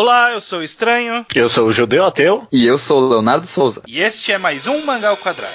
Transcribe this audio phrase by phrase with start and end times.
[0.00, 1.26] Olá, eu sou o Estranho.
[1.34, 2.48] Eu sou o Judeu Ateu.
[2.50, 3.82] E eu sou o Leonardo Souza.
[3.86, 5.52] E este é mais um Mangal Quadrado.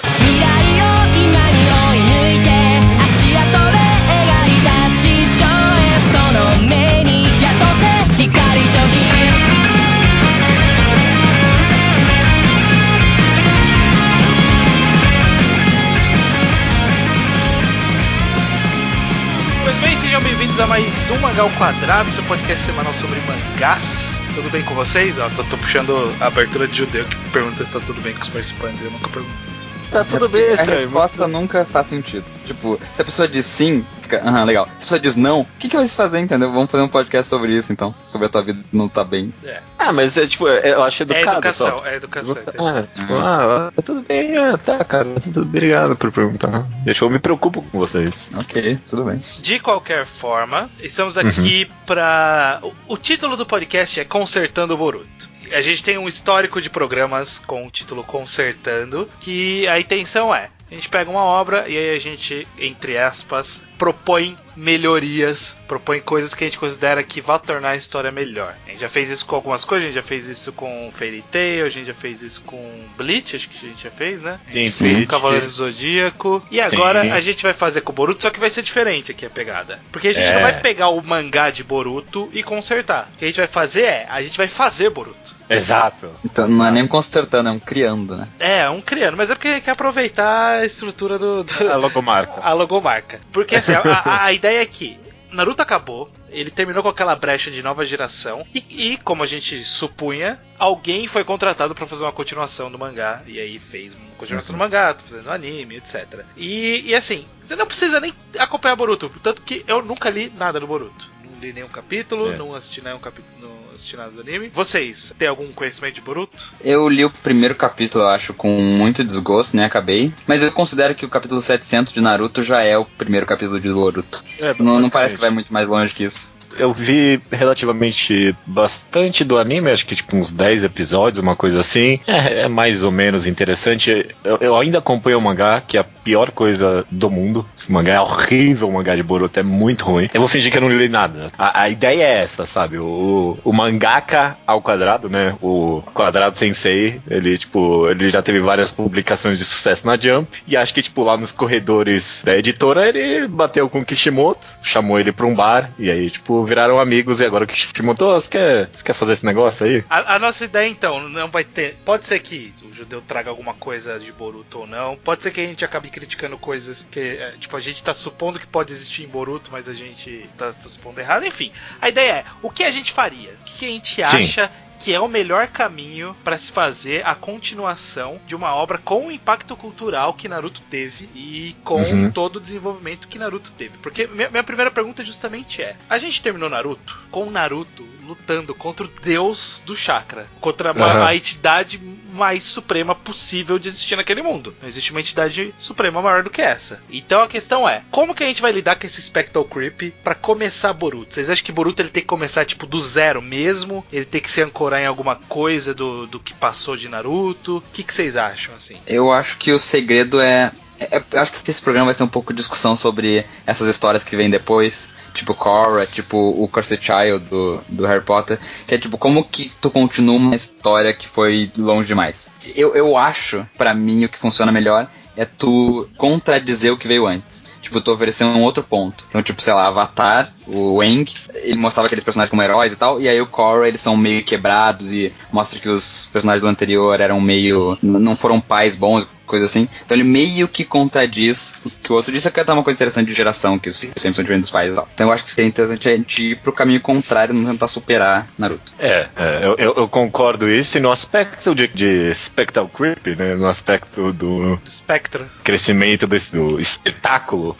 [19.64, 24.05] Pois bem, sejam bem-vindos a mais um Mangal Quadrado, seu podcast semanal sobre mangás.
[24.36, 25.16] Tudo bem com vocês?
[25.18, 28.20] Ó, tô, tô puxando a abertura de judeu que pergunta se tá tudo bem com
[28.20, 28.82] os participantes.
[28.84, 29.55] Eu nunca pergunto.
[29.90, 32.24] Tá tudo bem, A resposta nunca faz sentido.
[32.44, 34.66] Tipo, se a pessoa diz sim, fica, aham, legal.
[34.66, 36.52] Se a pessoa diz não, o que, que vai se fazer, entendeu?
[36.52, 37.94] Vamos fazer um podcast sobre isso, então.
[38.06, 39.32] Sobre a tua vida não tá bem.
[39.44, 41.86] É, Ah, mas é tipo, é- eu acho é educado educação, só.
[41.86, 42.36] é educação.
[42.58, 43.20] Ah, tipo, Uhum.
[43.20, 46.66] ah, ah, tudo bem, ah, tá, cara, tudo obrigado por perguntar.
[46.84, 48.30] Deixa eu me preocupo com vocês.
[48.36, 49.22] Ok, tudo bem.
[49.40, 52.58] De qualquer forma, estamos aqui pra.
[52.62, 55.35] O, o título do podcast é Consertando o Boruto.
[55.52, 60.50] A gente tem um histórico de programas com o título Consertando, que a intenção é.
[60.68, 66.34] A gente pega uma obra e aí a gente, entre aspas, propõe melhorias, propõe coisas
[66.34, 68.56] que a gente considera que vão tornar a história melhor.
[68.66, 71.22] A gente já fez isso com algumas coisas, a gente já fez isso com Fairy
[71.30, 74.40] Tail, a gente já fez isso com Bleach, acho que a gente já fez, né?
[74.48, 75.06] A gente Sim, fez Bleach.
[75.06, 76.44] Cavaleiros do Zodíaco.
[76.50, 77.10] E agora Sim.
[77.12, 79.80] a gente vai fazer com o Boruto, só que vai ser diferente aqui a pegada.
[79.92, 80.34] Porque a gente É.
[80.34, 83.08] não vai pegar o mangá de Boruto e consertar.
[83.14, 85.35] O que a gente vai fazer é, a gente vai fazer Boruto.
[85.48, 86.10] Exato.
[86.24, 88.28] Então não é nem um consertando, é um criando, né?
[88.38, 92.40] É, um criando, mas é porque quer aproveitar a estrutura do, do- A logomarca.
[92.42, 93.20] a logomarca.
[93.32, 94.98] Porque assim, a, a- ideia é que
[95.30, 99.62] Naruto acabou, ele terminou com aquela brecha de nova geração, e, e, como a gente
[99.64, 104.54] supunha, alguém foi contratado pra fazer uma continuação do mangá, e aí fez uma continuação
[104.54, 106.20] do mangá, tá fazendo anime, etc.
[106.36, 110.58] E, e assim, você não precisa nem acompanhar Boruto, tanto que eu nunca li nada
[110.58, 111.10] do Boruto.
[111.30, 112.36] Não li nenhum capítulo, É.
[112.36, 114.50] não assisti nenhum capítulo, assisti nada do anime.
[114.52, 116.52] Vocês têm algum conhecimento de Boruto?
[116.62, 119.64] Eu li o primeiro capítulo, eu acho, com muito desgosto, né?
[119.64, 120.12] Acabei.
[120.26, 123.72] Mas eu considero que o capítulo 700 de Naruto já é o primeiro capítulo de
[123.72, 124.24] Boruto.
[124.38, 126.32] É, Não, não parece que vai muito mais longe que isso.
[126.58, 132.00] Eu vi relativamente bastante do anime, acho que tipo uns 10 episódios, uma coisa assim.
[132.06, 134.14] É, é mais ou menos interessante.
[134.24, 137.44] Eu, eu ainda acompanho o mangá, que é a pior coisa do mundo.
[137.56, 140.08] Esse mangá é horrível, o mangá de Boruto é muito ruim.
[140.14, 141.30] Eu vou fingir que eu não li nada.
[141.36, 142.78] A, a ideia é essa, sabe?
[142.78, 145.34] O, o mangaka ao quadrado, né?
[145.42, 150.42] O quadrado sensei, ele tipo, ele já teve várias publicações de sucesso na Jump.
[150.46, 154.98] E acho que tipo lá nos corredores da editora ele bateu com o Kishimoto, chamou
[154.98, 155.70] ele pra um bar.
[155.78, 157.20] E aí tipo, viraram amigos.
[157.20, 159.84] E agora o Kishimoto, "Ô, você quer, você quer fazer esse negócio aí?
[159.90, 161.76] A, a nossa ideia então não vai ter.
[161.84, 164.96] Pode ser que o judeu traga alguma coisa de Boruto ou não.
[164.96, 168.38] Pode ser que a gente acabe criticando coisas que, é, tipo, a gente tá supondo
[168.38, 171.24] que pode existir em Boruto, mas a gente tá, tá supondo errado.
[171.24, 173.30] Enfim, a ideia é: o que a gente faria?
[173.40, 174.48] O que, que a gente Sim.
[174.78, 179.10] Que é o melhor caminho para se fazer a continuação de uma obra com o
[179.12, 182.10] impacto cultural que Naruto teve e com Uhum.
[182.10, 183.78] todo o desenvolvimento que Naruto teve.
[183.78, 188.86] Porque minha, primeira pergunta justamente é: a gente terminou Naruto com o Naruto lutando contra
[188.86, 191.06] o deus do chakra, contra uma- Aham.
[191.06, 191.76] a entidade
[192.12, 194.54] mais suprema possível de existir naquele mundo.
[194.62, 196.80] Não existe uma entidade suprema maior do que essa.
[196.88, 200.14] Então a questão é: como que a gente vai lidar com esse Spectral Creep para
[200.14, 201.14] começar Boruto?
[201.14, 203.84] Vocês acham que Boruto ele tem que começar tipo do zero mesmo?
[203.92, 207.58] Ele tem que se ancorar em alguma coisa do, do que passou de Naruto?
[207.58, 208.76] O que, que vocês acham assim?
[208.86, 210.52] Eu acho que o segredo é.
[210.80, 214.16] é- acho que esse programa vai ser um pouco de discussão sobre essas histórias que
[214.16, 218.98] vêm depois, tipo Korra, tipo o Cursed Child do, do Harry Potter, que é tipo,
[218.98, 222.30] como que tu continua uma história que foi longe demais?
[222.54, 227.06] Eu, eu acho, pra mim, o que funciona melhor é tu contradizer o que veio
[227.06, 227.42] antes.
[227.66, 229.04] Tipo, tu oferecer um outro ponto.
[229.08, 233.00] Então, tipo, sei lá, Avatar, o Aang, ele mostrava aqueles personagens como heróis e tal,
[233.00, 237.00] e aí o Korra, eles são meio quebrados e mostra que os personagens do anterior
[237.00, 237.76] eram meio.
[237.82, 239.68] não foram pais bons, coisa assim.
[239.84, 243.08] Então ele meio que contradiz o que o outro disse, que é uma coisa interessante
[243.08, 244.88] de geração, que os filhos sempre são diferentes dos pais e tal.
[244.94, 248.26] Então eu acho que seria interessante a gente ir pro caminho contrário, não tentar superar
[248.38, 248.72] Naruto.
[248.78, 253.34] É, é, eu, eu- eu concordo isso e no aspecto de, de Spectral Creep, né?
[253.34, 255.24] No aspecto do Do Spectre.
[255.44, 257.56] crescimento desse, do espetáculo.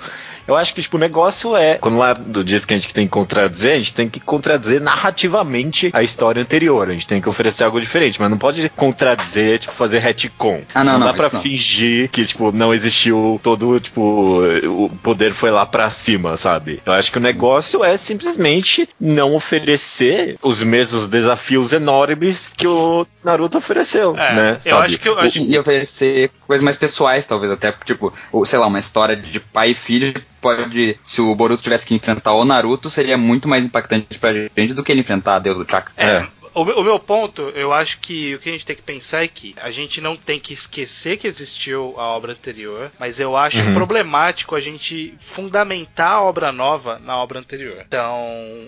[0.46, 1.74] Eu acho que, tipo, o negócio é.
[1.78, 4.80] Quando lá do diz que a gente tem que contradizer, a gente tem que contradizer
[4.80, 6.88] narrativamente a história anterior.
[6.88, 10.62] A gente tem que oferecer algo diferente, mas não pode contradizer, tipo, fazer retcon.
[10.74, 11.40] Ah, não, não, dá pra não.
[11.40, 14.00] fingir que, tipo, não existiu todo, tipo,
[14.64, 16.80] o poder foi lá pra cima, sabe?
[16.86, 23.06] Eu acho que o negócio é simplesmente não oferecer os mesmos desafios enormes que o
[23.24, 24.58] Naruto ofereceu, É, né?
[24.64, 24.86] eu sabe?
[24.86, 28.66] acho que eu acho E oferecer coisas mais pessoais, talvez, até, tipo, ou, sei lá,
[28.66, 30.14] uma história de pai e filho
[30.46, 30.96] pode.
[31.02, 34.84] Se o Boruto tivesse que enfrentar o Naruto, seria muito mais impactante pra gente do
[34.84, 35.92] que ele enfrentar a Deus do Chakra.
[35.96, 36.26] É,
[36.58, 39.22] O, meu- o meu ponto, eu acho que o que a gente tem que pensar
[39.22, 43.36] é que a gente não tem que esquecer que existiu a obra anterior, mas eu
[43.36, 43.74] acho Uhum.
[43.74, 47.84] problemático a gente fundamentar a obra nova na obra anterior.
[47.86, 48.18] Então,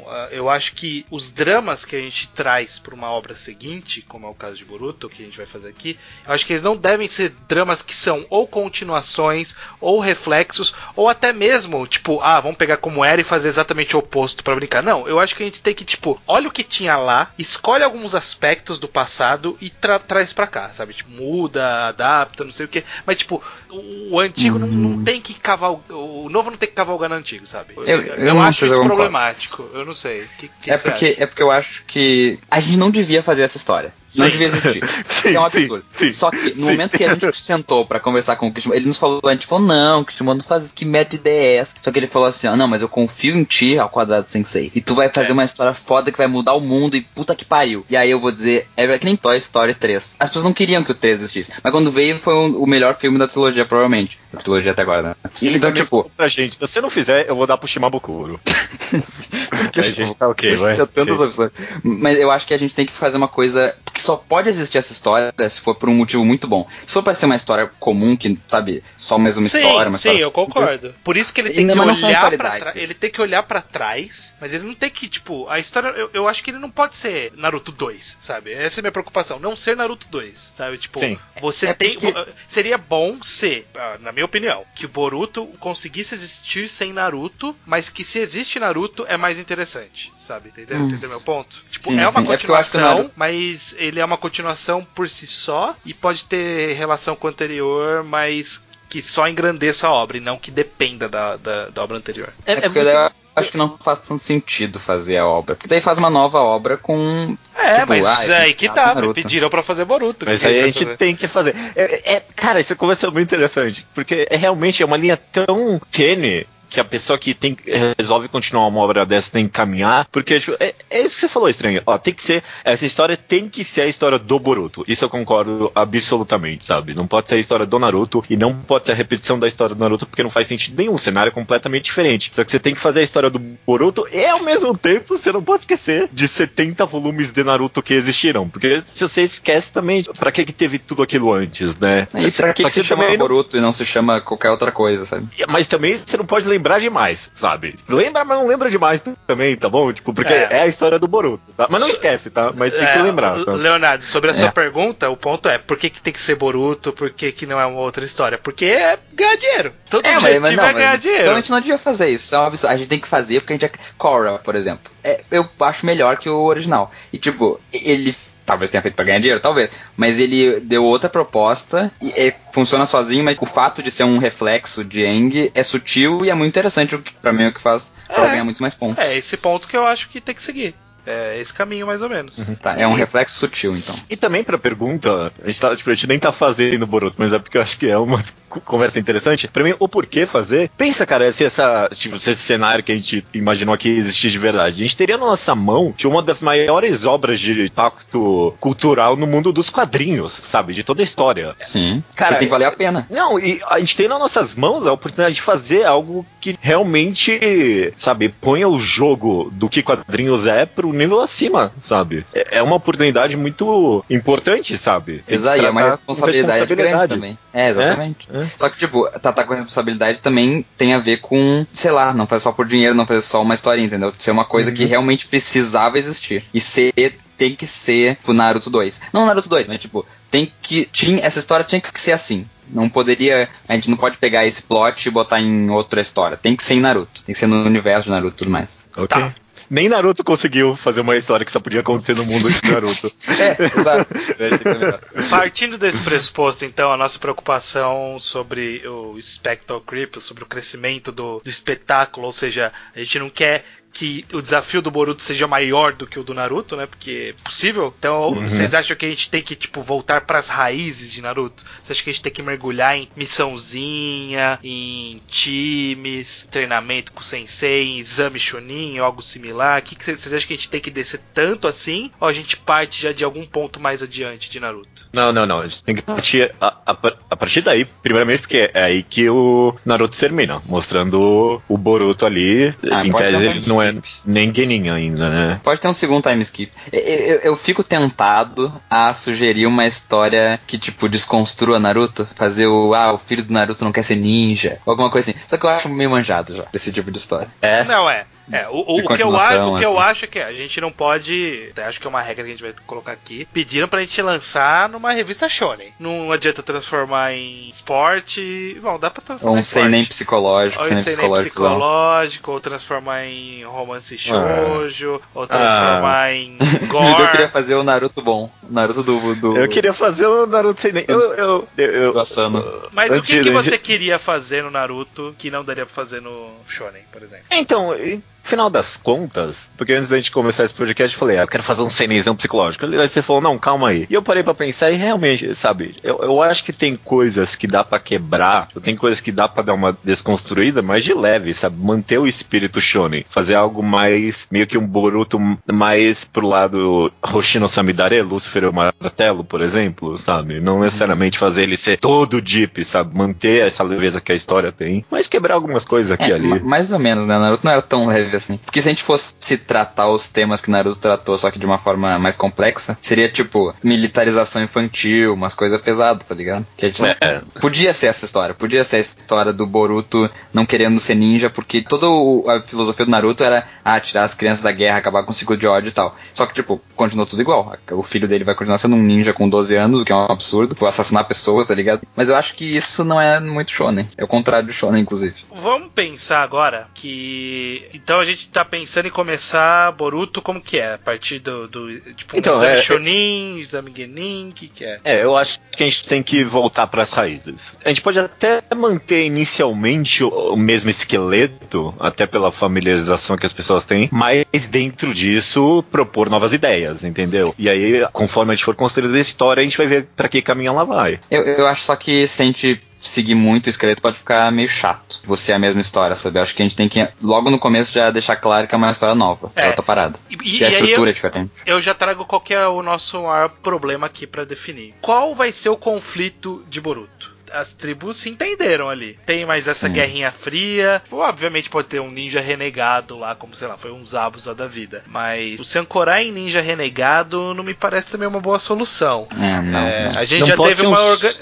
[0.06, 4.26] ah, eu acho que os dramas que a gente traz para uma obra seguinte, como
[4.26, 6.62] é o caso de Boruto, que a gente vai fazer aqui, eu acho que eles
[6.62, 12.38] não devem ser dramas que são ou continuações, ou reflexos, ou até mesmo, tipo, ah,
[12.38, 14.82] vamos pegar como era e fazer exatamente o oposto pra brincar.
[14.82, 17.78] Não, eu acho que a gente tem que, tipo, olha o que tinha lá, escolhe
[17.85, 20.95] alguns aspectos do passado e tra- traz pra cá, sabe?
[20.95, 22.85] Tipo, muda, adapta, não sei o que.
[23.07, 25.97] Mas, tipo, o, antigo não, não tem que cavalgar.
[25.97, 27.75] O novo não tem que cavalgar no antigo, sabe?
[27.76, 28.97] Eu- eu não acho isso eu concordo.
[28.97, 29.69] problemático.
[29.75, 30.25] Eu não sei.
[30.38, 31.23] Que, que É porque, acha?
[31.23, 33.93] é porque eu acho que a gente não devia fazer essa história.
[34.17, 34.32] Não Sim.
[34.32, 34.88] devia existir.
[35.05, 35.85] Sim, é um absurdo.
[35.91, 38.87] sim, Só que no momento que a gente sentou pra conversar com o Kishimoto, ele
[38.87, 41.75] nos falou, a gente falou, não, Kishimoto, não faz que merda de ideia é essa?
[41.82, 44.73] Só que ele falou assim, ó, não, mas eu confio em ti, ao quadrado sensei.
[44.75, 45.32] E tu vai fazer É.
[45.35, 47.85] uma história foda que vai mudar o mundo e puta que pariu.
[47.91, 50.17] E aí eu vou dizer, é que nem Toy Story 3.
[50.19, 51.53] As pessoas não queriam que o 3 existisse.
[51.62, 54.19] Mas quando veio, foi o, o melhor filme da trilogia, provavelmente.
[54.33, 55.17] Da trilogia até agora, né?
[55.41, 58.39] Então, tipo, Pra gente, se você não fizer, eu vou dar pro Shimabukuro.
[59.73, 60.77] que a gente tá ok, vai.
[60.77, 61.51] Tem tantas opções.
[61.83, 64.79] Mas eu acho que a gente tem que fazer uma coisa que só pode existir
[64.79, 66.69] essa história se for por um motivo muito bom.
[66.87, 69.99] Se for pra ser uma história comum, que, sabe, só mais uma sim, história, uma
[69.99, 70.21] sim, história.
[70.23, 70.95] eu concordo.
[71.03, 72.77] Por isso que ele tem que olhar pra trás.
[72.77, 75.89] Ele tem que olhar para trás, mas ele não tem que, tipo, a história.
[75.89, 78.53] Eu, eu acho que ele não pode ser Naruto 2, sabe?
[78.53, 79.39] Essa é a minha preocupação.
[79.39, 80.79] Não ser Naruto 2, sabe?
[80.79, 81.19] Tipo, Sim.
[81.41, 81.99] você É tem.
[81.99, 87.55] porque- Seria bom ser, ah, na minha opinião, que o Boruto conseguisse existir sem Naruto,
[87.67, 90.49] mas que se existe Naruto é mais interessante, sabe?
[90.50, 90.79] Entendeu?
[90.79, 90.87] Hum.
[90.87, 91.62] Entendeu meu ponto?
[91.70, 92.23] Tipo, Sim, é uma sim.
[92.23, 97.15] É continuação, Naruto- mas ele é uma continuação por si só e pode ter relação
[97.17, 101.69] com o anterior, mas que só engrandeça a obra e não que dependa da, da,
[101.69, 102.32] da obra anterior.
[102.47, 105.55] É, É é porque muito- eu acho que não faz tanto sentido fazer a obra.
[105.55, 107.37] Porque daí faz uma nova obra com.
[107.69, 110.25] É, Tipo, mas ah, aí que tá, me pediram pra fazer Boruto.
[110.25, 110.97] Mas aí a gente fazer?
[110.97, 111.55] tem que fazer.
[111.76, 113.87] É, é- cara, isso começa muito interessante.
[113.94, 117.56] Porque é realmente é uma linha tão tênue que a pessoa que tem,
[117.99, 120.06] resolve continuar uma obra dessa tem que caminhar.
[120.11, 121.82] Porque tipo, é, é isso que você falou, estranho.
[121.87, 122.43] Ó, tem que ser.
[122.65, 124.85] Essa história tem que ser a história do Boruto.
[124.87, 126.94] Isso eu concordo absolutamente, sabe?
[126.94, 129.75] Não pode ser a história do Naruto e não pode ser a repetição da história
[129.75, 130.94] do Naruto, porque não faz sentido nenhum.
[130.94, 132.31] O cenário é completamente diferente.
[132.32, 135.32] Só que você tem que fazer a história do Boruto e ao mesmo tempo você
[135.32, 138.49] não pode esquecer de 70 volumes de Naruto que existiram.
[138.49, 142.09] Porque se você esquece também, pra que que teve tudo aquilo antes, né?
[142.15, 144.70] E pra que, Só que se chama não- Boruto e não se chama qualquer outra
[144.73, 145.26] coisa, sabe?
[145.49, 147.75] Mas também você não pode lembrar demais, sabe?
[147.88, 149.93] Lembra, mas não lembra demais também, tá bom?
[149.93, 150.49] Tipo, porque É.
[150.50, 151.66] é, a história do Boruto, tá?
[151.70, 152.52] Mas não esquece, tá?
[152.55, 153.52] Mas tem que É, lembrar, tá?
[153.52, 154.34] Leonardo, sobre a É.
[154.34, 157.46] sua pergunta, o ponto é por que, que tem que ser Boruto, por que, que
[157.46, 158.38] não é uma outra história?
[158.38, 159.72] Porque é ganhar dinheiro.
[159.90, 161.22] Todo objetivo é ganhar dinheiro.
[161.25, 162.34] Então a gente não devia fazer isso.
[162.34, 162.72] É um absurdo.
[162.72, 163.70] A gente tem que fazer porque a gente é.
[163.96, 164.90] Korra, por exemplo.
[165.02, 166.90] É, eu acho melhor que o original.
[167.12, 168.14] E tipo, ele.
[168.49, 169.71] Talvez tenha feito pra ganhar dinheiro, talvez.
[169.95, 174.17] Mas ele deu outra proposta e é, funciona sozinho, mas o fato de ser um
[174.17, 177.53] reflexo de Eng é sutil e é muito interessante, o que pra mim é o
[177.53, 178.31] que faz pra É.
[178.31, 179.05] ganhar muito mais pontos.
[179.05, 180.75] É esse ponto que eu acho que tem que seguir.
[181.10, 182.44] É esse caminho, mais ou menos.
[182.62, 183.94] Tá, é um reflexo sutil, então.
[184.10, 187.32] E também pra pergunta, a gente, tá, tipo, a gente nem tá fazendo Boruto, mas
[187.32, 189.49] é porque eu acho que é uma co- conversa interessante.
[189.49, 190.70] Pra mim, o porquê fazer.
[190.76, 194.38] Pensa, cara, se, essa, tipo, se esse cenário que a gente imaginou aqui existir de
[194.38, 194.76] verdade.
[194.76, 199.26] A gente teria na nossa mão tipo, uma das maiores obras de impacto cultural no
[199.26, 200.74] mundo dos quadrinhos, sabe?
[200.74, 201.55] De toda a história.
[201.58, 202.03] Sim.
[202.17, 203.06] Cara, Isso tem que valer a pena.
[203.10, 207.93] Não, e a gente tem nas nossas mãos a oportunidade de fazer algo que realmente,
[207.96, 212.26] sabe, ponha o jogo do que quadrinhos é pro nível acima, sabe?
[212.34, 215.22] É é uma oportunidade muito importante, sabe?
[215.26, 217.14] Exato, é uma responsabilidade, grande responsabilidade.
[217.14, 217.38] também.
[217.52, 218.28] É, exatamente.
[218.32, 218.46] É.
[218.56, 222.43] Só que, tipo, tratar com responsabilidade também tem a ver com, sei lá, não fazer
[222.43, 224.12] só por dinheiro, não fazer só uma historinha, entendeu?
[224.19, 226.44] Ser uma coisa que realmente precisava existir.
[226.52, 226.93] E ser,
[227.36, 229.00] tem que ser o Naruto 2.
[229.12, 230.86] Não Naruto 2, mas tipo, tem que.
[230.86, 232.46] Tinha, essa história tinha que ser assim.
[232.70, 233.48] Não poderia.
[233.67, 236.36] A gente não pode pegar esse plot e botar em outra história.
[236.36, 237.22] Tem que ser em Naruto.
[237.22, 238.78] Tem que ser no universo de Naruto e tudo mais.
[238.94, 239.06] Ok.
[239.08, 239.34] Tá.
[239.70, 243.13] Nem Naruto conseguiu fazer uma história que só podia acontecer no mundo de Naruto.
[243.39, 244.08] É, exato.
[244.65, 245.01] Melhor.
[245.31, 251.41] Partindo desse pressuposto, então, a nossa preocupação sobre o Spectral Creep, sobre o crescimento do,
[251.43, 255.93] do espetáculo, ou seja, a gente não quer que o desafio do Boruto seja maior
[255.93, 256.87] do que o do Naruto, né?
[256.87, 257.93] Porque é possível.
[257.99, 261.65] Então, vocês acham que a gente tem que, tipo, voltar pras raízes de Naruto?
[261.83, 267.25] Vocês acham que a gente tem que mergulhar em missãozinha, em times, treinamento com o
[267.25, 269.81] sensei, em exame Chunin algo similar?
[269.81, 272.11] O que que vocês acham que a gente tem que descer tanto assim?
[272.21, 275.07] Ou a gente parte já de algum ponto mais adiante de Naruto?
[275.13, 275.61] Não, não, não.
[275.61, 276.99] A gente tem que partir a, a-
[277.31, 282.75] a partir daí, primeiramente, porque é aí que o Naruto termina, mostrando o Boruto ali.
[282.91, 285.61] Ah, em tese, não não é nem Genin ainda, né?
[285.63, 286.73] Pode ter um segundo time skip.
[286.93, 292.29] Eu, eu, eu fico tentado a sugerir uma história que, tipo, desconstrua Naruto.
[292.35, 294.79] Fazer o, ah, o filho do Naruto não quer ser ninja.
[294.87, 295.41] Alguma coisa assim.
[295.47, 297.49] Só que eu acho meio manjado já, esse tipo de história.
[297.61, 297.85] É.
[297.85, 298.25] Não, é.
[298.50, 300.10] É, o, o- o que, eu, acho, o que eu assim.
[300.10, 301.69] acho é que a gente não pode.
[301.72, 303.46] até Acho que é uma regra que a gente vai colocar aqui.
[303.52, 305.93] Pediram pra gente lançar numa revista Shonen.
[305.98, 308.78] Não adianta transformar em esporte.
[308.82, 309.84] Bom, dá pra transformar Ou um em esporte.
[309.84, 311.50] seinen psicológico, Ou em seinen seinen psicológico.
[311.55, 317.31] psicológico, ou transformar em romance shoujo, ou transformar em Eu gore.
[317.31, 318.50] queria fazer o Naruto bom.
[318.69, 319.34] O Naruto do.
[319.36, 321.05] do Eu queria fazer o Naruto sem nem.
[321.08, 322.64] Eu, eu, eu, eu- Do Asano.
[322.93, 325.94] Mas o Antes que, que de- você queria fazer no Naruto que não daria pra
[325.94, 327.44] fazer no Shonen, por exemplo?
[327.50, 331.43] Então, em final das contas, porque antes da gente começar esse podcast, eu falei, ah,
[331.43, 332.86] eu quero fazer um cenizão psicológico.
[332.86, 334.06] Aí você falou, não, calma aí.
[334.08, 337.67] E eu parei pra pensar e realmente, sabe, eu, eu acho que tem coisas que
[337.67, 341.76] dá pra quebrar, tem coisas que dá pra dar uma desconstruída, mas de leve, sabe?
[341.78, 345.38] Manter o espírito shonen, fazer algo mais, meio que um Boruto
[345.70, 350.60] mais pro lado Hoshino Samidare, Lúcifer Martelo, por exemplo, sabe?
[350.60, 353.17] Não necessariamente fazer ele ser todo deep, sabe?
[353.17, 356.46] Manter essa leveza que a história tem, mas quebrar algumas coisas aqui e É, ali.
[356.48, 357.38] ma- mais ou menos, né?
[357.38, 358.57] Naruto não era tão leve assim.
[358.59, 361.79] Porque se a gente fosse tratar os temas que Naruto tratou, só que de uma
[361.79, 366.67] forma mais complexa, seria tipo militarização infantil, umas coisas pesadas, tá ligado?
[366.77, 367.41] Que a gente É.
[367.61, 371.83] Podia ser essa história, podia ser a história do Boruto não querendo ser ninja, porque
[371.83, 375.31] toda o- a filosofia do Naruto era ah, tirar as crianças da guerra, acabar com
[375.31, 376.15] o ciclo de ódio e tal.
[376.33, 377.77] Só que, tipo, continuou tudo igual.
[377.93, 380.25] O filho dele vai continuar sendo um ninja com 12 anos, o que é um
[380.27, 382.03] absurdo, por assassinar pessoas, tá ligado?
[382.15, 384.09] Mas eu acho que isso não é muito shonen.
[384.17, 385.35] É o contrário do shonen, inclusive.
[385.55, 387.89] Vamos pensar agora que.
[387.95, 390.94] Então a gente tá pensando em começar Boruto como que é?
[390.94, 391.69] A partir do.
[391.69, 395.01] do tipo, um Então, exame é- Shonin, exame Genin, o que, que é?
[395.05, 397.75] É, eu acho que a gente tem que voltar para as raízes.
[397.85, 403.53] A gente pode até manter inicialmente o, o mesmo esqueleto, até pela familiarização que as
[403.53, 407.55] pessoas têm, mas dentro disso propor novas ideias, entendeu?
[407.58, 410.43] E aí, conforme a gente for construindo a história, a gente vai ver para que
[410.43, 411.19] caminho ela vai.
[411.31, 414.69] Eu, eu acho só que se a gente seguir muito o esqueleto pode ficar meio
[414.69, 415.20] chato.
[415.24, 416.38] Você é a mesma história, sabe?
[416.38, 418.78] Eu acho que a gente tem que, logo no começo, já deixar claro que é
[418.78, 419.50] uma história nova.
[419.56, 419.69] É, É.
[419.69, 420.19] outra parada.
[420.31, 421.50] E, e- a estrutura eu, é diferente.
[421.67, 424.94] eu já trago qual é o nosso maior problema aqui pra definir.
[425.00, 427.18] Qual vai ser o conflito de Boruto?
[427.52, 429.19] As tribos se entenderam ali.
[429.26, 429.93] Tem mais essa Sim.
[429.93, 431.02] guerrinha fria.
[431.10, 435.02] Obviamente pode ter um ninja renegado lá, como sei lá, foi um Zabuza da vida.
[435.06, 439.26] Mas o se ancorar em ninja renegado não me parece também uma boa solução.
[439.32, 439.78] É, não.
[439.78, 440.19] É, não.
[440.19, 441.34] a gente Não já pode teve ser uma um orga-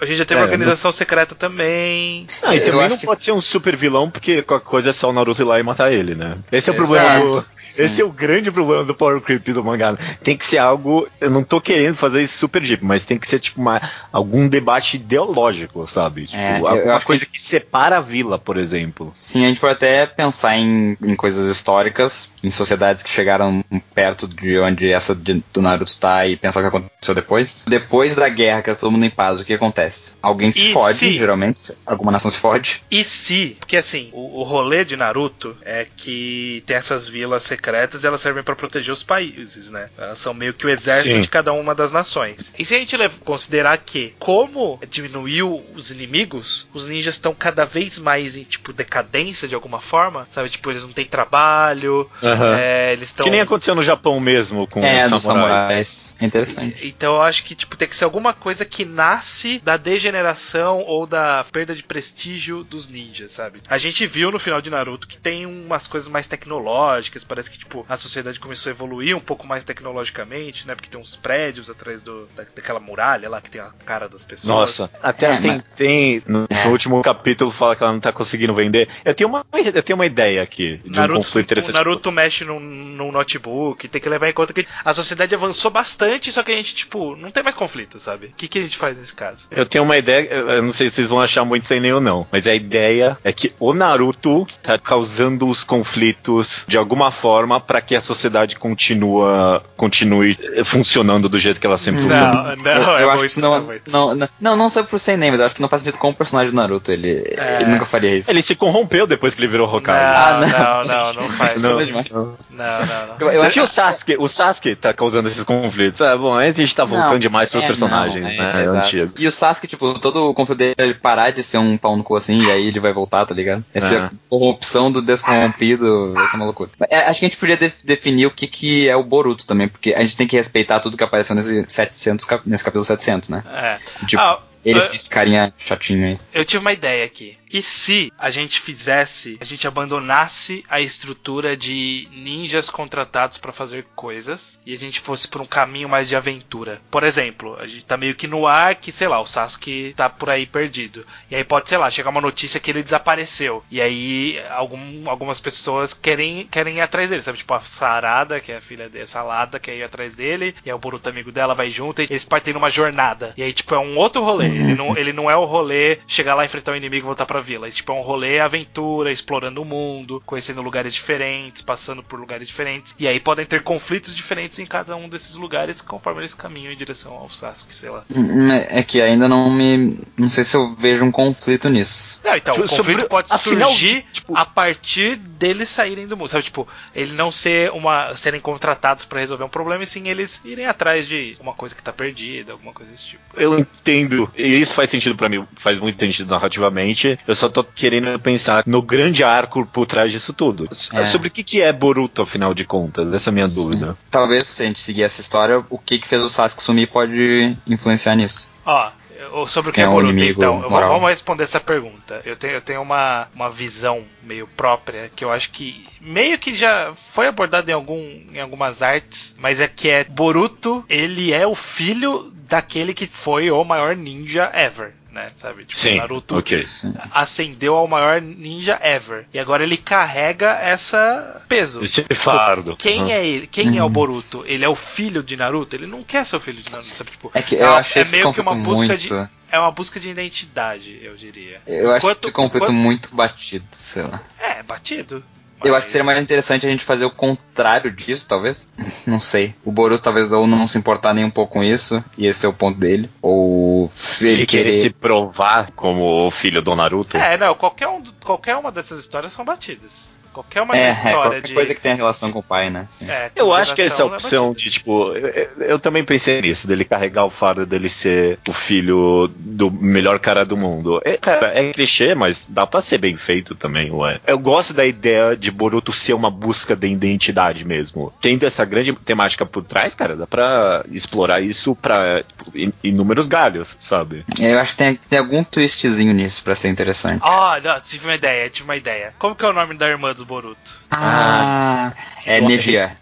[0.00, 2.26] a gente já teve É, uma organização secreta também.
[2.42, 5.10] Ah, e também não que- pode ser um super vilão, porque qualquer coisa é só
[5.10, 6.36] o Naruto ir lá e matar ele, né?
[6.52, 6.76] Esse é o Exato.
[6.76, 7.46] problema do.
[7.74, 7.82] Sim.
[7.84, 9.96] Esse é o grande problema do Power Creep do mangá.
[10.22, 11.08] Tem que ser algo.
[11.20, 13.80] Eu não tô querendo fazer isso super deep, mas tem que ser, tipo, uma,
[14.12, 16.26] algum debate ideológico, sabe?
[16.26, 17.40] Tipo, É, eu- eu alguma coisa que...
[17.40, 19.12] separa a vila, por exemplo.
[19.18, 23.64] Sim, a gente pode até pensar em, em coisas históricas, em sociedades que chegaram
[23.94, 27.64] perto de onde essa de- do Naruto tá e pensar o que aconteceu depois.
[27.66, 30.12] Depois da guerra, que tá todo mundo em paz, o que acontece?
[30.22, 31.72] Alguém se E fode, se- geralmente.
[31.84, 32.82] Alguma nação se fode.
[32.90, 37.63] E se, porque assim, o, o rolê de Naruto é que tem essas vilas secretas
[38.02, 39.88] e elas servem pra proteger os países, né?
[39.96, 41.20] Elas são meio que o exército Sim.
[41.20, 42.52] de cada uma das nações.
[42.58, 47.98] E se a gente considerar que, como diminuiu os inimigos, os ninjas estão cada vez
[47.98, 50.48] mais em, tipo, decadência de alguma forma, sabe?
[50.48, 53.24] Tipo, eles não têm trabalho, é, eles estão...
[53.24, 56.14] Que nem aconteceu no Japão mesmo com é, os samurais.
[56.18, 56.86] É interessante.
[56.86, 61.06] Então eu acho que tipo tem que ser alguma coisa que nasce da degeneração ou
[61.06, 63.60] da perda de prestígio dos ninjas, sabe?
[63.68, 67.53] A gente viu no final de Naruto que tem umas coisas mais tecnológicas, parece que
[67.58, 70.74] tipo a sociedade começou a evoluir um pouco mais tecnologicamente, né?
[70.74, 74.24] Porque tem uns prédios atrás do, da- daquela muralha lá que tem a cara das
[74.24, 74.46] pessoas.
[74.78, 76.64] Nossa, até É, tem, mas- tem no, É.
[76.64, 78.88] no último capítulo fala que ela não tá conseguindo vender.
[79.04, 81.74] Eu tenho uma, eu tenho uma ideia aqui de um Naruto, conflito o interessante.
[81.74, 86.30] Naruto mexe num, num notebook, tem que levar em conta que a sociedade avançou bastante,
[86.32, 88.26] só que a gente, tipo, não tem mais conflito, sabe?
[88.26, 89.46] O que, que a gente faz nesse caso?
[89.50, 91.92] Eu tenho uma ideia, eu eu não sei se vocês vão achar muito sem nem
[91.92, 97.10] ou não, mas a ideia é que o Naruto tá causando os conflitos de alguma
[97.10, 102.34] forma para que a sociedade continua, continue funcionando do jeito que ela sempre funcionou.
[102.34, 104.82] Não, não, eu, é eu acho muito, que não, é não, não, não, não só
[104.82, 106.90] por ser nem, mas eu acho que não faz sentido com o personagem do Naruto.
[106.92, 107.58] Ele, É.
[107.60, 108.30] ele nunca faria isso.
[108.30, 110.04] Ele se corrompeu depois que ele virou Hokage.
[110.04, 111.14] Ah, Não, não.
[111.14, 111.60] não, faz.
[111.60, 112.10] Não, Não, é demais.
[112.10, 113.30] não, não.
[113.30, 116.74] Eu- Se o Sasuke, o Sasuke tá causando esses conflitos, ah, bom, aí a gente
[116.74, 118.62] tá voltando Não, demais pros é, personagens, não, é, né?
[118.62, 118.86] exato.
[118.86, 119.14] antigos.
[119.18, 121.96] E o Sasuke, tipo, todo o conflito dele é ele parar de ser um pau
[121.96, 123.64] no cu assim, e aí ele vai voltar, tá ligado?
[123.74, 123.98] Essa É.
[123.98, 124.10] é.
[124.28, 126.70] corrupção do descorrompido, essa é uma loucura.
[126.78, 129.44] Mas, é, acho que a gente podia def- definir o que, que é o Boruto
[129.46, 132.84] também, porque a gente tem que respeitar tudo que apareceu nesse, 700, cap- nesse capítulo
[132.84, 133.42] 700, né?
[133.52, 133.78] É.
[134.06, 136.18] Tipo, Ah, ele ah, esse carinha chatinho aí.
[136.32, 137.36] eu tive uma ideia aqui.
[137.54, 143.86] E se a gente fizesse, a gente abandonasse a estrutura de ninjas contratados pra fazer
[143.94, 146.82] coisas e a gente fosse por um caminho mais de aventura?
[146.90, 150.10] Por exemplo, a gente tá meio que no ar que, sei lá, o Sasuke tá
[150.10, 151.06] por aí perdido.
[151.30, 153.62] E aí pode, sei lá, chegar uma notícia que ele desapareceu.
[153.70, 157.38] E aí algum, algumas pessoas querem, querem ir atrás dele, sabe?
[157.38, 160.56] Tipo a Sarada, que é a filha dele, Salada, quer ir atrás dele.
[160.66, 163.32] E aí o Boruto amigo dela vai junto e eles partem numa jornada.
[163.36, 164.46] E aí, tipo, é um outro rolê.
[164.46, 167.43] Ele não, ele não é o rolê chegar lá, enfrentar o inimigo e voltar pra
[167.44, 167.68] vila.
[167.68, 172.48] É, tipo, é um rolê aventura, explorando o mundo, conhecendo lugares diferentes, passando por lugares
[172.48, 172.94] diferentes.
[172.98, 176.76] E aí podem ter conflitos diferentes em cada um desses lugares conforme eles caminham em
[176.76, 178.04] direção ao Sasuke, sei lá.
[178.14, 179.98] Hum, É que ainda não me.
[180.16, 182.18] Não sei se eu vejo um conflito nisso.
[182.24, 186.28] Não, então, o Sobre- conflito pode afinal, surgir tipo- a partir deles saírem do mundo,
[186.28, 186.44] sabe?
[186.44, 190.66] Tipo, ele não ser uma serem contratados pra resolver um problema, e sim eles irem
[190.66, 193.22] atrás de uma coisa que tá perdida, alguma coisa desse tipo.
[193.36, 194.30] Eu entendo.
[194.36, 197.18] E isso faz sentido pra mim, faz muito sentido narrativamente.
[197.26, 200.68] Eu só tô querendo pensar no grande arco por trás disso tudo.
[200.92, 201.06] É.
[201.06, 203.12] Sobre o que, que é Boruto, afinal de contas?
[203.12, 203.96] Essa é a minha dúvida.
[204.10, 207.56] Talvez se a gente seguir essa história, o que que fez o Sasuke sumir pode
[207.66, 208.50] influenciar nisso.
[208.66, 210.90] Ó, eu- sobre o que É é, um Boruto, inimigo então, eu- moral.
[210.90, 212.20] vamos responder essa pergunta.
[212.24, 216.54] Eu tenho, eu tenho uma, uma visão meio própria que eu acho que meio que
[216.54, 217.98] já foi abordada em, algum,
[218.32, 223.50] em algumas artes, mas é que é Boruto, ele é o filho daquele que foi
[223.50, 224.92] o maior ninja ever.
[225.14, 225.64] Né, sabe?
[225.64, 226.66] Tipo, Sim, Naruto ok.
[227.12, 229.26] ascendeu ao maior ninja ever.
[229.32, 231.84] E agora ele carrega essa peso.
[231.84, 232.76] Esse fardo.
[232.76, 233.10] Quem Hum.
[233.10, 233.46] é ele?
[233.46, 233.92] Quem é o Uhum.
[233.92, 234.44] Boruto?
[234.44, 235.76] Ele é o filho de Naruto?
[235.76, 237.12] Ele não quer ser o filho de Naruto, sabe?
[237.12, 238.96] Tipo, É que É eu uma- acho é esse meio que uma busca muito.
[238.96, 241.62] de- é uma busca de identidade, eu diria.
[241.64, 244.20] Eu acho Enquanto- esse conflito enquanto- muito batido, sei lá.
[244.36, 245.24] É, batido.
[245.62, 248.66] Eu Mas- acho que seria mais interessante a gente fazer o contrário disso, talvez.
[249.06, 249.54] Não sei.
[249.64, 252.48] O Boruto talvez ou não se importar nem um pouco com isso, e esse é
[252.48, 253.08] o ponto dele.
[253.22, 254.82] Ou ele, Ele querer querer.
[254.82, 257.16] se provar como o filho do Naruto.
[257.16, 260.12] É, não, qualquer, um, qualquer uma dessas histórias são batidas.
[260.34, 261.54] Qualquer uma É, dessas é, história qualquer de.
[261.54, 262.84] coisa que tenha relação com o pai, né?
[262.88, 263.08] Sim.
[263.08, 266.84] é, Eu acho que essa é opção de, tipo, eu, eu- também pensei nisso, dele
[266.84, 271.00] carregar o fardo dele ser o filho do melhor cara do mundo.
[271.04, 274.18] É, cara, é clichê, mas dá pra ser bem feito também, ué.
[274.26, 278.12] Eu gosto da ideia de Boruto ser uma busca de identidade mesmo.
[278.20, 283.28] Tendo essa grande temática por trás, cara, dá pra explorar isso pra tipo, in- inúmeros
[283.28, 284.24] galhos, sabe?
[284.40, 287.20] Eu acho que tem, tem algum twistzinho nisso pra ser interessante.
[287.22, 289.14] Ah, não, tive uma ideia, tive uma ideia.
[289.18, 290.74] Como que é o nome da irmã do Boruto?
[290.90, 291.92] Ah,
[292.26, 292.40] é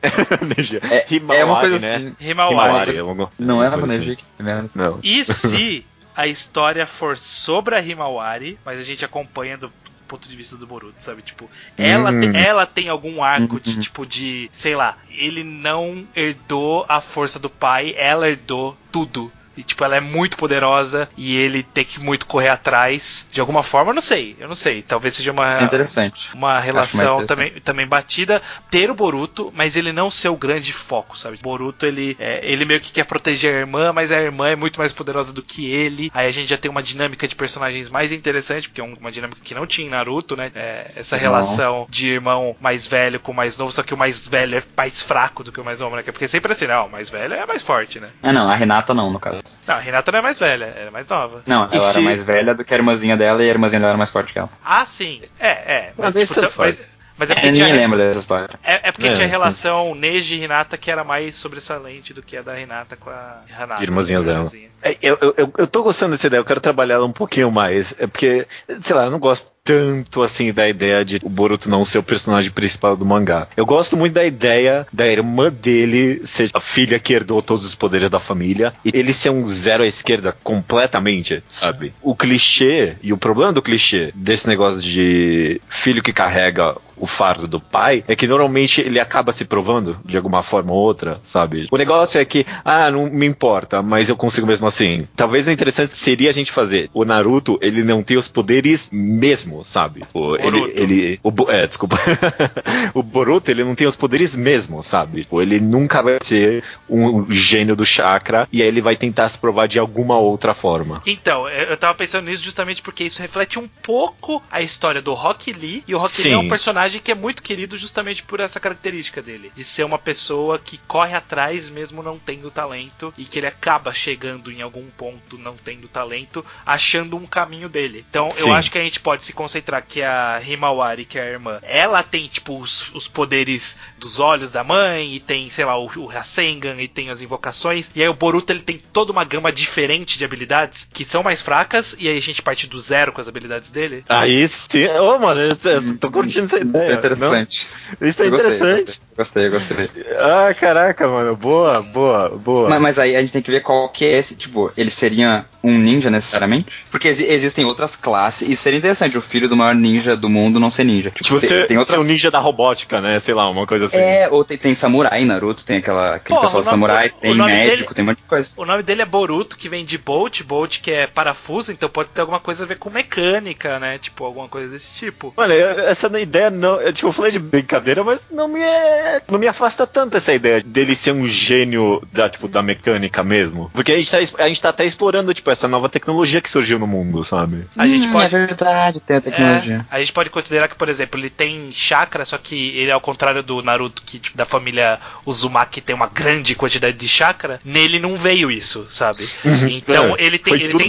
[0.56, 0.80] Negia.
[0.90, 1.06] É,
[1.38, 1.94] é uma coisa né?
[1.96, 2.16] assim.
[2.20, 2.96] Himawari.
[2.96, 4.16] Himawari, é Não era Negia?
[4.38, 4.70] assim.
[4.74, 4.98] Não.
[5.02, 9.72] E se a história for sobre a Himawari, mas a gente acompanha do
[10.08, 11.22] ponto de vista do Boruto, sabe?
[11.22, 12.20] Tipo, ela, Hum.
[12.20, 13.80] te- ela tem algum arco de Uhum.
[13.80, 19.32] tipo de, sei lá, ele não herdou a força do pai, ela herdou tudo.
[19.56, 23.26] E, tipo, ela é muito poderosa e ele tem que muito correr atrás.
[23.30, 24.36] De alguma forma, eu não sei.
[24.38, 24.82] Eu não sei.
[24.82, 26.30] Talvez seja uma, Isso é interessante.
[26.34, 28.40] uma relação também, também batida.
[28.70, 31.38] Ter o Boruto, mas ele não ser o grande foco, sabe?
[31.42, 34.78] Boruto, ele, é, ele meio que quer proteger a irmã, mas a irmã é muito
[34.78, 36.10] mais poderosa do que ele.
[36.14, 39.12] Aí a gente já tem uma dinâmica de personagens mais interessante, porque é um- uma
[39.12, 40.50] dinâmica que não tinha em Naruto, né?
[40.54, 41.16] É, essa Nossa.
[41.16, 44.62] relação de irmão mais velho com o mais novo, só que o mais velho é
[44.76, 46.02] mais fraco do que o mais novo, né?
[46.02, 48.08] Porque sempre assim, não, o mais velho é mais forte, né?
[48.22, 49.41] Ah, não, a Renata não, no caso.
[49.66, 51.42] Não, a Renata não é mais velha, ela é mais nova.
[51.46, 53.80] Não, E ela se- era mais velha do que a irmãzinha dela e a irmãzinha
[53.80, 54.48] dela era mais forte que ela.
[54.64, 55.20] Ah, sim.
[55.40, 55.92] É, é.
[55.98, 56.84] Mas isso tanto tam- mas.
[57.16, 58.50] Mas é Eu porque nem tinha, lembro dessa história.
[58.62, 59.30] É, é porque É, tinha a sim.
[59.30, 63.40] relação Neji e Hinata que era mais sobressalente do que a da Hinata com a
[63.56, 63.82] Hanata.
[63.82, 64.36] Irmãzinha a dela.
[64.38, 64.68] irmãzinha.
[64.82, 67.50] É, Eu, eu, eu, eu tô gostando dessa ideia, eu quero trabalhar ela um pouquinho
[67.50, 67.94] mais.
[67.98, 68.46] É porque,
[68.80, 72.02] sei lá, eu não gosto tanto assim da ideia de o Boruto não ser o
[72.02, 73.46] personagem principal do mangá.
[73.56, 77.72] Eu gosto muito da ideia da irmã dele ser a filha que herdou todos os
[77.74, 81.94] poderes da família e ele ser um zero à esquerda completamente, sabe?
[82.02, 87.48] O clichê e o problema do clichê desse negócio de filho que carrega o fardo
[87.48, 91.66] do pai é que normalmente ele acaba se provando de alguma forma ou outra, sabe?
[91.70, 95.08] O negócio é que, ah, não me importa, mas eu consigo mesmo assim.
[95.16, 96.88] Talvez o interessante seria a gente fazer.
[96.94, 100.04] O Naruto, ele não tem os poderes mesmo, sabe?
[100.14, 101.98] O, ele, ele, o, é, desculpa.
[102.94, 105.22] o Boruto, ele não tem os poderes mesmo, sabe?
[105.22, 109.38] Tipo, Ele nunca vai ser um gênio do chakra e aí ele vai tentar se
[109.38, 111.02] provar de alguma outra forma.
[111.06, 115.14] Então, eu eu tava pensando nisso justamente porque isso reflete um pouco a história do
[115.14, 115.82] Rock Lee.
[115.88, 118.60] E o Rock Lee é um personagem personagem que é muito querido justamente por essa
[118.60, 123.38] característica dele, de ser uma pessoa que corre atrás mesmo não tendo talento e que
[123.38, 128.04] ele acaba chegando em algum ponto não tendo talento, achando um caminho dele.
[128.08, 128.52] Então eu Sim.
[128.52, 132.02] acho que a gente pode se concentrar que a Himawari, que é a irmã, ela
[132.02, 136.06] tem tipo os, os poderes dos olhos da mãe e tem, sei lá, o, o
[136.06, 137.90] Rasengan e tem as invocações.
[137.94, 141.40] E aí o Boruto ele tem toda uma gama diferente de habilidades que são mais
[141.40, 144.04] fracas e aí a gente parte do zero com as habilidades dele.
[144.08, 144.86] Aí sim.
[144.88, 146.81] Ô, mano, eu, eu tô curtindo essa Isso ideia.
[146.90, 147.68] É interessante.
[148.00, 148.08] Não?
[148.08, 149.00] Isso é Eu gostei, interessante.
[149.16, 149.90] Gostei, gostei.
[150.18, 151.36] Ah, caraca, mano.
[151.36, 152.68] Boa, boa, boa.
[152.68, 155.44] Mas, mas aí a gente tem que ver qual que é esse, tipo, ele seria
[155.62, 156.84] um ninja necessariamente?
[156.90, 160.58] Porque exi- existem outras classes, e seria interessante o filho do maior ninja do mundo
[160.58, 161.10] não ser ninja.
[161.10, 162.02] Tipo, Tipo, tem, você tem ser outras...
[162.02, 163.20] um ninja da robótica, né?
[163.20, 163.98] Sei lá, uma coisa assim.
[163.98, 167.92] É, ou tem, tem samurai Naruto, tem aquela, aquele Porra, pessoal nome- samurai, tem médico,
[167.92, 168.54] dele- tem um monte de coisa.
[168.56, 172.08] O nome dele é Boruto, que vem de Bolt, Bolt que é parafuso, então pode
[172.10, 173.98] ter alguma coisa a ver com mecânica, né?
[173.98, 175.32] Tipo, alguma coisa desse tipo.
[175.36, 176.80] Olha, essa ideia não.
[176.80, 180.32] Eu, tipo, eu falei de brincadeira, mas não me é, não me afasta tanto essa
[180.32, 183.70] ideia dele ser um gênio da, tipo, da mecânica mesmo.
[183.72, 186.78] Porque a gente, tá, a gente tá até explorando, tipo, essa nova tecnologia que surgiu
[186.78, 187.66] no mundo, sabe?
[187.76, 188.26] A gente Hum, pode.
[188.26, 189.86] É verdade, tem a tecnologia.
[189.90, 193.00] É, a gente pode considerar que, por exemplo, ele tem chakra, só que ele, ao
[193.00, 197.98] contrário do Naruto, que tipo, da família Uzumaki tem uma grande quantidade de chakra, nele
[197.98, 199.28] não veio isso, sabe?
[199.70, 200.52] Então É, ele tem.
[200.52, 200.88] Foi Ele tudo tem.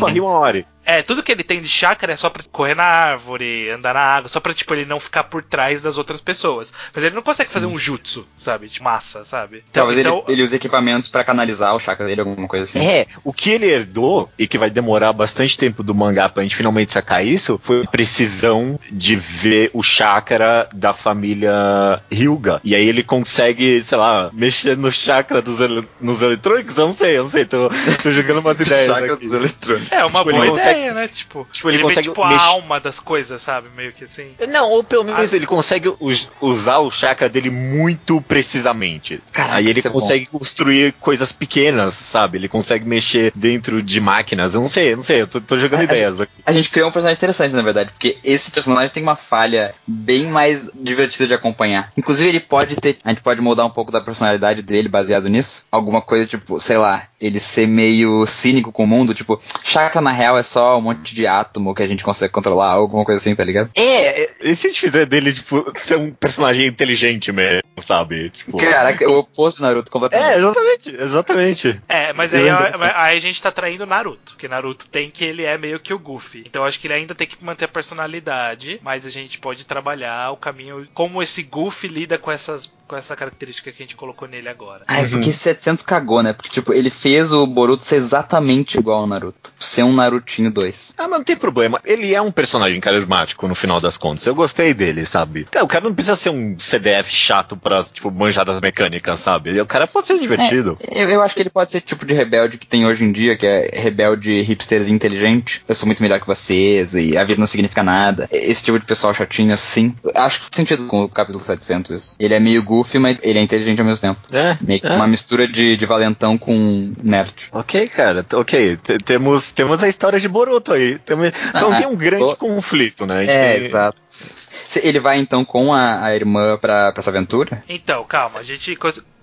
[0.85, 4.01] É, tudo que ele tem de chakra é só pra correr na árvore, andar na
[4.01, 6.73] água, só pra, tipo, ele não ficar por trás das outras pessoas.
[6.93, 8.67] Mas ele não consegue fazer um jutsu, sabe?
[8.67, 9.57] De massa, sabe?
[9.69, 12.79] Então, Talvez então, ele, ele use equipamentos pra canalizar o chakra dele, alguma coisa assim.
[12.85, 16.55] É, o que ele herdou, e que vai demorar bastante tempo do mangá pra gente
[16.55, 22.59] finalmente sacar isso, foi a precisão de ver o chakra da família Hyuga.
[22.63, 26.77] E aí ele consegue, sei lá, mexer no chakra dos ele- nos eletrônicos?
[26.77, 27.69] Eu não sei, eu não sei, tô,
[28.01, 29.23] tô jogando umas ideias chakra aqui.
[29.25, 29.91] dos eletrônicos.
[29.91, 31.07] é uma tipo, boa consegue- ideia, né?
[31.07, 33.67] Tipo, tipo, ele ele, vê, consegue tipo, a mex- alma das coisas, sabe?
[33.75, 34.33] Meio que assim.
[34.49, 35.35] Não, ou pelo menos Ah.
[35.35, 39.21] ele consegue us- usar o chakra dele muito precisamente.
[39.31, 42.37] Caraca, Aí ele é consegue construir coisas pequenas, sabe?
[42.37, 44.53] Ele consegue mexer dentro de máquinas.
[44.53, 46.31] Eu não sei, eu não sei, eu tô, tô jogando A- a- ideias aqui.
[46.45, 50.25] A gente criou um personagem interessante, na verdade, porque esse personagem tem uma falha bem
[50.25, 51.91] mais divertida de acompanhar.
[51.97, 52.97] Inclusive, ele pode ter.
[53.03, 55.65] A gente pode moldar um pouco da personalidade dele baseado nisso.
[55.71, 60.11] Alguma coisa, tipo, sei lá, ele ser meio cínico com o mundo, tipo, chakra na
[60.11, 63.35] real é só um monte de átomo que a gente consegue controlar, alguma coisa assim,
[63.35, 63.69] tá ligado?
[63.75, 68.29] É, e se a gente fizer dele, tipo, ser um personagem inteligente mesmo, sabe?
[68.29, 70.31] Tipo, Caraca, o oposto do Naruto completamente.
[70.31, 71.81] é, exatamente, exatamente.
[71.87, 75.57] É, mas aí, aí a gente tá traindo Naruto, porque Naruto tem que ele é
[75.57, 76.43] meio que o Goofy.
[76.45, 79.65] Então eu acho que ele ainda tem que manter a personalidade, mas a gente pode
[79.65, 83.95] trabalhar o caminho como esse Goofy lida com essas com essa característica que a gente
[83.95, 84.83] colocou nele agora.
[84.87, 86.33] Ah, é porque 700 cagou, né?
[86.33, 89.51] Porque, tipo, ele fez o Boruto ser exatamente igual ao Naruto.
[89.59, 90.95] Ser um Narutinho 2.
[90.97, 91.81] Ah, mas não tem problema.
[91.85, 94.25] Ele é um personagem carismático no final das contas.
[94.25, 95.47] Eu gostei dele, sabe?
[95.61, 99.59] O cara não precisa ser um CDF chato pra, tipo, manjar das mecânicas, sabe?
[99.59, 100.77] O cara pode ser divertido.
[100.91, 103.35] Eu, eu acho que ele pode ser tipo de rebelde que tem hoje em dia,
[103.35, 105.63] que é rebelde hipsters inteligente.
[105.67, 108.27] Eu sou muito melhor que vocês e a vida não significa nada.
[108.31, 109.95] Esse tipo de pessoal chatinho assim.
[110.13, 112.15] Acho que faz sentido com o capítulo 700 isso.
[112.19, 114.19] Ele é meio goofy, mas ele é inteligente ao mesmo tempo.
[114.31, 114.91] É, Meio que é.
[114.91, 117.33] uma mistura de, de valentão com nerd.
[117.51, 118.77] Ok, cara, ok.
[118.77, 120.97] T- temos, temos a história de Boruto aí.
[120.99, 123.25] Temos, só Ah, tem um grande tô- conflito, né?
[123.25, 123.97] É, tem- exato.
[124.07, 127.63] Se Ele vai então com a, a irmã pra, pra essa aventura?
[127.69, 128.75] Então, calma, a gente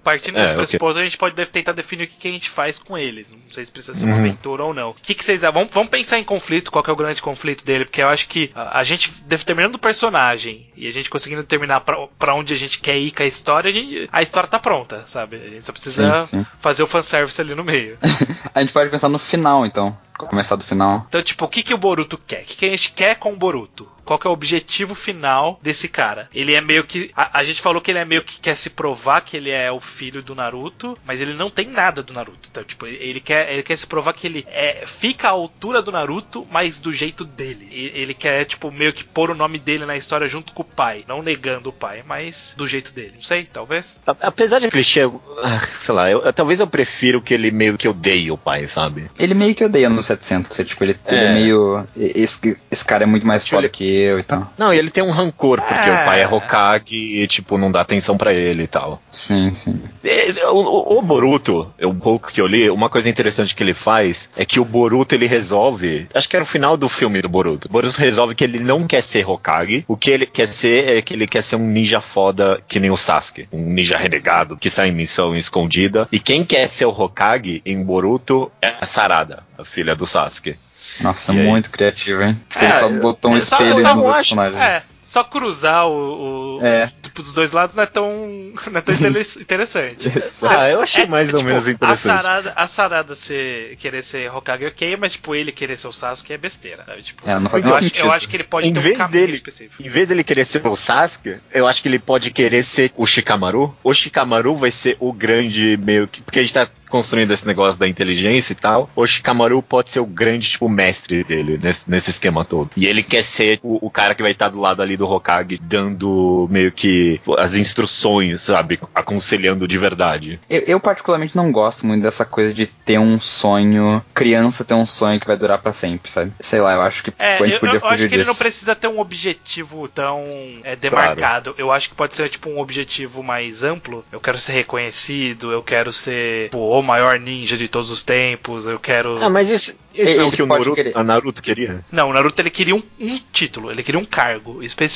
[0.03, 2.49] partindo É, desse pressuposto, a gente pode deve tentar definir o que, que a gente
[2.51, 3.31] faz com eles.
[3.31, 4.21] Não sei se precisa ser uma Uhum.
[4.21, 4.91] aventura ou não.
[4.91, 7.65] O que, que vocês vamos, vamos pensar em conflito, qual que é o grande conflito
[7.65, 11.43] dele, porque eu acho que a, a gente determinando o personagem e a gente conseguindo
[11.43, 14.49] determinar pra, pra onde a gente quer ir com a história, a, gente- a história
[14.49, 15.37] tá pronta, sabe?
[15.37, 16.47] A gente só precisa Sim, sim.
[16.61, 17.99] fazer o fanservice ali no meio.
[18.55, 19.97] A gente pode pensar no final, então.
[20.19, 21.07] Começar do final.
[21.09, 22.43] Então, tipo, o que, que o Boruto quer?
[22.43, 23.89] O que, que a gente quer com o Boruto?
[24.11, 26.29] Qual que é o objetivo final desse cara?
[26.35, 27.13] Ele é meio que.
[27.17, 29.71] A, a gente falou que ele é meio que quer se provar que ele é
[29.71, 32.49] o filho do Naruto, mas ele não tem nada do Naruto.
[32.51, 35.81] Então, tipo, ele, ele quer, ele quer se provar que ele é, fica à altura
[35.81, 37.69] do Naruto, mas do jeito dele.
[37.71, 40.65] E- Ele quer, tipo, meio que pôr o nome dele na história junto com o
[40.65, 41.05] pai.
[41.07, 43.13] Não negando o pai, mas do jeito dele.
[43.15, 43.97] Não sei, talvez.
[44.05, 45.03] Apesar de clichê,
[45.41, 49.09] ah, sei lá, eu- talvez eu prefiro que ele meio que odeie o pai, sabe?
[49.21, 50.59] Ele meio que odeia no 700.
[50.59, 51.33] é, Tipo, ele, ele é É.
[51.35, 51.87] meio.
[51.97, 54.51] Esse, esse cara é muito mais Tipo, foda ele- que eu e tal.
[54.59, 55.93] Não, e ele tem um rancor, porque É.
[56.03, 59.01] o pai é Hokage e, tipo, não dá atenção pra ele e tal.
[59.11, 59.81] Sim, sim.
[60.05, 63.75] É, O, o- o Boruto, um pouco que eu li, uma coisa interessante que ele
[63.75, 66.07] faz é que o Boruto ele resolve.
[66.15, 67.69] Acho que era o final do filme do Boruto.
[67.69, 69.85] O Boruto resolve que ele não quer ser Hokage.
[69.87, 72.91] O que ele quer ser é que ele quer ser um ninja foda que nem
[72.91, 73.49] o Sasuke.
[73.53, 76.09] Um ninja renegado que sai em missão escondida.
[76.11, 80.57] E quem quer ser o Hokage em Boruto é a Sarada, a filha do Sasuke.
[81.03, 81.47] Nossa, E aí?
[81.47, 82.39] muito criativo, hein?
[82.49, 84.85] Tipo, É, ele só botou um só- espelho nos só outros acho- personagens.
[84.85, 86.93] É, só cruzar o, o- É.
[87.03, 88.07] tipo, dos dois lados não é tão,
[88.71, 90.09] não é tão inter- interessante.
[90.49, 92.13] Ah, eu achei É, mais ou tipo, menos A interessante.
[92.23, 96.33] Sarada, a Sarada ser, querer ser Hokage ok, mas tipo, ele querer ser o Sasuke
[96.33, 96.85] é besteira.
[96.87, 97.03] Sabe?
[97.03, 98.05] Tipo, É, não faz eu, acho, sentido.
[98.07, 99.83] eu acho que ele pode Em ter um vez caminho dele- específico.
[99.83, 103.05] Em vez dele querer ser o Sasuke, eu acho que ele pode querer ser o
[103.05, 103.75] Shikamaru.
[103.83, 106.23] O Shikamaru vai ser o grande meio que.
[106.23, 108.91] Porque a gente tá construindo esse negócio da inteligência e tal.
[108.97, 112.69] O Shikamaru pode ser o grande, tipo, mestre dele nesse, nesse esquema todo.
[112.77, 115.59] E ele quer ser o, o cara que vai estar do lado ali do Hokage,
[115.63, 118.79] dando meio que as instruções, sabe?
[118.95, 120.39] Aconselhando de verdade.
[120.49, 124.85] Eu, eu particularmente não gosto muito dessa coisa de ter um sonho, criança ter um
[124.87, 126.33] sonho que vai durar pra sempre, sabe?
[126.39, 128.23] Sei lá, eu acho que É, a gente eu, podia eu acho fugir que ele
[128.23, 128.31] disso.
[128.33, 130.23] não precisa ter um objetivo tão
[130.63, 131.55] é, demarcado.
[131.57, 134.05] Eu acho que pode ser tipo um objetivo mais amplo.
[134.13, 138.67] Eu quero ser reconhecido, eu quero ser pô, o maior ninja de todos os tempos,
[138.67, 139.23] eu quero.
[139.23, 141.85] Ah, mas isso, isso Ele é o que o Naruto, Naruto queria?
[141.91, 144.90] Não, o Naruto ele queria um, um título, ele queria um cargo específico.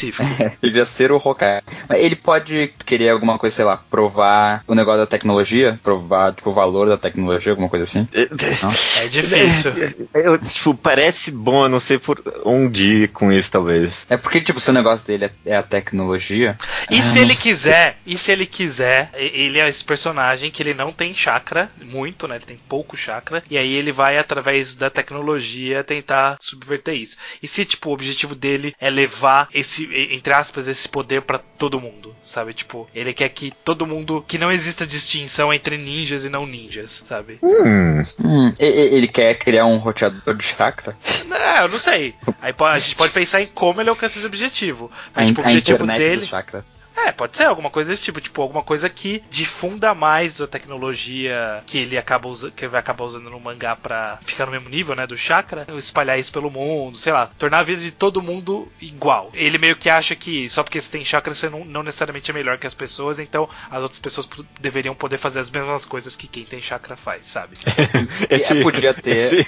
[0.63, 1.63] Ele ia ser o Hokage.
[1.89, 6.51] Mas ele pode querer alguma coisa, sei lá, provar o negócio da tecnologia, provar, tipo,
[6.51, 8.09] o valor da tecnologia, alguma coisa assim.
[8.13, 9.73] É difícil.
[10.15, 14.07] Eu, tipo, parece bom, eu não sei por onde ir com isso, talvez.
[14.09, 16.57] É porque, tipo, se o negócio dele é, é a tecnologia.
[16.91, 17.43] E Ah, se ele sei.
[17.53, 22.27] quiser, e se ele quiser, ele é esse personagem que ele não tem chakra, muito,
[22.29, 22.37] né?
[22.37, 27.17] Ele tem pouco chakra, e aí ele vai, através da tecnologia, tentar subverter isso.
[27.43, 31.81] E se, tipo, o objetivo dele é levar esse, entre aspas, esse poder pra todo
[31.81, 32.53] mundo, sabe?
[32.55, 37.03] Tipo, ele quer que todo mundo, que não exista distinção entre ninjas e não ninjas,
[37.05, 37.39] sabe?
[37.43, 40.97] Hum, Hum, ele quer criar um roteador de chakra?
[41.27, 42.15] Não, eu não sei.
[42.41, 44.91] Aí a gente pode pensar em como ele alcança esse objetivo.
[45.15, 46.21] A, Mas, tipo, o a objetivo internet dele.
[46.21, 46.84] dos chakras.
[46.97, 51.63] É, pode ser alguma coisa desse tipo, tipo, alguma coisa que difunda mais a tecnologia
[51.67, 54.69] que ele acaba usando, que ele vai acabar usando no mangá pra ficar no mesmo
[54.69, 58.23] nível, né, do chakra, espalhar isso pelo mundo, sei lá, tornar a vida de todo
[58.23, 59.31] mundo igual.
[59.35, 62.35] Ele meio que acha que só porque você tem chakra você não, não necessariamente é
[62.35, 64.29] melhor que as pessoas, então as outras pessoas
[64.61, 67.57] deveriam poder fazer as mesmas coisas que quem tem chakra faz, sabe?
[68.31, 69.45] esse, podia ter- Esse,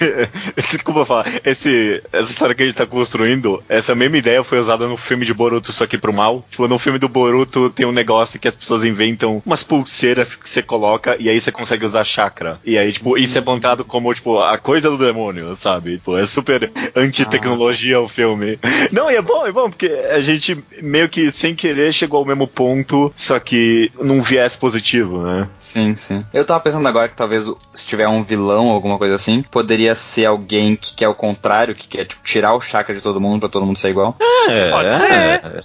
[0.55, 4.43] esse, como eu falar, esse, essa história que a gente tá construindo, essa mesma ideia
[4.43, 6.45] foi usada no filme de Boruto, só que pro mal.
[6.51, 10.49] Tipo, no filme do Boruto tem um negócio que as pessoas inventam umas pulseiras que
[10.49, 12.59] você coloca e aí você consegue usar chakra.
[12.65, 15.97] E aí, tipo, isso é apontado como, tipo, a coisa do demônio, sabe?
[15.97, 18.59] Tipo, é super anti-tecnologia o filme.
[18.91, 22.25] Não, e é bom, é bom, porque a gente meio que sem querer chegou ao
[22.25, 25.47] mesmo ponto, só que num viés positivo, né?
[25.59, 26.25] Sim, sim.
[26.33, 29.95] Eu tava pensando agora que talvez se tiver um vilão ou alguma coisa assim, poderia
[29.95, 33.41] ser alguém que quer o contrário, que quer tipo, tirar o chakra de todo mundo
[33.41, 34.15] pra todo mundo ser igual.
[34.49, 35.11] É, Pode é, ser.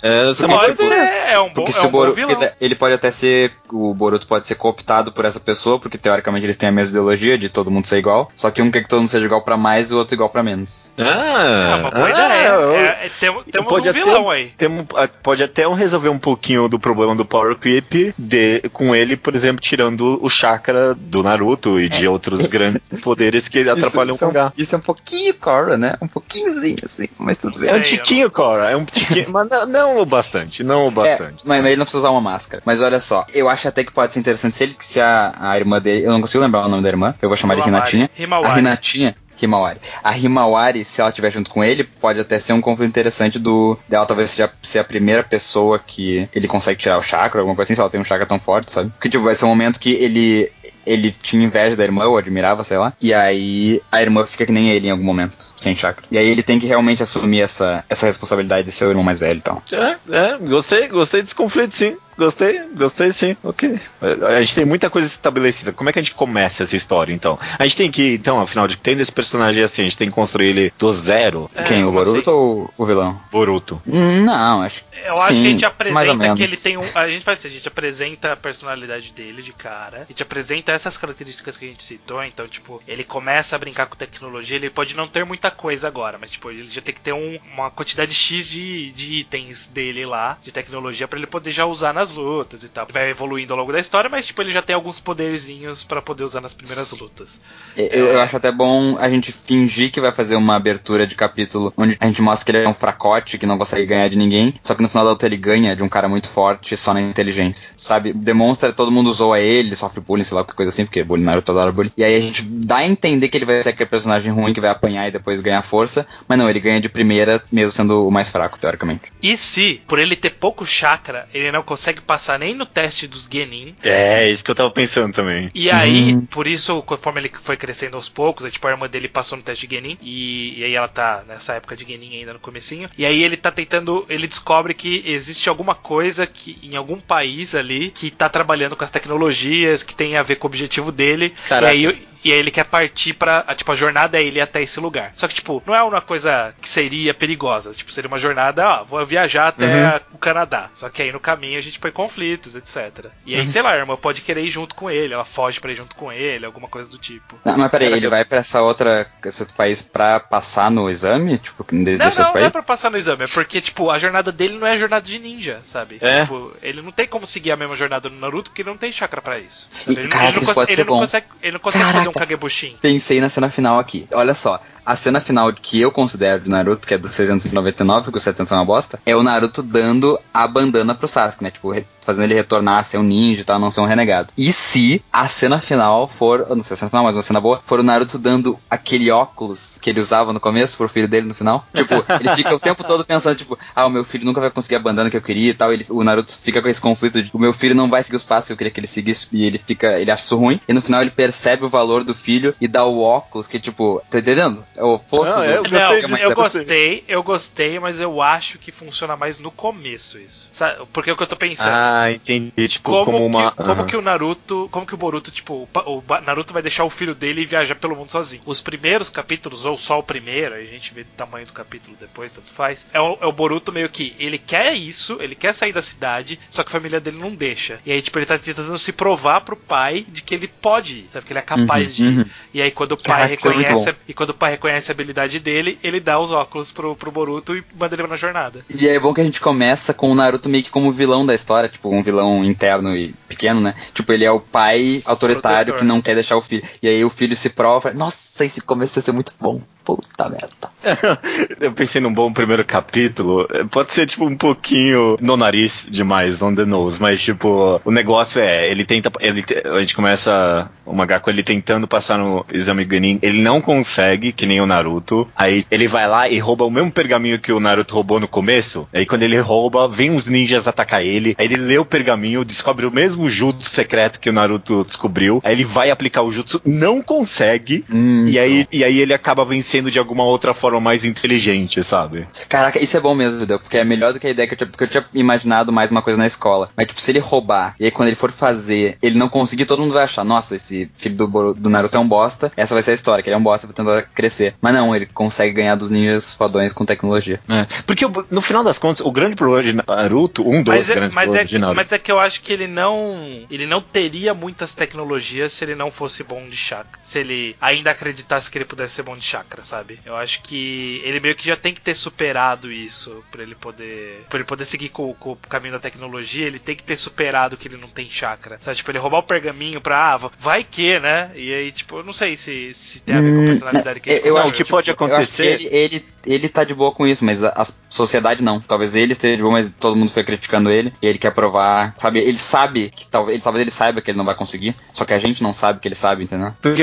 [0.02, 2.34] é, é uma Pode ser, é um bom, Porque é se um o vilão.
[2.36, 6.44] porque ele pode até ser, o Boruto pode ser cooptado por essa pessoa, porque teoricamente
[6.46, 8.88] eles têm a mesma ideologia de todo mundo ser igual, só que um quer que
[8.88, 10.92] todo mundo seja igual pra mais e o outro igual pra menos.
[10.98, 12.48] Ah, É uma boa ah, ideia.
[12.48, 14.48] eu- É, é, tem- temos pode um até- vilão aí.
[14.56, 18.94] Temo- ah, pode até um resolver um pouquinho do problema do Power Creep de, com
[18.94, 24.14] ele, por exemplo, tirando o chakra do Naruto e de outros grandes poderes que atrapalham
[24.14, 24.52] isso, o é um, mangá.
[24.56, 25.94] isso é um pouquinho Korra, né?
[26.00, 27.68] Um pouquinhozinho assim, mas tudo bem.
[27.70, 28.70] É um Sei, tiquinho, Cora.
[28.70, 31.46] É um tiquinho, mas não, não o bastante, não o bastante.
[31.60, 32.62] Mas ele não precisa usar uma máscara.
[32.64, 35.56] Mas olha só, eu acho até que pode ser interessante se ele se a, a
[35.56, 36.06] irmã dele.
[36.06, 37.14] Eu não consigo lembrar o nome da irmã.
[37.20, 37.62] Eu vou chamar de.
[37.62, 38.10] Renatinha.
[38.18, 38.50] Himawari.
[38.50, 39.16] A Renatinha.
[39.40, 39.80] Himawari.
[40.02, 43.76] A Himawari, se ela estiver junto com ele, pode até ser um conflito interessante do
[43.88, 47.68] dela talvez seja ser a primeira pessoa que ele consegue tirar o chakra, alguma coisa
[47.68, 48.90] assim, se ela tem um chakra tão forte, sabe?
[48.90, 50.52] Porque tipo, vai ser um momento que ele
[50.86, 52.92] ele tinha inveja da irmã, ou admirava, sei lá.
[53.00, 56.04] E aí a irmã fica que nem ele em algum momento, sem chakra.
[56.10, 59.18] E aí ele tem que realmente assumir essa, essa responsabilidade de ser o irmão mais
[59.18, 59.62] velho e tal.
[59.72, 61.96] É, é, gostei, gostei desse conflito, sim.
[62.16, 63.36] Gostei, gostei sim.
[63.42, 63.80] Ok.
[64.28, 65.72] A gente tem muita coisa estabelecida.
[65.72, 67.38] Como é que a gente começa essa história, então?
[67.58, 70.14] A gente tem que, então, afinal de tendo esse personagem assim, a gente tem que
[70.14, 71.48] construir ele do zero.
[71.54, 71.84] É, Quem?
[71.84, 72.30] O Boruto assim?
[72.30, 73.20] ou o vilão?
[73.30, 73.80] Boruto.
[73.86, 76.82] Não, acho Eu acho Sim, que a gente apresenta que ele tem um.
[76.94, 80.02] A gente faz assim, a gente apresenta a personalidade dele de cara.
[80.02, 82.22] A gente apresenta essas características que a gente citou.
[82.24, 84.56] Então, tipo, ele começa a brincar com tecnologia.
[84.56, 87.38] Ele pode não ter muita coisa agora, mas, tipo, ele já tem que ter um-
[87.52, 91.92] uma quantidade X de, de itens dele lá, de tecnologia, pra ele poder já usar
[92.02, 92.86] nas lutas e tal.
[92.92, 96.24] Vai evoluindo ao longo da história, mas, tipo, ele já tem alguns poderzinhos pra poder
[96.24, 97.40] usar nas primeiras lutas.
[97.76, 101.72] Eu, eu acho até bom a gente fingir que vai fazer uma abertura de capítulo
[101.76, 104.54] onde a gente mostra que ele é um fracote, que não consegue ganhar de ninguém,
[104.62, 107.00] só que no final da luta ele ganha de um cara muito forte só na
[107.00, 108.12] inteligência, sabe?
[108.12, 111.52] Demonstra todo mundo zoa ele, sofre bullying, sei lá, qualquer coisa assim, porque bullying Naruto
[111.52, 111.92] adora bullying.
[111.96, 114.60] E aí a gente dá a entender que ele vai ser aquele personagem ruim que
[114.60, 118.10] vai apanhar e depois ganhar força, mas não, ele ganha de primeira, mesmo sendo o
[118.10, 119.12] mais fraco, teoricamente.
[119.22, 123.06] E se, por ele ter pouco chakra, ele não consegue consegue passar nem no teste
[123.06, 123.74] dos Genin.
[123.82, 125.50] É, isso que eu tava pensando também.
[125.54, 126.26] E aí, Uhum.
[126.26, 129.44] por isso, conforme ele foi crescendo aos poucos, é, tipo, a irmã dele passou no
[129.44, 132.88] teste de Genin, e, e aí ela tá nessa época de Genin ainda no comecinho,
[132.96, 137.54] e aí ele tá tentando, ele descobre que existe alguma coisa que em algum país
[137.54, 141.34] ali que tá trabalhando com as tecnologias, que tem a ver com o objetivo dele,
[141.48, 141.74] Caraca.
[141.74, 143.44] e aí e aí ele quer partir pra.
[143.46, 145.12] a- Tipo, a jornada é ele ir até esse lugar.
[145.16, 147.72] Só que, tipo, não é uma coisa que seria perigosa.
[147.72, 150.00] Tipo, seria uma jornada, ó, vou viajar até Uhum.
[150.14, 150.70] o Canadá.
[150.74, 153.06] Só que aí no caminho a gente põe conflitos, etc.
[153.26, 153.40] E Uhum.
[153.40, 155.76] aí, sei lá, a irmã pode querer ir junto com ele, ela foge pra ir
[155.76, 157.38] junto com ele, alguma coisa do tipo.
[157.44, 160.88] Não, mas peraí, ele eu- vai pra essa outra, esse outro país pra passar no
[160.90, 161.38] exame?
[161.38, 162.48] Tipo, de, Não, não, outro não é país?
[162.50, 165.18] pra passar no exame, é porque, tipo, a jornada dele não é a jornada de
[165.18, 165.98] ninja, sabe?
[166.00, 166.22] É.
[166.22, 168.90] Tipo, ele não tem como seguir a mesma jornada do Naruto, porque ele não tem
[168.92, 169.68] chakra pra isso.
[169.86, 169.90] E?
[169.92, 172.20] Ele, ele não, cons- ele consegue, ele não consegue fazer um.
[172.20, 172.76] Kagebushin.
[172.80, 174.06] Pensei na cena final aqui.
[174.12, 178.16] Olha só, a cena final que eu considero de Naruto, que é do 699, que
[178.16, 181.50] o 700 é uma bosta, é o Naruto dando a bandana pro Sasuke, né?
[181.50, 181.72] Tipo,
[182.04, 184.32] fazendo ele retornar a ser um ninja e tal, não ser um renegado.
[184.36, 187.22] E se a cena final for, não sei se é a cena final, mas uma
[187.22, 191.08] cena boa, for o Naruto dando aquele óculos que ele usava no começo pro filho
[191.08, 191.64] dele no final?
[191.74, 194.76] Tipo, ele fica o tempo todo pensando, tipo, ah, o meu filho nunca vai conseguir
[194.76, 195.72] a bandana que eu queria e tal.
[195.72, 198.24] Ele, o Naruto fica com esse conflito de, o meu filho não vai seguir os
[198.24, 200.60] passos que eu queria que ele seguisse e ele fica, ele acha isso ruim.
[200.68, 204.02] E no final ele percebe o valor do filho e dá o óculos que, tipo,
[204.10, 204.64] tá entendendo?
[204.76, 205.44] É o oposto Não, do...
[205.44, 206.64] é, eu Não, é eu eu gostei.
[206.66, 210.48] gostei, eu gostei, mas eu acho que funciona mais no começo isso.
[210.52, 210.86] Sabe?
[210.92, 211.74] Porque é o que eu tô pensando.
[211.74, 212.68] Ah, entendi.
[212.68, 213.52] Tipo, como, como, uma.
[213.52, 213.86] que, como Aham.
[213.86, 217.14] que o Naruto, como que o Boruto, tipo, o o Naruto vai deixar o filho
[217.14, 218.42] dele e viajar pelo mundo sozinho.
[218.46, 221.96] Os primeiros capítulos, ou só o primeiro, aí a gente vê o tamanho do capítulo
[221.98, 222.86] depois, tanto faz.
[222.92, 226.38] É o, é o Boruto meio que, ele quer isso, ele quer sair da cidade,
[226.50, 227.80] só que a família dele não deixa.
[227.84, 231.08] E aí, tipo, ele tá tentando se provar pro pai de que ele pode ir,
[231.12, 231.26] sabe?
[231.26, 232.18] Que ele é capaz Uhum, de ir.
[232.18, 232.30] uhum.
[232.54, 235.40] E aí, quando o pai Caraca, é reconhece, e quando o pai reconhece a habilidade
[235.40, 238.64] dele, ele dá os óculos pro, pro Boruto e manda ele na jornada.
[238.70, 241.34] E é bom que a gente começa com o Naruto meio que como vilão da
[241.34, 243.74] história, tipo, um vilão interno e pequeno, né?
[243.92, 245.78] Tipo, ele é o pai autoritário Protetor.
[245.80, 246.62] que não quer deixar o filho.
[246.80, 249.60] E aí o filho se prova, nossa, esse começo vai ser muito bom.
[249.84, 250.70] Puta merda.
[251.60, 253.48] Eu pensei num bom primeiro capítulo.
[253.70, 257.00] Pode ser, tipo, um pouquinho no nariz demais, on the nose.
[257.00, 259.10] Mas, tipo, o negócio é, ele tenta.
[259.20, 263.18] Ele, a gente começa o mangá com ele tentando passar no exame Genin.
[263.22, 265.28] Ele não consegue, que nem o Naruto.
[265.36, 268.86] Aí ele vai lá e rouba o mesmo pergaminho que o Naruto roubou no começo.
[268.92, 271.34] Aí quando ele rouba, vem uns ninjas atacar ele.
[271.38, 275.40] Aí ele lê o pergaminho, descobre o mesmo jutsu secreto que o Naruto descobriu.
[275.44, 277.84] Aí ele vai aplicar o jutsu, não consegue.
[277.92, 282.26] Hum, E aí, e aí ele acaba vencendo de alguma outra forma mais inteligente, sabe?
[282.48, 284.58] Caraca, isso é bom mesmo, Deu, porque é melhor do que a ideia que eu
[284.58, 286.70] tinha, porque eu tinha imaginado mais uma coisa na escola.
[286.76, 289.80] Mas, tipo, se ele roubar, e aí quando ele for fazer, ele não conseguir, todo
[289.80, 292.90] mundo vai achar, nossa, esse filho do, do Naruto é um bosta, essa vai ser
[292.92, 294.54] a história, que ele é um bosta pra tentar crescer.
[294.60, 297.40] Mas não, ele consegue ganhar dos ninjas fodões com tecnologia.
[297.48, 297.66] É.
[297.86, 301.14] Porque no final das contas, o grande problema de Naruto, um dos Mas é, grandes
[301.14, 301.76] mas, é, problemas de que- Naruto.
[301.76, 303.46] mas é que eu acho que ele não.
[303.50, 306.98] Ele não teria muitas tecnologias se ele não fosse bom de chakra.
[307.02, 310.00] Se ele ainda acreditasse que ele pudesse ser bom de chakra, sabe?
[310.04, 314.26] Eu acho que ele meio que já tem que ter superado isso pra ele poder.
[314.28, 317.56] Pra ele poder seguir com, com o caminho da tecnologia, ele tem que ter superado
[317.56, 318.58] que ele não tem chakra.
[318.60, 318.76] Sabe?
[318.76, 320.14] Tipo, ele roubar o pergaminho pra.
[320.14, 321.32] Ah, vai que, né?
[321.34, 324.00] E aí, tipo, eu não sei se, se tem a ver com a Hum, personalidade
[324.00, 325.46] que ele eu- eu Não, construiu, o que tipo, pode Eu acho que acontecer.
[325.46, 328.60] ele, ele, ele tá de boa com isso, mas a, a sociedade não.
[328.60, 330.92] Talvez ele esteja de boa, mas todo mundo foi criticando ele.
[331.02, 332.20] E ele quer provar, sabe?
[332.20, 334.74] Ele sabe que talvez ele, talvez ele saiba que ele não vai conseguir.
[334.92, 336.52] Só que a gente não sabe que ele sabe, entendeu?
[336.60, 336.82] Porque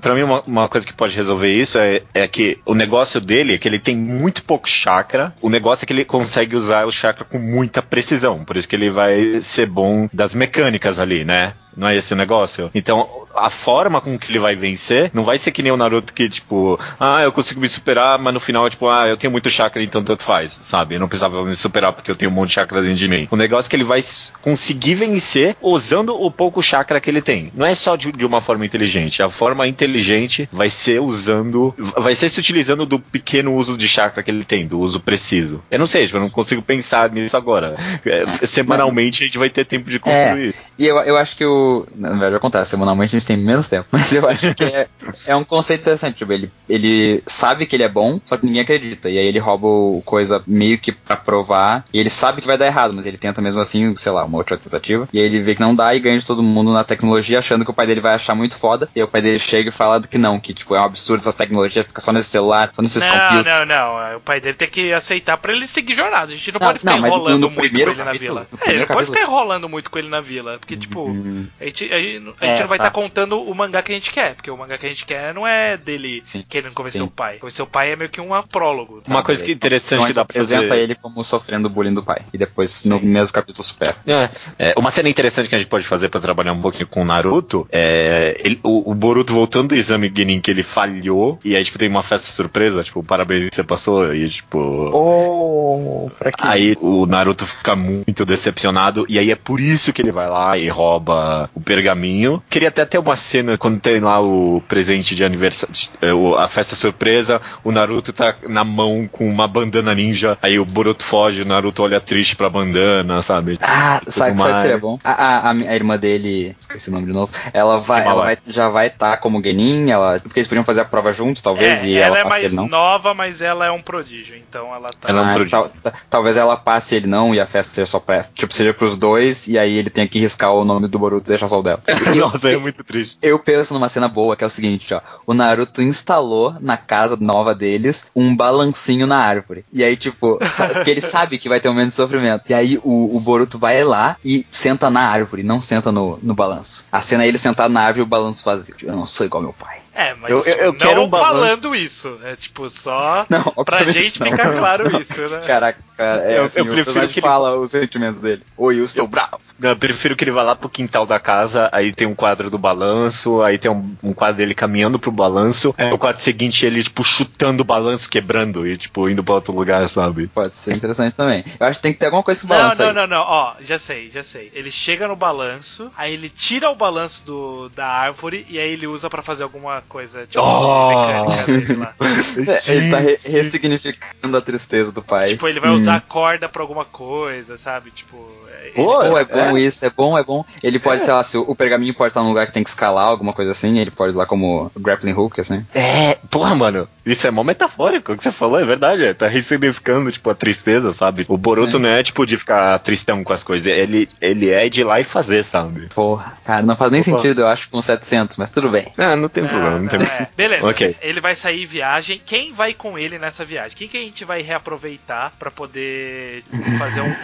[0.00, 3.54] pra mim, uma, uma coisa que pode resolver isso é, é que o negócio dele
[3.54, 5.34] é que ele tem muito pouco chakra.
[5.40, 8.44] O negócio é que ele consegue usar o chakra com muita precisão.
[8.44, 11.54] Por isso que ele vai ser bom das mecânicas ali, né?
[11.76, 12.70] Não é esse o negócio?
[12.74, 16.12] Então, a forma com que ele vai vencer não vai ser que nem o Naruto
[16.12, 19.48] que, tipo, ah, eu consigo me superar, mas no final, tipo, ah, eu tenho muito
[19.48, 20.94] chakra, então tanto faz, sabe?
[20.94, 23.28] Eu não precisava me superar porque eu tenho um monte de chakra dentro de mim.
[23.30, 24.00] O negócio é que ele vai
[24.42, 27.52] conseguir vencer usando o pouco chakra que ele tem.
[27.54, 29.22] Não é só de, de uma forma inteligente.
[29.22, 34.22] A forma inteligente vai ser usando, vai ser se utilizando do pequeno uso de chakra
[34.22, 35.62] que ele tem, do uso preciso.
[35.70, 37.76] Eu não sei, tipo, eu não consigo pensar nisso agora.
[38.04, 40.54] É, semanalmente a gente vai ter tempo de construir.
[40.78, 41.59] E eu, eu acho que o.
[41.94, 43.86] Na verdade, acontece, semanalmente a gente tem menos tempo.
[43.92, 44.88] Mas eu acho que é,
[45.26, 46.16] é um conceito interessante.
[46.18, 49.08] Tipo, ele, ele sabe que ele é bom, só que ninguém acredita.
[49.10, 51.84] E aí ele rouba o coisa meio que pra provar.
[51.92, 54.38] E ele sabe que vai dar errado, mas ele tenta mesmo assim, sei lá, uma
[54.38, 55.08] outra tentativa.
[55.12, 57.64] E aí ele vê que não dá e ganha de todo mundo na tecnologia, achando
[57.64, 58.88] que o pai dele vai achar muito foda.
[58.94, 61.20] E aí o pai dele chega e fala que não, que tipo, é um absurdo
[61.20, 63.46] essas tecnologias, fica só nesse celular, só nesses Não, computers.
[63.46, 64.16] não, não.
[64.16, 66.32] O pai dele tem que aceitar pra ele seguir jornada.
[66.32, 68.46] A gente não, Não, pode ficar não, enrolando muito com ele na capítulo- vila.
[68.52, 70.58] no É, ele não pode ficar enrolando muito com ele na vila.
[70.58, 71.46] Porque, tipo, Hum.
[71.60, 72.84] A gente, a gente, a É, gente não vai tá.
[72.86, 75.34] estar contando o mangá que a gente quer, porque o mangá que a gente quer
[75.34, 76.44] não é dele Sim.
[76.48, 77.06] querendo convencer Sim.
[77.06, 77.38] o pai.
[77.38, 79.02] Convencer o pai é meio que um prólogo.
[79.06, 80.80] Uma coisa que é interessante Então que dá pra apresenta fazer.
[80.80, 82.22] ele como sofrendo o bullying do pai.
[82.32, 83.96] E depois, no mesmo capítulo, supera.
[84.06, 84.28] É,
[84.70, 87.04] é, uma cena interessante que a gente pode fazer pra trabalhar um pouquinho com o
[87.04, 91.64] Naruto é ele- o, o Boruto voltando do exame Genin que ele falhou e aí
[91.64, 94.58] tipo tem uma festa surpresa, tipo, parabéns que você passou e tipo
[94.92, 96.42] Oh, pra quê?
[96.42, 100.56] Aí o Naruto fica muito decepcionado e aí é por isso que ele vai lá
[100.58, 102.42] e rouba o pergaminho.
[102.50, 106.10] Queria até ter uma cena quando tem lá o presente de aniversário, é,
[106.42, 111.04] a festa surpresa, o Naruto tá na mão com uma bandana ninja, aí o Boruto
[111.04, 113.58] foge, o Naruto olha triste pra bandana, sabe?
[113.62, 114.98] Ah, sabe, sabe que seria bom?
[115.04, 118.38] A, a, a, a irmã dele, esqueci o nome de novo, ela vai, ela vai
[118.46, 121.86] já vai estar como Genin, ela, porque eles podiam fazer a prova juntos, talvez, É,
[121.86, 122.68] e ela, ela, é passe mais ele não.
[122.68, 125.08] nova, mas ela é um prodígio, então ela tá.
[125.08, 125.50] Ela é um Ah, prodígio.
[125.50, 128.72] tal- ta- talvez ela passe ele não e a festa seja só pra, tipo, seja
[128.74, 131.62] pros dois e aí ele tenha que riscar o nome do Boruto deixar só o
[131.62, 131.82] dela.
[132.16, 133.16] Nossa, é muito triste.
[133.22, 135.00] Eu penso numa cena boa, que é o seguinte, ó.
[135.26, 139.64] O Naruto instalou na casa nova deles um balancinho na árvore.
[139.72, 140.38] E aí, tipo,
[140.74, 142.44] porque ele sabe que vai ter um momento de sofrimento.
[142.48, 146.34] E aí o, o Boruto vai lá e senta na árvore, não senta no, no
[146.34, 146.84] balanço.
[146.92, 148.74] A cena é ele sentado na árvore e o balanço vazio.
[148.82, 149.78] Eu não sou igual meu pai.
[149.92, 151.30] É, mas Eu- eu- eu não quero um balanço.
[151.32, 152.18] falando isso.
[152.22, 154.30] É tipo, só Não, pra gente não.
[154.30, 155.38] ficar claro isso, né?
[155.46, 158.42] Caraca, cara, é Eu- assim, eu o prefiro que ele- fala os sentimentos dele.
[158.56, 159.40] Oi, eu estou bravo.
[159.60, 162.58] Eu prefiro que ele vá lá pro quintal da casa, aí tem um quadro do
[162.58, 166.82] balanço, aí tem um, um quadro dele caminhando pro balanço, aí o quadro seguinte ele,
[166.82, 170.26] tipo, chutando o balanço, quebrando e, tipo, indo pra outro lugar, sabe?
[170.28, 171.44] Pode ser interessante também.
[171.58, 172.94] Eu acho que tem que ter alguma coisa com Não, balanço não, aí.
[172.94, 173.20] não, não.
[173.22, 174.50] Ó, já sei, já sei.
[174.54, 178.86] Ele chega no balanço, aí ele tira o balanço do, da árvore e aí ele
[178.86, 180.88] usa pra fazer alguma coisa, tipo, Oh.
[180.88, 181.94] mecânica dele lá.
[182.00, 185.28] É, ele tá re- ressignificando a tristeza do pai.
[185.28, 187.90] Tipo, ele vai usar a corda pra alguma coisa, sabe?
[187.90, 188.39] Tipo.
[188.64, 189.60] É- Pô, é bom É.
[189.60, 190.44] isso, é bom, é bom.
[190.62, 193.06] Ele pode, sei lá, se o, pergaminho pode estar num lugar que tem que escalar,
[193.06, 195.64] alguma coisa assim, ele pode usar como grappling hook, assim.
[195.74, 199.26] É, porra, mano, isso é mó metafórico o que você falou, é verdade, é, tá
[199.28, 201.24] ressignificando, tipo, a tristeza, sabe?
[201.28, 201.82] O Boruto Sim.
[201.82, 205.00] não é, tipo, de ficar tristão com as coisas, ele, ele é de ir lá
[205.00, 205.88] e fazer, sabe?
[205.94, 207.10] Porra, cara, não faz nem Opa.
[207.10, 208.92] sentido, eu acho, com 700, mas tudo bem.
[208.96, 210.28] Ah, não tem problema, não, não, tem é.
[210.36, 210.66] Beleza.
[210.66, 210.96] Ok.
[211.00, 212.20] Ele vai sair em viagem.
[212.24, 213.76] Quem vai com ele nessa viagem?
[213.76, 216.44] Quem que a gente vai reaproveitar pra poder
[216.78, 217.14] fazer um.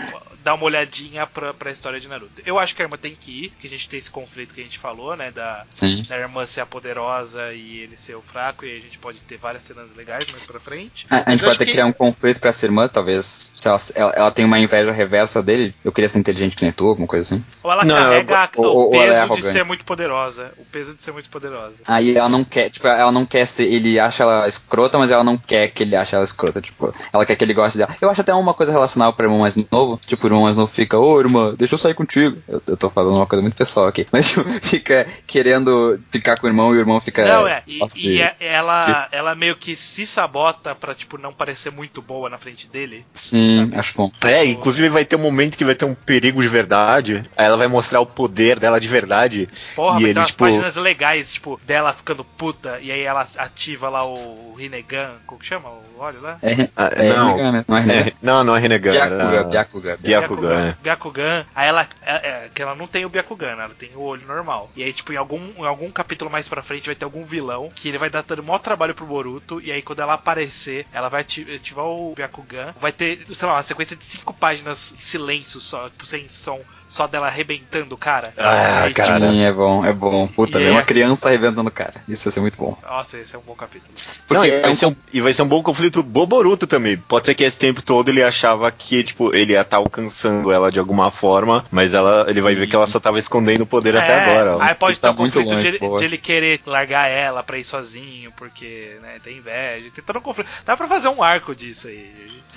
[0.46, 2.40] Dar uma olhadinha pra, pra história de Naruto?
[2.46, 4.60] Eu acho que a irmã tem que ir, porque a gente tem esse conflito que
[4.60, 5.32] a gente falou, né?
[5.32, 6.04] Da, Sim.
[6.08, 9.38] da irmã ser a poderosa e ele ser o fraco, e a gente pode ter
[9.38, 11.04] várias cenas legais mais pra frente.
[11.10, 14.12] A, gente pode ter que criar um conflito pra essa irmã, talvez, se ela, ela,
[14.12, 17.34] ela tem uma inveja reversa dele, eu queria ser inteligente que nem tu, alguma coisa
[17.34, 17.44] assim.
[17.64, 19.46] Ou ela Não, carrega a- ou- o é peso de arrogante.
[19.46, 20.52] ser muito poderosa.
[20.58, 21.78] O peso de ser muito poderosa.
[21.88, 25.24] Aí ela não quer, tipo, ela não quer ser, ele acha ela escrota, mas ela
[25.24, 27.96] não quer que ele ache ela escrota, tipo, ela quer que ele goste dela.
[28.00, 30.70] Eu acho até uma coisa relacional pro irmão mais novo, tipo, o irmão mais novo
[30.72, 32.38] fica, ô irmã, deixa eu sair contigo.
[32.48, 36.46] Eu, eu tô falando uma coisa muito pessoal aqui, mas tipo, fica querendo ficar com
[36.46, 37.24] o irmão e o irmão fica.
[37.26, 37.62] Não, é.
[37.66, 42.00] E, Nossa, e é- ela, ela meio que se sabota pra, tipo, não parecer muito
[42.02, 43.04] boa na frente dele.
[43.12, 44.10] Sim, acho bom.
[44.24, 47.24] É, inclusive vai ter um momento que vai ter um perigo de verdade.
[47.36, 49.48] Aí ela vai mostrar o poder dela de verdade.
[49.74, 50.44] Porra, e vai ele, ter umas tipo.
[50.44, 55.46] páginas legais, tipo, dela ficando puta, e aí ela ativa lá o Rinnegan, como que
[55.46, 55.68] chama?
[55.68, 56.38] O óleo lá?
[56.42, 57.28] É, Ah, é não.
[57.36, 58.06] Rinnegan mesmo, não é Rinnegan.
[58.08, 58.92] É, não, não é Renegan.
[58.92, 59.96] Byakugan, era- Byakugan.
[60.28, 60.76] Byakugan, é.
[60.82, 61.46] Byakugan.
[61.54, 61.88] Aí ela.
[62.02, 64.70] É, é, que ela não tem o Byakugan, ela tem o olho normal.
[64.76, 67.70] E aí, tipo, em algum, em algum capítulo mais pra frente vai ter algum vilão
[67.74, 69.60] que ele vai dar dando maior trabalho pro Boruto.
[69.60, 72.74] E aí, quando ela aparecer, ela vai ati- ativar o Byakugan.
[72.80, 76.60] Vai ter, sei lá, uma sequência de cinco páginas em silêncio só, tipo, sem som.
[76.88, 78.32] Só dela arrebentando o cara.
[78.38, 79.26] Ah, Aí, cara.
[79.34, 80.26] É bom, é bom.
[80.28, 81.94] Puta, é uma criança arrebentando o cara.
[82.08, 82.78] Isso vai ser muito bom.
[82.82, 83.92] Nossa, esse é um bom capítulo.
[84.26, 86.66] Porque Não, e, é vai um ser um, e vai ser um bom conflito Boboruto
[86.66, 86.96] também.
[86.96, 90.70] Pode ser que esse tempo todo ele achava que, tipo, ele ia estar alcançando ela
[90.70, 93.96] de alguma forma, mas ela, ele vai ver que ela só tava escondendo o poder
[93.96, 94.56] até É, agora.
[94.56, 94.62] ó.
[94.62, 95.98] Aí pode Ele ter tá um conflito longe, de, boa.
[95.98, 99.90] de ele querer largar ela pra ir sozinho, porque, né, tem inveja.
[99.92, 100.48] Tem todo um conflito.
[100.64, 102.10] Dá pra fazer um arco disso aí.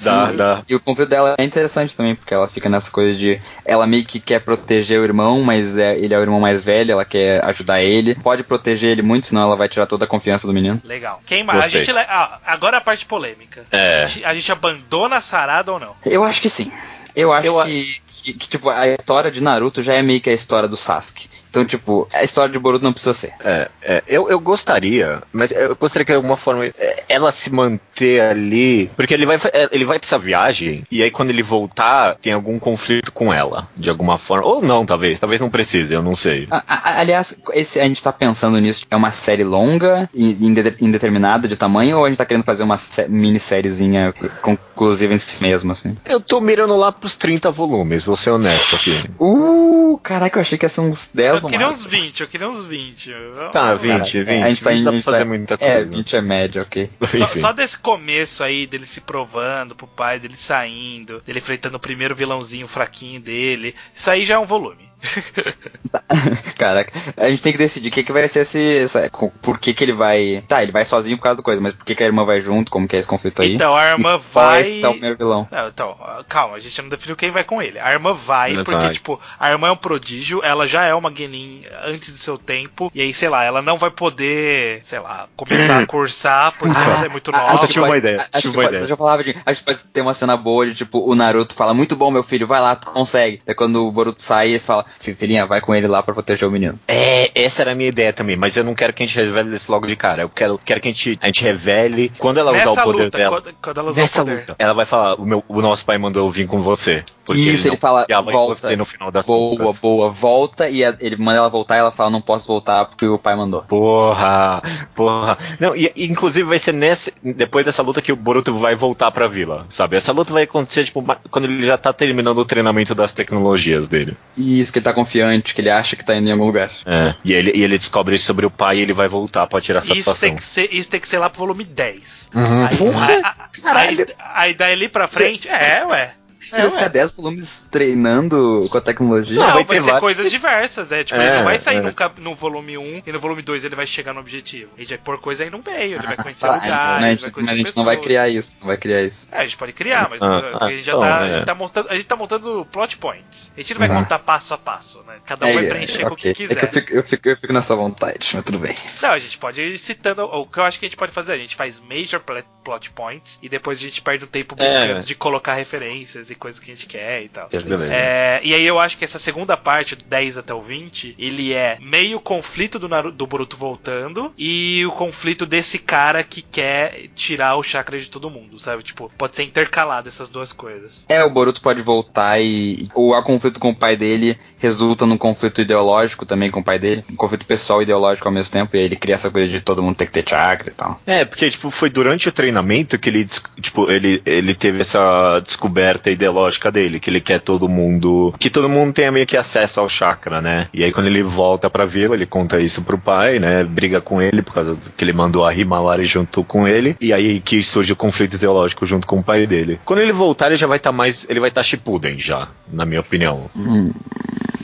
[0.03, 0.35] Dá, Sim.
[0.35, 0.63] dá.
[0.69, 3.41] E o conflito dela é interessante também, porque ela fica nessa coisa de.
[3.65, 6.91] Ela meio que quer proteger o irmão, mas é, ele é o irmão mais velho,
[6.91, 8.15] ela quer ajudar ele.
[8.15, 10.81] Pode proteger ele muito, senão ela vai tirar toda a confiança do menino.
[10.83, 11.21] Legal.
[11.25, 11.63] Quem mais?
[11.63, 13.65] A gente, ah, agora a parte polêmica.
[13.71, 14.03] É.
[14.03, 15.95] A, gente, a gente abandona a Sarada ou não?
[16.05, 16.71] Eu acho que sim.
[17.15, 20.29] Eu acho Eu que, que, que, tipo, a história de Naruto já é meio que
[20.29, 21.29] a história do Sasuke.
[21.49, 23.33] Então, tipo, a história de Boruto não precisa ser.
[23.43, 27.51] É, é, eu, eu gostaria, mas eu gostaria que de alguma forma é, ela se
[27.51, 31.43] manter ali, porque ele vai, é, ele vai pra essa viagem e aí quando ele
[31.43, 35.93] voltar tem algum conflito com ela, de alguma forma, ou não, talvez, talvez não precise,
[35.93, 36.47] eu não sei.
[36.51, 40.75] A- a- aliás, esse, a gente tá pensando nisso, é uma série longa e inde-
[40.81, 45.41] indeterminada de tamanho, ou a gente tá querendo fazer uma sé- minissériezinha conclusiva em si
[45.41, 45.95] mesmo, assim?
[46.05, 49.09] Eu tô mirando lá pros 30 volumes, vou ser honesto aqui.
[49.19, 52.03] Uh, caraca, eu achei que ia ser uns 10 eu queria uns máximo.
[52.03, 53.11] 20, eu queria uns 20.
[53.33, 53.75] Vamos Tá, lá.
[53.75, 54.29] 20, 20.
[54.29, 54.91] É, a gente tá 20 indo.
[54.91, 55.85] pra fazer tá- muita É, coisa.
[55.85, 56.89] 20 é média, ok.
[57.17, 61.79] Só, só desse começo aí, dele se provando pro pai, dele saindo, dele enfrentando o
[61.79, 64.88] primeiro vilãozinho fraquinho dele, isso aí já é um volume.
[66.57, 68.77] Caraca, a gente tem que decidir o que, que vai ser esse.
[68.79, 69.09] essa-
[69.41, 70.43] por que, que ele vai.
[70.47, 72.41] Tá, ele vai sozinho por causa do coisa, mas por que, que a irmã vai
[72.41, 72.71] junto?
[72.71, 73.55] Como que é esse conflito aí?
[73.55, 74.61] Então, a irmã E é vai.
[74.61, 75.47] esse tal primeiro vilão?
[75.51, 77.79] Não, então, ah, calma, a gente não definiu quem vai com ele.
[77.79, 78.93] A irmã vai, Ela porque, vai.
[78.93, 82.91] tipo, a irmã é um prodígio, ela já é uma Genin antes do seu tempo,
[82.93, 87.05] e aí, sei lá, ela não vai poder, sei lá, começar a cursar, porque ela
[87.05, 87.53] é muito Ah, nova.
[87.53, 88.83] acho que tive uma ideia, Acho tive que uma pode, ideia.
[88.83, 89.35] Você já falava de.
[89.45, 92.23] Acho que pode ter uma cena boa de tipo, o Naruto fala, muito bom, meu
[92.23, 93.41] filho, vai lá, tu consegue.
[93.45, 96.47] Daí quando o Boruto sai, ele fala, "Fi- filhinha, vai com ele lá pra proteger
[96.47, 96.79] o menino.
[96.87, 99.55] É, essa era a minha ideia também, mas eu não quero que a gente revele
[99.55, 100.23] isso logo de cara.
[100.23, 103.03] Eu quero, quero que a gente, a gente revele quando ela usar Nessa o poder
[103.05, 103.41] luta, dela.
[103.41, 104.39] quando, quando ela usar Nessa o poder.
[104.39, 107.03] luta, ela vai falar: o, meu, o nosso pai mandou eu vir com você.
[107.25, 108.55] Porque Isso, ele não fala, volta.
[108.55, 109.79] você no final das Boa, contas.
[109.79, 113.05] boa, volta e a- ele manda ela voltar e ela fala, não posso voltar porque
[113.05, 113.61] o pai mandou.
[113.63, 114.61] Porra,
[114.95, 115.37] porra.
[115.59, 119.27] Não, e, inclusive vai ser nesse, depois dessa luta que o Boruto vai voltar pra
[119.27, 119.95] vila, sabe?
[119.95, 124.17] Essa luta vai acontecer, tipo, quando ele já tá terminando o treinamento das tecnologias dele.
[124.35, 126.71] Isso, que ele tá confiante, que ele acha que tá indo em algum lugar.
[126.85, 127.13] É.
[127.23, 129.79] E ele, e ele descobre isso sobre o pai e ele vai voltar pra tirar
[129.79, 130.19] Isso satisfação.
[130.19, 132.29] tem, que ser, isso tem que ser lá pro volume 10.
[132.33, 132.65] Uhum.
[132.65, 133.07] Aí, Porra!
[133.07, 134.05] aí, aí, Caralho!
[134.33, 136.11] aí daí pra frente, é, ué.
[136.53, 136.89] É, vai ficar ué.
[136.89, 139.39] 10 volumes treinando com a tecnologia.
[139.39, 141.03] Não, vai vai, ser vários- coisas diversas, é.
[141.03, 141.81] Tipo, É, ele não vai sair é.
[141.81, 144.71] no, no volume 1 e no volume 2 ele vai chegar no objetivo.
[144.77, 147.17] Ele vai pôr coisa aí no meio, ele vai conhecer Ah, lugares, né, a ele
[147.17, 148.05] gente- vai mas conhecer a gente não vai pessoas.
[148.07, 149.27] criar isso, não vai criar isso.
[149.31, 150.27] É, a gente pode criar, mas Ah,
[150.59, 151.33] ah, a, gente já então, tá, a, é.
[151.35, 153.51] gente tá montando, a gente tá montando plot points.
[153.55, 155.15] A gente não vai contar passo a passo, né?
[155.25, 156.53] Cada um vai preencher com o que quiser.
[156.57, 158.75] É que eu fico, eu, fico, eu fico nessa vontade, mas tudo bem.
[159.01, 160.23] Não, a gente pode ir citando.
[160.23, 161.33] O que eu acho que a gente pode fazer?
[161.33, 164.79] A gente faz major pl- plot points e depois a gente perde um tempo É.
[164.85, 167.49] brincando de colocar referências e coisas que a gente quer e tal.
[167.93, 171.53] É, e aí eu acho que essa segunda parte, do 10 até o 20, ele
[171.53, 177.07] é meio conflito do, Naru- do Boruto voltando e o conflito desse cara que quer
[177.15, 178.83] tirar o chakra de todo mundo, sabe?
[178.83, 181.05] Tipo, pode ser intercalado essas duas coisas.
[181.09, 182.87] É, o Boruto pode voltar e.
[182.95, 186.79] O a conflito com o pai dele resulta num conflito ideológico também com o pai
[186.79, 187.03] dele.
[187.09, 188.75] Um conflito pessoal e ideológico ao mesmo tempo.
[188.75, 190.99] E aí ele cria essa coisa de todo mundo ter que ter chakra e tal.
[191.05, 193.25] É, porque, tipo, foi durante o treinamento que ele,
[193.61, 198.67] tipo, ele, ele teve essa descoberta ideológica dele, que ele quer todo mundo, que todo
[198.67, 200.67] mundo tenha meio que acesso ao chakra, né?
[200.73, 203.63] E aí quando ele volta pra vila, ele conta isso pro pai, né?
[203.63, 207.39] Briga com ele por causa que ele mandou a Himawari junto com ele, e aí
[207.39, 209.79] que surge o conflito ideológico junto com o pai dele.
[209.85, 212.99] Quando ele voltar, ele já vai estar mais, ele vai estar Shippuden já, na minha
[212.99, 213.49] opinião.
[213.55, 213.91] Hum,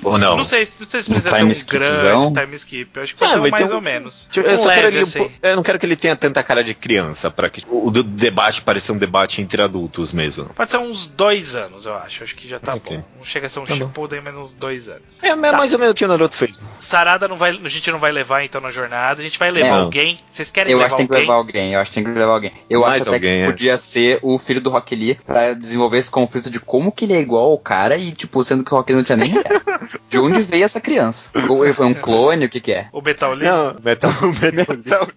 [0.05, 0.37] Ou não?
[0.37, 2.31] Não sei, não sei se Um precisa ter time um skipzão?
[2.33, 2.91] grande time skip.
[2.97, 4.27] Eu acho que Ah, pode ter vai um mais ter um- ou menos.
[4.31, 5.31] Tipo, eu, Um só quero leve, ele, assim.
[5.41, 8.61] eu não quero que ele tenha tanta cara de criança, para que o do debate
[8.61, 10.45] pareça um debate entre adultos mesmo.
[10.55, 12.23] Pode ser uns dois anos, eu acho.
[12.23, 12.97] Acho que já tá Ok.
[12.97, 13.03] bom.
[13.17, 13.73] Não chega a ser um Tá.
[13.75, 15.19] Shippuden, mas uns dois anos.
[15.21, 16.59] É, é mais ou menos o que o Naruto fez.
[16.79, 19.19] Sarada não vai, a gente não vai levar então na jornada.
[19.19, 19.71] A gente vai levar É.
[19.71, 20.19] alguém.
[20.29, 21.27] Vocês querem Eu levar acho que tem que alguém?
[21.27, 22.51] levar alguém, eu acho que tem que levar alguém.
[22.69, 23.45] Eu Mais acho até alguém, que é.
[23.45, 27.13] podia ser o filho do Rock Lee pra desenvolver esse conflito de como que ele
[27.13, 29.61] é igual ao cara e, tipo, sendo que o Rock Lee não tinha nem ideia.
[30.09, 31.31] De onde veio essa criança?
[31.49, 32.87] Ou ele foi um clone, o que que é?
[32.91, 33.47] O Metal Lee?
[33.47, 35.07] Não, Metal, Metal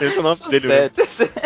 [0.00, 0.68] Esse é o nome dele.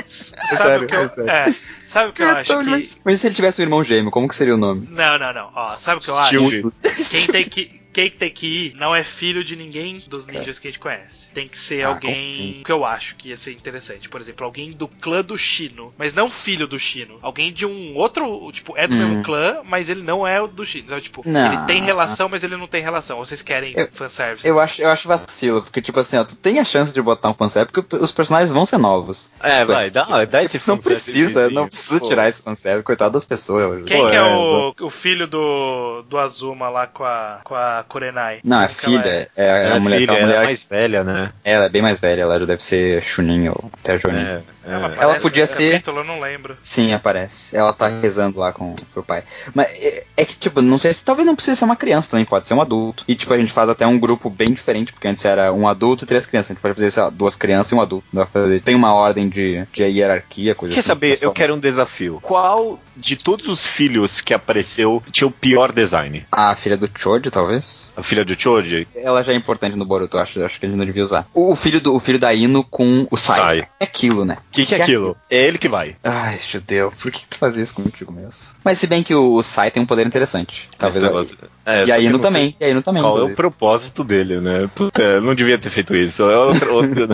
[0.07, 1.31] Sabe sério, o que eu, é sério.
[1.31, 2.71] é, sabe o que eu acho Então, que.
[2.71, 4.89] mas, mas e se ele tivesse um irmão gêmeo, como que seria o nome?
[4.91, 5.51] Não, não, não.
[5.55, 6.73] Ó, sabe o que eu acho?
[7.11, 7.80] Quem tem que.
[7.93, 11.29] Quem tem que ir não é filho de ninguém dos ninjas que a gente conhece.
[11.35, 12.63] Tem que ser Ah, alguém sim.
[12.65, 14.09] que eu acho que ia ser interessante.
[14.09, 17.19] Por exemplo, alguém do clã do Shino, mas não filho do Shino.
[17.23, 18.99] Alguém de um outro, tipo, é do Hum.
[18.99, 20.85] mesmo clã, mas ele não é o do Shino.
[20.85, 21.47] Então, tipo, Não.
[21.53, 23.19] ele tem relação, mas ele não tem relação.
[23.19, 24.47] Ou vocês querem Eu- fanservice?
[24.47, 27.29] Eu acho, eu acho vacilo, porque, tipo assim, ó, tu tem a chance de botar
[27.31, 29.31] um fanservice, porque os personagens vão ser novos.
[29.41, 32.09] É, vai, dá, dá esse Não fanservice precisa, vizinho, não precisa pô.
[32.09, 33.85] tirar esse fanservice, coitado das pessoas.
[33.87, 37.55] Quem Pô, que é, é, o, o filho do, do Azuma lá com a, com
[37.55, 38.41] a Kurenai?
[38.45, 40.65] Não, é ela filha, é, é a é mulher, filha, aquela ela mulher é mais
[40.65, 41.33] velha, né?
[41.45, 44.19] Ela é bem mais velha, ela já deve ser Chunin ou até Jonin.
[44.19, 44.73] É, é.
[44.73, 46.57] Ela, Ela podia ser- capítulo, eu não lembro.
[46.63, 47.57] Sim, aparece.
[47.57, 49.25] Ela tá rezando lá com pro pai.
[49.55, 52.25] Mas é, é que, tipo, não sei se talvez não precise ser uma criança também,
[52.27, 53.03] pode ser um adulto.
[53.09, 56.05] E, tipo, a gente faz até um grupo bem diferente, porque antes era um adulto
[56.05, 56.51] e três crianças.
[56.51, 58.07] A gente pode fazer, sei lá, duas crianças e um adulto.
[58.13, 58.61] Dá pra fazer.
[58.61, 60.89] Tem uma ordem de, de hierarquia, coisa Quer assim.
[60.89, 61.11] saber?
[61.11, 61.31] pessoal.
[61.31, 62.19] Eu quero um desafio.
[62.23, 66.27] Qual de todos os filhos que apareceu tinha o pior design?
[66.31, 67.65] A filha do Choji, talvez?
[67.97, 68.87] A filha do Choji?
[68.95, 71.03] Ela já é importante no Boruto, eu acho, eu acho que a gente não devia
[71.03, 71.27] usar.
[71.35, 73.37] O, filho do, o filho da Ino com o Sai.
[73.39, 73.69] Sai.
[73.81, 74.39] É aquilo, né?
[74.49, 75.17] O que, que é aquilo?
[75.31, 75.97] É ele que vai.
[76.03, 78.55] Ai, judeu, por que, tu faz isso contigo mesmo?
[78.65, 80.69] Mas se bem que o, o Sai tem um poder interessante.
[80.79, 81.03] Talvez.
[81.05, 82.57] Negócio- É, e a eu Ino também.
[82.61, 83.03] E a Ino também.
[83.03, 84.69] Qual é o propósito dele, né?
[84.75, 86.23] Puta, eu não devia ter feito isso.
[86.29, 87.09] É outro, outro-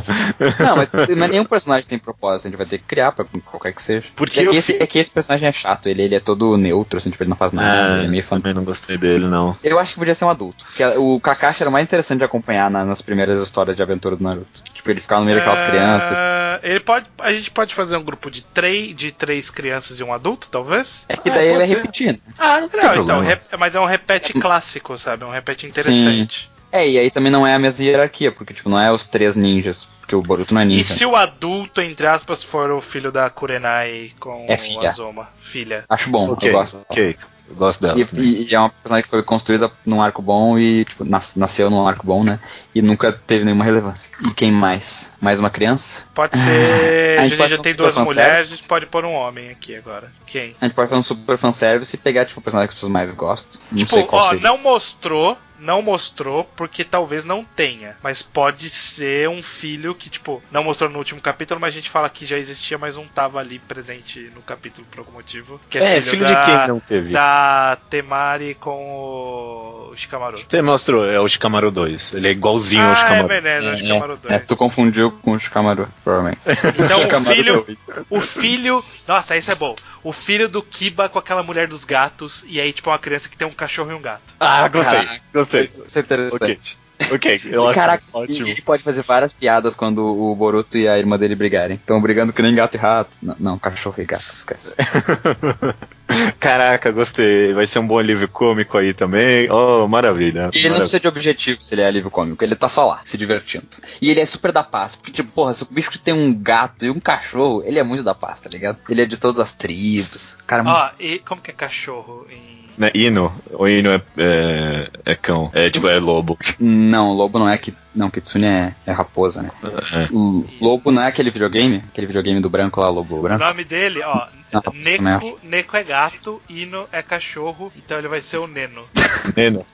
[0.61, 3.73] Não, mas, mas nenhum personagem tem propósito, a gente vai ter que criar pra qualquer
[3.73, 4.07] que seja.
[4.15, 6.57] Porque é, que eu esse, é que esse personagem é chato, ele, ele é todo
[6.57, 9.57] neutro, assim, tipo, ele não faz nada, ele é meio também não gostei dele, não.
[9.63, 10.46] Eu acho que podia ser um adulto.
[10.47, 10.65] Adulto.
[10.65, 14.17] Porque o Kakashi era o mais interessante de acompanhar na- nas primeiras histórias de aventura
[14.17, 14.63] do Naruto.
[14.75, 16.19] Tipo, ele ficava no meio daquelas É, crianças.
[16.63, 17.07] Ele pode.
[17.19, 21.05] A gente pode fazer um grupo de três, de três crianças e um adulto, talvez?
[21.09, 21.77] É que daí ele pode é ser.
[21.77, 22.21] repetindo.
[22.39, 25.25] Ah, não Não, então, rep- mas é um repete clássico, sabe?
[25.25, 26.51] Um repete interessante.
[26.73, 29.37] É, e aí também não é a mesma hierarquia, porque, tipo, não é os três
[29.37, 29.89] ninjas.
[30.07, 30.95] Porque o Boruto não é E ninja.
[30.95, 34.89] se o adulto, entre aspas, for o filho da Kurenai com É o filha.
[34.89, 35.29] Azuma?
[35.37, 35.85] Filha.
[35.89, 36.79] Acho bom, Ok, eu gosto.
[36.89, 37.17] ok.
[37.49, 37.97] Eu gosto dela.
[37.99, 41.35] E, e- e é uma personagem que foi construída num arco bom e, tipo, nas-
[41.37, 42.41] nasceu num arco bom, né?
[42.75, 44.13] E nunca teve nenhuma relevância.
[44.29, 45.13] E quem mais?
[45.21, 46.05] Mais uma criança?
[46.15, 47.19] Pode ser.
[47.19, 49.75] A A gente gente pode já tem super duas mulheres, pode pôr um homem aqui
[49.77, 50.13] agora.
[50.27, 50.55] Quem?
[50.61, 52.93] A gente pode fazer um super fanservice e pegar, tipo, o personagem que as pessoas
[52.93, 53.61] mais gostam.
[53.71, 54.43] Não tipo, sei qual ó, seria.
[54.43, 55.37] não mostrou.
[55.59, 57.97] Não mostrou porque talvez não tenha.
[58.03, 61.91] Mas pode ser um filho que, tipo, não mostrou no último capítulo, mas a gente
[61.91, 65.61] fala que já existia, mas não tava ali presente no capítulo por algum motivo.
[65.71, 67.13] Que É, filho da, de quem não teve?
[67.13, 70.37] Da Temari com o Shikamaru.
[70.37, 72.15] Você mostrou, é o Shikamaru 2.
[72.15, 73.29] Ele é igualzinho ao Ah, é Shikamaru.
[73.29, 74.35] verdade, é o Shikamaru 2.
[74.35, 76.41] É, tu confundiu com o Shikamaru, provavelmente.
[76.79, 77.79] Então o Shikamaru filho,
[78.11, 79.75] o filho, nossa, isso é bom.
[80.03, 83.37] O filho do Kiba com aquela mulher dos gatos e aí tipo uma criança que
[83.37, 84.35] tem um cachorro e um gato.
[84.39, 85.05] Ah, gostei.
[85.05, 85.21] Caraca.
[85.33, 85.63] Gostei.
[85.65, 86.79] Isso é interessante.
[87.13, 88.47] Ok, eu E, acho Caraca, ótimo.
[88.49, 91.77] ele pode fazer várias piadas quando o Boruto e a irmã dele brigarem.
[91.77, 93.17] Estão brigando que nem gato e rato.
[93.23, 94.75] Não, não, cachorro e gato, esquece.
[96.41, 97.53] Caraca, gostei.
[97.53, 99.51] Vai ser um bom alívio cômico aí também.
[99.51, 100.51] Oh, maravilha.
[100.55, 103.01] E ele não precisa de objetivo se ele é alívio cômico, ele tá só lá,
[103.05, 103.67] se divertindo.
[104.01, 106.33] E ele é super da paz, porque, tipo, porra, se o bicho que tem um
[106.35, 108.79] gato e um cachorro, ele é muito da paz, tá ligado?
[108.89, 110.39] Ele é de todas as tribos.
[110.47, 113.33] Cara, muito Ó, e como que é cachorro em Né, Ino.
[113.53, 115.51] O Ino é, é, é cão.
[115.55, 116.37] É tipo, é lobo.
[116.61, 117.75] Não, lobo não é que.
[117.97, 119.51] Não, Kitsune é, é raposa, né?
[119.93, 120.09] É.
[120.13, 121.83] O lobo não é aquele videogame?
[121.89, 123.43] Aquele videogame do branco lá, lobo O branco?
[123.43, 128.37] nome dele, ó, Não, Neko, Neko é gato, Ino é cachorro, então ele vai ser
[128.37, 128.85] o Neno.
[129.37, 129.65] Neno.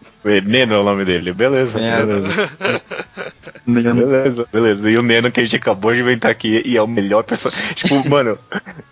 [0.45, 1.33] Neno é o nome dele.
[1.33, 2.05] Beleza, É.
[2.05, 2.51] beleza.
[3.67, 4.07] Neno.
[4.07, 4.91] Beleza, beleza.
[4.91, 7.75] E o Neno que a gente acabou de inventar aqui e é o melhor personagem.
[7.75, 8.39] Tipo, mano,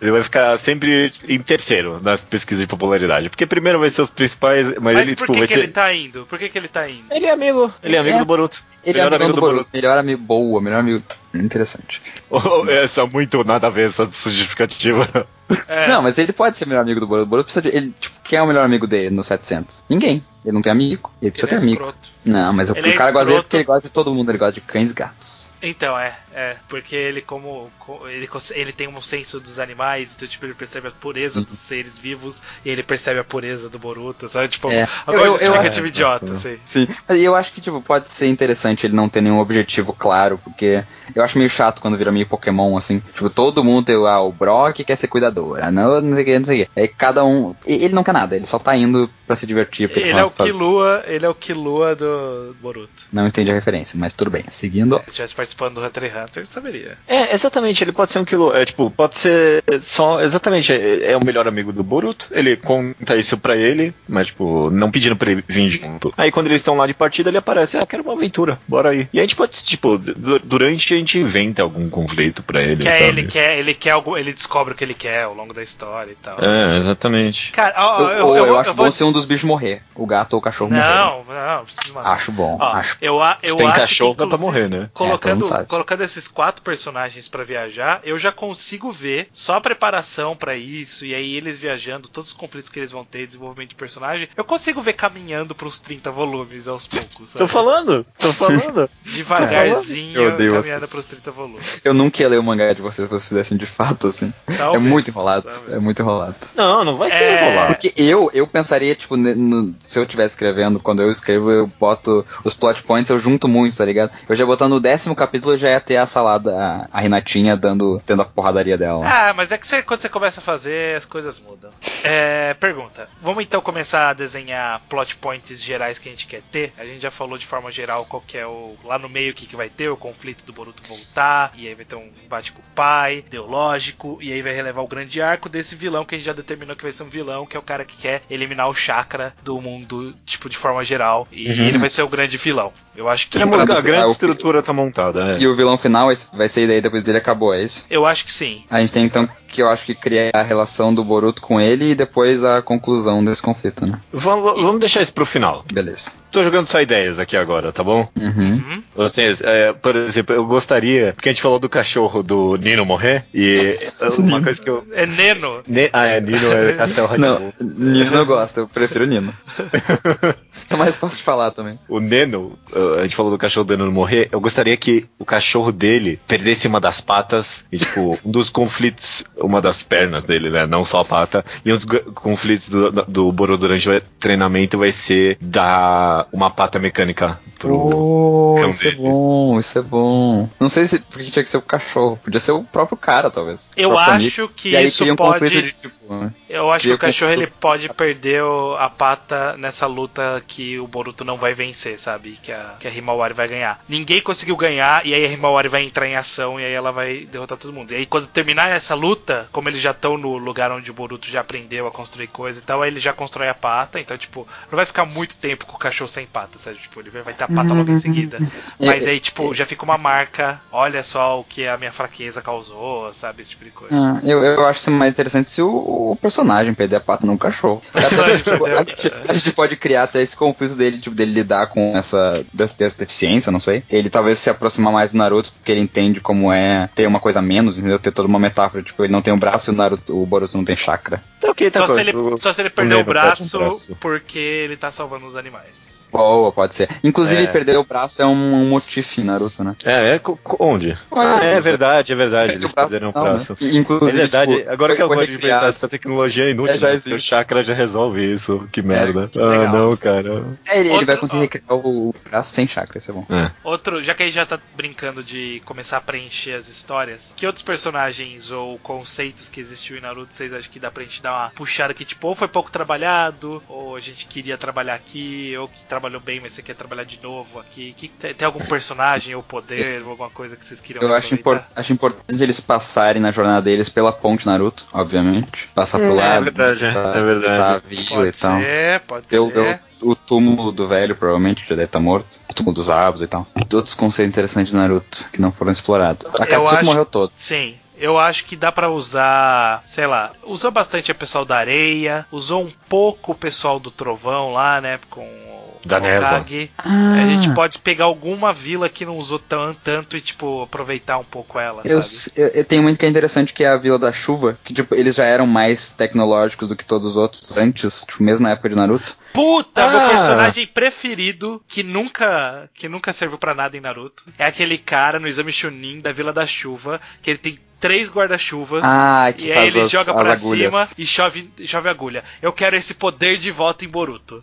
[0.01, 3.29] ele vai ficar sempre em terceiro nas pesquisas de popularidade.
[3.29, 5.59] Porque primeiro vai ser os principais, mas, Mas ele, por tipo, que, vai que ser.
[5.61, 6.25] ele tá indo?
[6.25, 7.05] Por que, que ele tá indo?
[7.11, 7.71] Ele é amigo.
[7.83, 8.19] Ele é amigo É.
[8.19, 8.63] do Boruto.
[8.83, 9.69] Ele é amigo amigo do do Boruto.
[9.73, 11.03] Melhor amigo boa, melhor amigo.
[11.33, 12.01] Interessante.
[12.33, 15.27] Oh, essa muito nada a ver, essa justificativa.
[15.67, 17.23] É, Não, mas ele pode ser melhor amigo do Boruto.
[17.25, 17.75] O Boruto precisa de.
[17.75, 19.83] Ele, tipo, quem é o melhor amigo dele no 700?
[19.89, 20.23] Ninguém.
[20.43, 21.11] Ele não tem amigo.
[21.21, 21.81] Ele precisa ele é ter amigo.
[21.83, 22.09] escroto.
[22.25, 24.29] Não, mas o, Ele é o cara gosta dele porque ele gosta de todo mundo.
[24.31, 25.51] Ele gosta de cães e gatos.
[25.63, 30.27] Então, é, é, porque ele como, co- ele, ele tem um senso dos animais, então
[30.27, 31.45] tipo, ele percebe a pureza Sim.
[31.45, 34.47] dos seres vivos e ele percebe a pureza do Boruto, sabe?
[34.47, 34.87] Tipo, É.
[35.05, 36.49] agora Eu- eu- eu- idiota, Nossa.
[36.49, 36.59] assim.
[36.65, 36.87] Sim.
[37.07, 40.83] Mas eu acho que, tipo, pode ser interessante ele não ter nenhum objetivo claro, porque
[41.13, 42.99] eu acho meio chato quando vira meio Pokémon, assim.
[43.13, 46.25] Tipo, todo mundo tem, ah, o Brock quer ser cuidador, ah, não, não sei o
[46.25, 46.79] que, não sei o que.
[46.79, 47.55] Aí cada um.
[47.67, 49.87] Ele não quer nada, ele só tá indo pra se divertir.
[49.89, 53.05] Porque Ele é o faz- Killua, ele é o Killua do Boruto.
[53.11, 54.43] Não entendi a referência, mas tudo bem.
[54.49, 54.95] Seguindo.
[55.05, 56.97] Se estivesse participando do Hunter x Hunter, ele saberia.
[57.07, 58.55] É, exatamente, ele pode ser um quilo.
[58.55, 60.21] É tipo, pode ser só.
[60.21, 62.27] Exatamente, é, é o melhor amigo do Boruto.
[62.31, 66.13] Ele conta isso pra ele, mas, tipo, não pedindo pra ele vir junto.
[66.17, 69.07] Aí quando eles estão lá de partida, ele aparece, ah, quero uma aventura, bora aí.
[69.13, 72.83] E a gente pode, tipo, du- durante a gente inventa algum conflito pra ele.
[72.83, 73.07] Que é, sabe?
[73.07, 76.11] ele quer, ele quer algo, ele descobre o que ele quer ao longo da história
[76.11, 76.37] e tal.
[76.41, 77.51] É, exatamente.
[77.51, 79.81] Cara, ó, Eu, eu, eu, eu, acho eu vou bom se um dos bichos morrer.
[79.95, 80.71] O gato ou o cachorro.
[80.71, 82.11] Não, não, não precisa de matar.
[82.11, 82.97] Acho bom, Ó, acho.
[83.01, 84.83] eu, a- eu Se tem acho cachorro, que, dá pra morrer, né?
[84.83, 85.65] É, Colocando, sabe.
[85.65, 91.05] colocando esses quatro personagens pra viajar, eu já consigo ver só a preparação pra isso,
[91.05, 94.43] e aí eles viajando, todos os conflitos que eles vão ter, desenvolvimento de personagem, eu
[94.43, 97.29] consigo ver caminhando pros 30 volumes aos poucos.
[97.29, 97.39] sabe?
[97.39, 98.89] Tô falando, tô falando.
[99.03, 100.89] Devagarzinho, Eu odeio caminhando vocês.
[100.91, 101.79] pros 30 volumes.
[101.83, 104.33] Eu nunca ia ler o mangá de vocês se vocês fizessem de fato, assim.
[104.47, 105.47] é Talvez, muito enrolado.
[105.49, 105.73] talvez.
[105.73, 106.35] É muito enrolado.
[106.55, 107.41] não, não vai ser É.
[107.47, 107.67] enrolar.
[107.67, 112.25] Porque eu, eu pensaria, tipo, no- se eu estivesse escrevendo, quando eu escrevo, eu boto
[112.43, 114.11] os plot points, eu junto muito, tá ligado?
[114.27, 118.01] Eu já botando no décimo capítulo, já ia ter a salada, a, a Renatinha dando,
[118.05, 119.05] tendo a porradaria dela.
[119.07, 121.71] Ah, mas é que você- quando você começa a fazer, as coisas mudam.
[122.03, 123.07] É, pergunta.
[123.21, 126.73] Vamos então começar a desenhar plot points gerais que a gente quer ter?
[126.77, 128.75] A gente já falou de forma geral qual que é o.
[128.83, 131.75] Lá no meio o que, que vai ter, o conflito do Boruto voltar, e aí
[131.75, 135.49] vai ter um embate com o pai, ideológico, e aí vai relevar o grande arco
[135.49, 137.63] desse vilão que a gente já determinou que vai ser um vilão, que é o
[137.63, 141.27] cara que quer eliminar o chakra do mundo, tipo, de forma geral.
[141.31, 141.67] E Uhum.
[141.67, 142.71] ele vai ser o grande vilão.
[142.95, 143.41] Eu acho que.
[143.41, 145.39] A, música- a Ah, grande o- estrutura tá montada, é.
[145.39, 147.85] E o vilão final vai ser daí depois dele acabou, é isso?
[147.89, 148.63] Eu acho que sim.
[148.69, 151.91] A gente tem então que eu acho que cria a relação do Boruto com ele
[151.91, 153.99] e depois a conclusão desse conflito, né?
[154.13, 155.65] Vamos, vamos deixar isso pro final.
[155.71, 156.11] Beleza.
[156.31, 158.07] Tô jogando só ideias aqui agora, tá bom?
[158.15, 158.61] Uhum.
[158.65, 158.83] Uhum.
[158.95, 163.25] Vocês, é, por exemplo, eu gostaria, porque a gente falou do cachorro do Nino morrer,
[163.33, 163.75] e
[164.19, 164.85] uma coisa que eu.
[164.93, 165.61] É Neno.
[165.67, 169.33] Ne- ah, é, Nino é Castel Não, Nino eu gosto, eu prefiro Nino.
[170.69, 171.77] é mais fácil de falar também.
[171.87, 175.25] O Neno, uh, a gente falou do cachorro do Neno morrer, eu gostaria que o
[175.25, 180.49] cachorro dele perdesse uma das patas e, tipo, um dos conflitos, uma das pernas dele,
[180.49, 180.65] né?
[180.65, 181.45] Não só a pata.
[181.65, 181.85] E um dos
[182.15, 187.75] conflitos do, do Boro durante o treinamento vai ser dar uma pata mecânica pro.
[187.75, 189.01] Oh, cão isso é dele.
[189.03, 190.49] bom, isso é bom.
[190.59, 193.69] Não sei se porque tinha que ser o cachorro, podia ser o próprio cara, talvez.
[193.75, 194.49] Eu acho amigo.
[194.55, 196.33] que e aí isso um pode- conflito de tipo, né?
[196.49, 198.43] Eu acho que o cachorro ele pode perder
[198.77, 202.37] a pata nessa luta que o Boruto não vai vencer, sabe?
[202.41, 203.83] Que a, que a Himawari vai ganhar.
[203.87, 207.27] Ninguém conseguiu ganhar e aí a Himawari vai entrar em ação e aí ela vai
[207.31, 207.93] derrotar todo mundo.
[207.93, 211.29] E aí quando terminar essa luta, como eles já estão no lugar onde o Boruto
[211.29, 213.99] já aprendeu a construir coisa e tal, aí ele já constrói a pata.
[213.99, 216.77] Então, tipo, não vai ficar muito tempo com o cachorro sem pata, sabe?
[216.77, 218.37] Tipo, ele vai ter a pata logo em seguida.
[218.79, 220.59] Mas aí, tipo, já fica uma marca.
[220.71, 223.41] Olha só o que a minha fraqueza causou, sabe?
[223.41, 223.95] Esse tipo de coisa.
[223.95, 225.67] Ah, eu, eu acho isso mais interessante se o,
[226.09, 227.81] o personagem perder a pata no cachorro.
[227.93, 231.67] personagem Tipo, a gente, a gente pode criar até esse conflito dele, tipo, dele lidar
[231.67, 233.83] com essa, dessa, deficiência, não sei.
[233.89, 237.39] Ele talvez se aproximar mais do Naruto, porque ele entende como é ter uma coisa
[237.39, 237.99] a menos, entendeu?
[237.99, 240.57] Ter toda uma metáfora, tipo, ele não tem um braço e o Naruto, o Boruto
[240.57, 241.21] não tem chakra.
[241.39, 243.97] Tá ok, tá Só se, ele, O- só se ele perder o um braço, braço.
[243.99, 246.00] porque ele tá salvando os animais.
[246.11, 246.89] Boa, pode ser.
[247.03, 247.47] Inclusive, É.
[247.47, 249.75] perder o braço é um, um motif em Naruto, né?
[249.83, 250.21] É, é
[250.59, 250.97] onde?
[251.11, 252.51] Ah, é verdade, é verdade.
[252.53, 253.29] Eles o braço, perderam o não, né?
[253.31, 253.57] braço.
[253.61, 256.75] E, É Inclusive, verdade, tipo, agora que eu vou de pensar, essa tecnologia é inútil.
[256.75, 256.93] É, já né?
[256.93, 257.09] existe.
[257.09, 259.29] Seu chakra já resolve isso, que merda.
[259.35, 259.73] ah, legal.
[259.73, 260.43] não, cara.
[260.65, 261.41] É, ele, ele Outro- vai conseguir ó.
[261.41, 263.25] recriar o braço sem chakra, isso é bom.
[263.29, 263.51] É.
[263.63, 267.45] Outro, já que a gente já tá brincando de começar a preencher as histórias, que
[267.47, 271.31] outros personagens ou conceitos que existiu em Naruto vocês acham que dá pra gente dar
[271.33, 275.67] uma puxada que, tipo, ou foi pouco trabalhado, ou a gente queria trabalhar aqui, ou
[275.67, 277.93] que trabalhou bem, mas você quer trabalhar de novo aqui?
[277.95, 281.37] Que, tem, tem algum personagem ou poder, ou alguma coisa que vocês queriam Eu acho,
[281.75, 285.69] acho importante eles passarem na jornada deles pela ponte Naruto, obviamente.
[285.75, 287.27] Passar por É, lá, é verdade, visitar, é verdade.
[287.27, 288.59] visitar a vila e Pode tal.
[288.59, 289.79] ser, pode Tem o, ser.
[290.01, 292.39] o, o túmulo do velho, provavelmente, já deve estar morto.
[292.49, 293.45] O túmulo dos Abos e tal.
[293.55, 296.25] E outros conceitos interessantes de Naruto que não foram explorados.
[296.35, 297.31] A Katsuki acho- morreu todo.
[297.35, 297.75] Sim.
[297.97, 302.63] Eu acho que dá pra usar, sei lá, usou bastante o pessoal da areia, usou
[302.63, 306.71] um pouco o pessoal do trovão lá, né, com o Da Hokage.
[306.77, 311.23] A gente pode pegar alguma vila que não usou tão, tanto e, tipo, aproveitar um
[311.23, 312.01] pouco ela, Eu,
[312.35, 314.93] eu, eu tenho muito que é interessante que é a Vila da Chuva, que tipo,
[314.95, 318.69] eles já eram mais tecnológicos do que todos os outros antes, tipo, mesmo na época
[318.69, 319.15] de Naruto.
[319.33, 320.09] Puta, meu Ah.
[320.09, 325.27] personagem preferido, que nunca que nunca serviu pra nada em Naruto, é aquele cara no
[325.27, 328.81] exame Chunin da Vila da Chuva, que ele tem três guarda-chuvas.
[328.85, 330.71] Ah, que E aí ele as- joga as pra agulhas.
[330.71, 332.23] cima e chove, chove agulha.
[332.41, 334.41] Eu quero esse poder de volta em Boruto.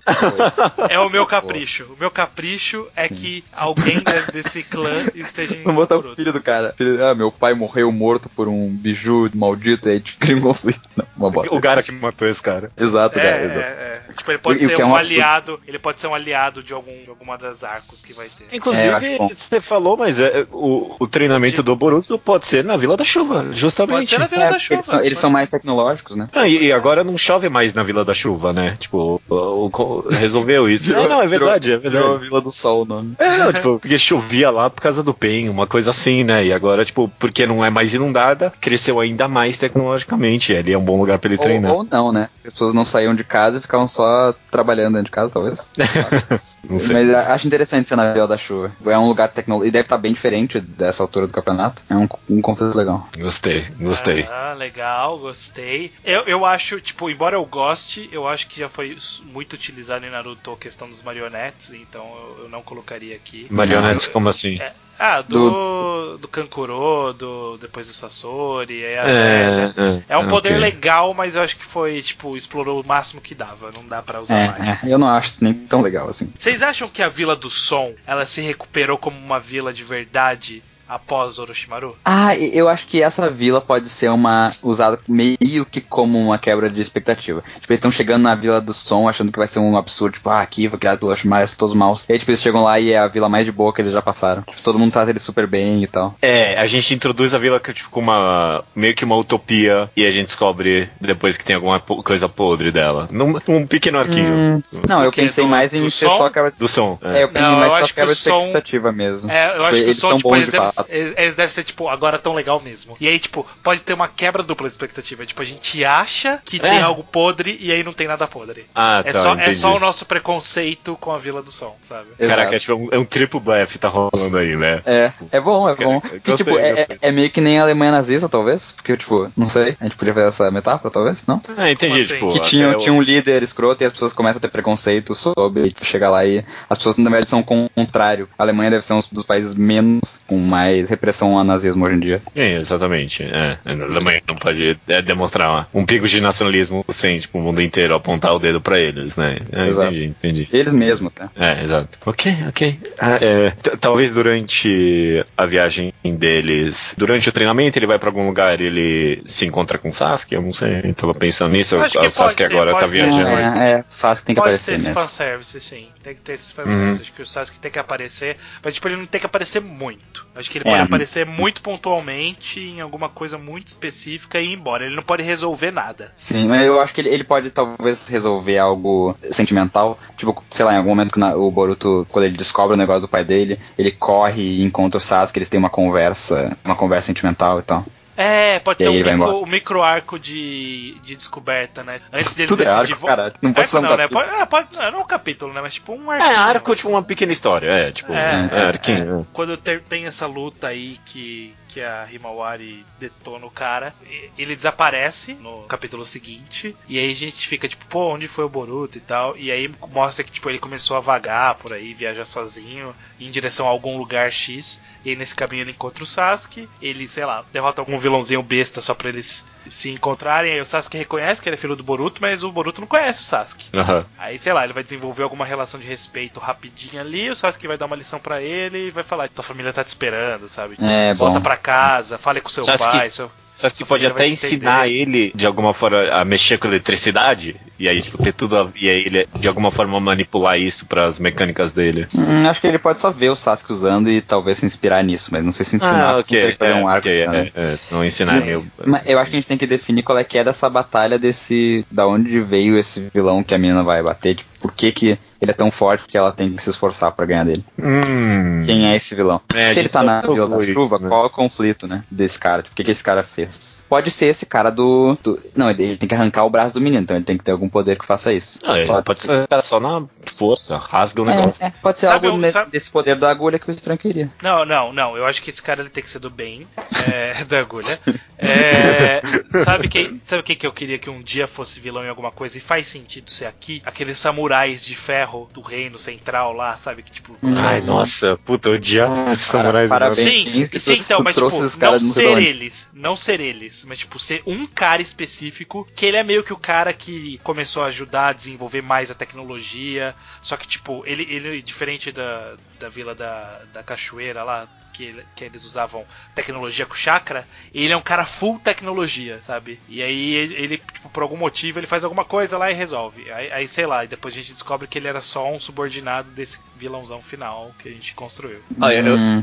[0.91, 1.84] É o meu capricho.
[1.84, 6.32] O meu capricho é que alguém de- desse clã esteja em Vamos botar o filho
[6.32, 6.74] do cara.
[6.76, 10.80] Filho- ah, meu pai morreu morto por um biju maldito e aí cria um conflito.
[10.97, 11.55] Não, uma bosta.
[11.55, 12.70] O cara que matou esse cara.
[12.76, 13.61] Exato, É, cara, é, exato.
[13.61, 13.99] é.
[14.18, 15.14] Tipo, ele pode E ser que é um, um absurdo.
[15.14, 15.61] aliado.
[15.66, 18.45] Ele pode ser um aliado de, algum, de alguma das arcos que vai ter.
[18.51, 19.28] É, Inclusive, bom.
[19.28, 23.28] você falou, mas é, o, o treinamento do Boruto pode ser na Vila da Chuva,
[23.53, 23.97] justamente.
[23.97, 24.74] Pode ser na Vila É, da Chuva.
[24.74, 26.29] eles são, eles são mais tecnológicos, né?
[26.33, 28.76] Ah, e, e agora não chove mais na Vila da Chuva, né?
[28.79, 30.93] Tipo, o- o- resolveu isso.
[30.95, 32.03] É, não, é verdade, é verdade.
[32.03, 33.14] Virou a Vila do Sol o nome.
[33.18, 36.45] É, não, tipo, porque chovia lá por causa do PEN, uma coisa assim, né?
[36.47, 40.55] E agora, tipo, porque não é mais inundada, cresceu ainda mais tecnologicamente.
[40.55, 41.72] Ali é um bom lugar pra ele treinar.
[41.72, 42.29] Ou, ou não, né?
[42.45, 45.68] As pessoas não saíam de casa e ficavam só trabalhando dentro de casa, talvez.
[46.68, 46.93] Não sei.
[46.95, 48.72] Mas acho interessante ser na Vila da Chuva.
[48.87, 49.68] É um lugar tecnológico.
[49.68, 51.83] E deve estar bem diferente dessa altura do campeonato.
[51.89, 53.07] É um, um conteúdo legal.
[53.19, 54.27] Gostei, gostei.
[54.31, 55.93] Ah, legal, gostei.
[56.05, 60.11] Eu, eu acho, tipo, embora eu goste, eu acho que já foi muito utilizado em
[60.11, 63.47] Naruto a questão dos marionetes, então eu, eu não colocaria aqui.
[63.51, 64.59] Marionetes, como assim?
[64.61, 69.75] É, Ah, do, do, Kankuro, do, depois do Sasori, aí a velha.
[70.09, 70.59] É, É um poder ok.
[70.61, 73.71] legal, mas eu acho que foi, tipo, explorou o máximo que dava.
[73.73, 74.85] Não dá pra usar É, mais.
[74.85, 76.33] é, eu não acho nem tão legal assim.
[76.37, 80.62] Vocês acham que a Vila do Som, ela se recuperou como uma vila de verdade
[80.89, 81.97] após Orochimaru?
[82.05, 86.70] Ah, eu acho que essa vila pode ser uma usada meio que como uma quebra
[86.70, 87.43] de expectativa.
[87.61, 90.30] Tipo, eles estão chegando na Vila do Som achando que vai ser um absurdo, tipo,
[90.30, 92.05] ah, aqui foi criado pelo Orochimaru, são todos maus.
[92.09, 93.93] E aí, tipo, eles chegam lá e é a vila mais de boa que eles
[93.93, 94.43] já passaram.
[94.43, 96.14] Tipo, todo mundo trata eles super bem e tal.
[96.22, 98.62] É, a gente introduz a vila tipo, com uma.
[98.74, 102.70] meio que uma utopia e a gente descobre depois que tem alguma po- coisa podre
[102.70, 103.09] dela.
[103.11, 104.62] Num, num pequeno arquinho.
[104.89, 106.16] Não, eu pensei Do- mais em ser som?
[106.16, 106.99] só quebra Do som.
[107.03, 107.22] É, É.
[107.24, 109.30] eu pensei Não, mais eu só quebra de som- expectativa mesmo.
[109.30, 110.68] É, eu Tipo, acho que o eles som, são tipo, bons eles de devem.
[110.89, 112.97] Eles, devem ser, tipo, agora tão legal mesmo.
[113.01, 115.24] E aí, tipo, pode ter uma quebra dupla de expectativa.
[115.26, 118.66] Tipo, a gente acha que tem algo podre e aí não tem nada podre.
[118.74, 119.57] Ah, É, tá, só, é entendi.
[119.57, 122.09] só o nosso preconceito com a Vila do Som, sabe?
[122.18, 122.59] Caraca, é Exato.
[122.61, 124.83] tipo um, é um triplo blefe tá rolando aí, né?
[124.85, 126.01] É, é bom, é bom.
[126.01, 126.97] Gostei, Que, tipo, é, gostei.
[127.03, 128.72] é- é meio que nem a Alemanha nazista, talvez.
[128.72, 129.74] Porque, tipo, não sei.
[129.81, 131.24] A gente podia fazer essa metáfora, talvez?
[131.26, 131.41] Não?
[131.57, 132.14] Ah, entendi, assim?
[132.14, 132.31] tipo.
[132.33, 135.85] Que tinha, tinha um líder escroto e as pessoas começam a ter preconceito sobre, tipo,
[135.85, 138.29] chega lá e as pessoas na verdade são o contrário.
[138.39, 142.01] A Alemanha deve ser um dos países menos, com mais repressão ao nazismo hoje em
[142.01, 142.23] dia.
[142.35, 143.23] É, exatamente.
[143.23, 147.61] É, a Alemanha não pode é, demonstrar um pingo de nacionalismo sem, tipo, o mundo
[147.61, 149.39] inteiro apontar o dedo pra eles, né?
[149.53, 149.89] É, Exato.
[149.89, 150.49] entendi, entendi.
[150.53, 151.31] Eles mesmos, né?
[151.37, 151.99] É, exato.
[152.07, 152.79] Ok, ok.
[152.99, 153.51] Ah, é,
[153.81, 159.23] talvez durante a viagem deles, durante o treinamento, ele vai pra algum lugar e ele
[159.27, 160.35] se encontra com o Sasuke?
[160.35, 160.81] Eu não sei.
[160.85, 161.77] Eu tava pensando nisso.
[161.79, 163.09] O que Sasuke pode ter, agora tá pode ter.
[163.09, 163.29] viajando.
[163.29, 165.89] É, é, o Sasuke tem que Pode aparecer ter esse fanservice, sim.
[166.03, 166.87] Tem que ter esse fanservice.
[166.87, 166.93] Uhum.
[166.93, 168.37] Acho que o Sasuke tem que aparecer.
[168.62, 170.27] Mas, tipo, ele não tem que aparecer muito.
[170.39, 170.70] Acho que ele É.
[170.70, 174.86] pode aparecer muito pontualmente em alguma coisa muito específica e ir embora.
[174.86, 176.12] Ele não pode resolver nada.
[176.14, 179.99] Sim, mas eu acho que ele, ele pode talvez resolver algo sentimental.
[180.16, 183.03] Tipo, sei lá, em algum momento que na- o Boruto, quando ele descobre o negócio
[183.03, 187.07] do pai dele, ele corre e encontra o Sasuke, eles têm uma conversa, uma conversa
[187.07, 187.84] sentimental e tal.
[188.21, 192.01] É, pode E ser um micro, um micro arco de, de descoberta, né?
[192.12, 192.93] Antes dele Tudo é decidir.
[192.95, 193.35] arco, vo- caralho.
[193.41, 194.09] Não pode Arco ser um não, né?
[194.09, 194.25] capítulo.
[194.27, 195.61] Pode, é, pode, não, não um capítulo, né?
[195.61, 196.25] Mas tipo um arco.
[196.25, 197.71] É, arco, tipo, uma pequena história.
[197.71, 199.25] É, tipo, É, é, arquinho.
[199.33, 203.95] Quando ter- tem essa luta aí que, que a Himawari detona o cara,
[204.37, 208.49] ele desaparece no capítulo seguinte, e aí a gente fica tipo, pô, onde foi o
[208.49, 212.25] Boruto e tal, e aí mostra que tipo, ele começou a vagar por aí, viajar
[212.25, 216.69] sozinho, em direção a algum lugar X, e aí nesse caminho ele encontra o Sasuke,
[216.81, 220.97] ele, sei lá, derrota algum vilãozinho besta só pra eles se encontrarem, aí o Sasuke
[220.97, 223.69] reconhece que ele é filho do Boruto, mas o Boruto não conhece o Sasuke.
[223.75, 224.07] Aham.
[224.16, 227.77] Aí, sei lá, ele vai desenvolver alguma relação de respeito rapidinho ali, o Sasuke vai
[227.77, 230.77] dar uma lição pra ele e vai falar, tua família tá te esperando, sabe?
[230.81, 231.43] É, Volta bom.
[231.43, 233.31] pra casa, fale com seu Sasuke- pai, seu...
[233.53, 237.57] Sasuke Sua pode até ensinar ele, de alguma forma, a mexer com eletricidade.
[237.77, 238.57] E aí, tipo, ter tudo.
[238.57, 242.07] A, e aí ele, de alguma forma, manipular isso pras mecânicas dele.
[242.14, 245.31] Hum, acho que ele pode só ver o Sasuke usando e talvez se inspirar nisso,
[245.33, 246.53] mas não sei se ensinar, Ah, porque teria ok.
[246.53, 247.09] que fazer É, um arco.
[247.09, 247.51] ok, né?
[247.53, 248.49] é, é, se não ensinar Sim.
[248.49, 248.64] eu.
[248.87, 251.19] Mas eu acho que a gente tem que definir qual é que é dessa batalha
[251.19, 251.85] desse.
[251.91, 254.37] Da onde veio esse vilão que a menina vai bater.
[254.37, 257.24] Tipo, por que, que ele é tão forte que ela tem que se esforçar pra
[257.26, 257.64] ganhar dele.
[257.78, 258.62] Hum.
[258.64, 259.40] Quem é esse vilão?
[259.54, 261.09] É, a Se ele tá na falou Vila da isso, Chuva, né?
[261.09, 262.02] qual é o conflito, né?
[262.11, 262.62] Desse cara?
[262.62, 263.78] Tipo, o que, que esse cara fez?
[263.89, 265.16] Pode ser esse cara do.
[265.22, 267.45] do- não, ele, ele tem que arrancar o braço do menino, então ele tem que
[267.45, 268.59] ter algum poder que faça isso.
[268.64, 271.62] Ah, ele pode, ser cara, só na força, rasga o negócio.
[271.62, 273.99] É, é, pode ser Sabe algo ne- sabe- desse poder da agulha que o estranho
[273.99, 274.30] queria.
[274.43, 276.66] Não, não, não, eu acho que esse cara ele tem que ser do bem,
[277.11, 277.99] é, da agulha.
[278.36, 279.20] É,
[279.64, 282.57] sabe quem sabe quem que eu queria que um dia fosse vilão em alguma coisa
[282.57, 283.82] e faz sentido ser aqui?
[283.84, 287.03] Aqueles samurais de ferro do reino central lá, sabe?
[287.03, 287.36] Que tipo...
[287.43, 287.55] Hum.
[287.59, 289.89] Ai, nossa, puta, eu odiava os samurais.
[289.91, 290.18] parabéns.
[290.18, 293.99] Sim, que sim, então, mas trouxe tipo, não não ser eles, não ser eles, mas
[293.99, 297.87] tipo, ser um cara específico, que ele é meio que o cara que começou a
[297.87, 303.14] ajudar a desenvolver mais a tecnologia, só que tipo, ele, ele diferente da, da vila
[303.14, 306.05] da, da cachoeira lá, que, que eles usavam
[306.35, 309.79] tecnologia com chakra, ele é um cara full tecnologia, sabe?
[309.89, 313.31] E aí ele, ele, tipo, por algum motivo, ele faz alguma coisa lá e resolve.
[313.31, 316.31] Aí, aí, sei lá, e depois a gente descobre que ele era só um subordinado
[316.31, 318.61] desse vilãozão final que a gente construiu.
[318.81, 319.43] Ah, eu- Hum,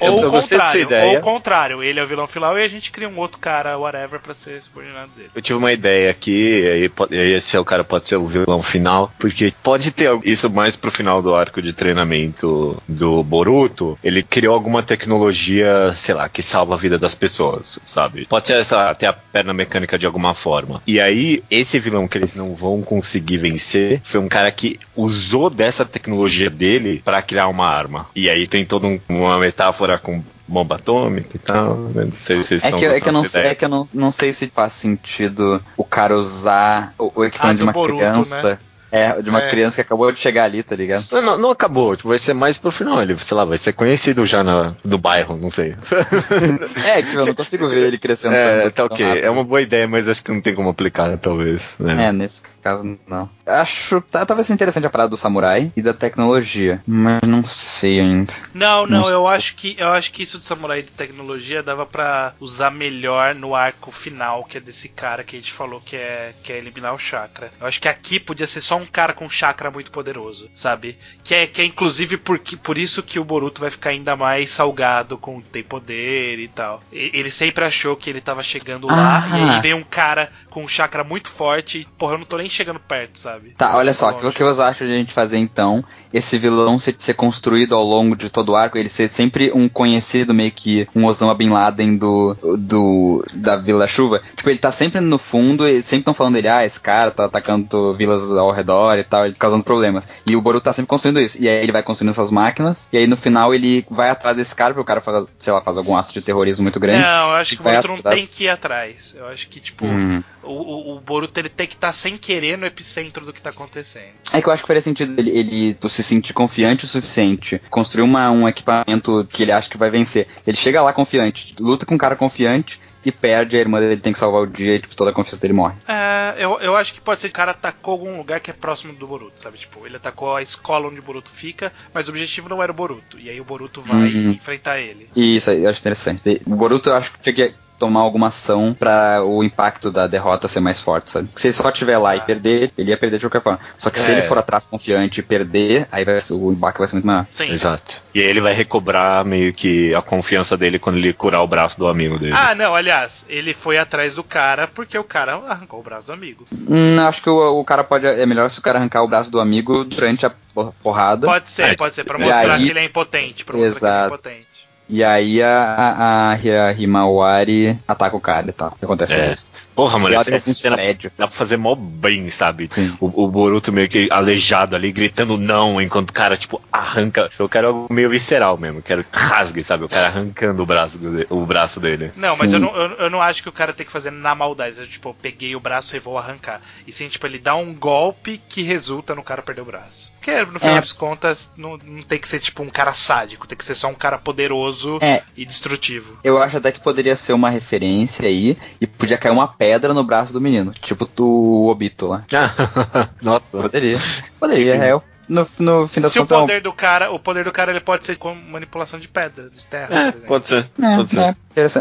[0.00, 1.10] Eu- Ou eu o gostei dessa contrário, ideia.
[1.12, 3.78] ou o contrário, ele é o vilão final e a gente cria um outro cara,
[3.78, 5.30] whatever, pra ser subordinado dele.
[5.34, 8.16] Eu tive uma ideia aqui, e aí, pode- aí esse é o cara pode ser
[8.16, 12.46] o vilão final, porque pode ter isso mais pro final do arco de treinamento
[12.88, 13.98] do Boruto.
[14.02, 18.26] Ele criou alguma tecnologia, sei lá, que salva a vida das pessoas, sabe?
[18.26, 20.82] Pode ser essa, ter a perna mecânica de alguma forma.
[20.86, 25.48] E aí, esse vilão que eles não vão conseguir vencer foi um cara que usou
[25.50, 28.06] dessa tecnologia dele pra criar uma arma.
[28.14, 31.74] E aí tem toda um- uma metáfora com bomba atômica e tal.
[31.94, 32.04] né?
[32.04, 33.52] Não sei se vocês É estão que, é que eu, não, sei- ideia.
[33.52, 37.54] é que eu não, não sei se faz sentido o cara usar o, o equipamento
[37.54, 38.60] Ah, de uma Boruto, criança.
[38.94, 39.50] É, de uma É.
[39.50, 41.04] criança que acabou de chegar ali, tá ligado?
[41.10, 43.02] Não, não, não acabou, tipo, vai ser mais pro final.
[43.02, 45.74] Ele, sei lá, vai ser conhecido já na, no bairro, não sei.
[46.86, 49.04] É, tipo, eu não consigo ver ele crescendo é, tanto tá ok.
[49.04, 49.24] rápido.
[49.24, 51.74] É uma boa ideia, mas acho que não tem como aplicar, talvez.
[51.78, 52.06] Né?
[52.06, 53.28] É, nesse caso não.
[53.46, 54.00] Acho.
[54.00, 56.82] tá- Talvez seja interessante a parada do samurai e da tecnologia.
[56.86, 58.32] Mas não sei ainda.
[58.54, 61.84] Não, não, Não eu acho que eu acho que isso de samurai de tecnologia dava
[61.84, 65.96] pra usar melhor no arco final, que é desse cara que a gente falou que
[65.96, 67.52] é que é eliminar o chakra.
[67.60, 70.98] Eu acho que aqui podia ser só um cara com chakra muito poderoso, sabe?
[71.22, 74.50] Que é que é inclusive por, por isso que o Boruto vai ficar ainda mais
[74.50, 76.82] salgado com tem poder e tal.
[76.92, 79.38] E- Ele sempre achou que ele tava chegando lá Ah.
[79.38, 82.36] e aí vem um cara com um chakra muito forte e porra, eu não tô
[82.38, 83.33] nem chegando perto, sabe?
[83.56, 85.84] Tá, olha só, o que, que vocês acham de a gente fazer então?
[86.14, 89.68] Esse vilão ser, ser construído ao longo de todo o arco, ele ser sempre um
[89.68, 94.22] conhecido, meio que um Osama Bin Laden do, do da Vila Chuva.
[94.36, 97.24] Tipo, ele tá sempre no fundo, e sempre estão falando dele, ah, esse cara tá
[97.24, 100.06] atacando vilas ao redor e tal, ele causando problemas.
[100.24, 101.36] E o Boruto tá sempre construindo isso.
[101.40, 104.54] E aí ele vai construindo essas máquinas, e aí no final ele vai atrás desse
[104.54, 107.02] cara, porque o cara faz, sei lá, faz algum ato de terrorismo muito grande.
[107.02, 109.14] Não, eu acho que o Boruto não tem que ir atrás.
[109.18, 110.22] Eu acho que, tipo, Hum.
[110.42, 113.50] o, o, o Boruto ele tem que estar sem querer no epicentro do que tá
[113.50, 114.12] acontecendo.
[114.32, 118.02] É que eu acho que faria sentido ele, ele se sentir confiante o suficiente, construir
[118.02, 120.26] uma, um equipamento que ele acha que vai vencer.
[120.46, 124.14] Ele chega lá confiante, luta com um cara confiante e perde, a irmã dele tem
[124.14, 125.74] que salvar o dia e tipo, toda a confiança dele morre.
[125.86, 128.54] É, eu, eu acho que pode ser que o cara atacou algum lugar que é
[128.54, 129.58] próximo do Boruto, sabe?
[129.58, 132.74] Tipo, ele atacou a escola onde o Boruto fica, mas o objetivo não era o
[132.74, 133.18] Boruto.
[133.18, 134.30] E aí o Boruto vai Uhum.
[134.32, 135.06] enfrentar ele.
[135.14, 136.40] Isso aí eu acho interessante.
[136.46, 140.46] O Boruto eu acho que tinha que tomar alguma ação pra o impacto da derrota
[140.48, 141.26] ser mais forte, sabe?
[141.28, 143.60] Porque se ele só estiver lá e perder, ele ia perder de qualquer forma.
[143.78, 144.18] Só que se É.
[144.18, 147.26] ele for atrás confiante e perder, aí vai, o impacto vai ser muito maior.
[147.30, 147.50] Sim.
[147.50, 148.00] Exato.
[148.14, 151.78] E aí ele vai recobrar meio que a confiança dele quando ele curar o braço
[151.78, 152.32] do amigo dele.
[152.34, 156.12] Ah, não, aliás, ele foi atrás do cara porque o cara arrancou o braço do
[156.12, 156.46] amigo.
[156.68, 158.06] Hum, acho que o, o cara pode.
[158.06, 161.26] É melhor se o cara arrancar o braço do amigo durante a por- porrada.
[161.26, 161.76] Pode ser, É.
[161.76, 163.44] pode ser, pra mostrar aí- que ele é impotente.
[163.44, 164.14] Pra mostrar que ele é Exato.
[164.14, 164.53] impotente.
[164.88, 168.68] E aí a, a, a, Hi- a Himawari ataca o cara e tal.
[168.68, 169.32] O que acontece É.
[169.32, 169.52] isso.
[169.74, 171.10] Porra, mano, essa, essa um cena prédio.
[171.18, 172.68] dá pra fazer mó bem, sabe?
[173.00, 177.30] O, o Boruto meio que aleijado ali, gritando não, enquanto o cara, tipo, arranca.
[177.38, 179.84] Eu quero algo meio visceral mesmo, eu quero que rasgue, sabe?
[179.84, 182.12] O cara arrancando o braço, do- o braço dele.
[182.14, 182.56] Não, mas Sim.
[182.56, 184.78] eu não, eu, eu não acho que o cara tem que fazer na maldade.
[184.78, 186.60] Eu, tipo, eu peguei o braço e vou arrancar.
[186.86, 190.12] E sim, tipo, ele dá um golpe que resulta no cara perder o braço.
[190.24, 190.80] Porque, no final É.
[190.80, 193.46] das contas, não, não tem que ser, tipo, um cara sádico.
[193.46, 195.22] Tem que ser só um cara poderoso É.
[195.36, 196.18] e destrutivo.
[196.24, 200.02] Eu acho até que poderia ser uma referência aí e podia cair uma pedra no
[200.02, 200.72] braço do menino.
[200.80, 202.24] Tipo o Obito lá.
[203.20, 203.44] Nossa.
[203.52, 203.98] Poderia.
[204.40, 204.94] Poderia, é.
[205.28, 206.32] No, no fim das Se o contas.
[206.32, 209.08] é um- poder do cara, o poder do cara ele pode ser com manipulação de
[209.08, 210.08] pedra, de terra.
[210.08, 210.66] É, pode ser.
[210.82, 211.20] É, pode ser.
[211.20, 211.34] é.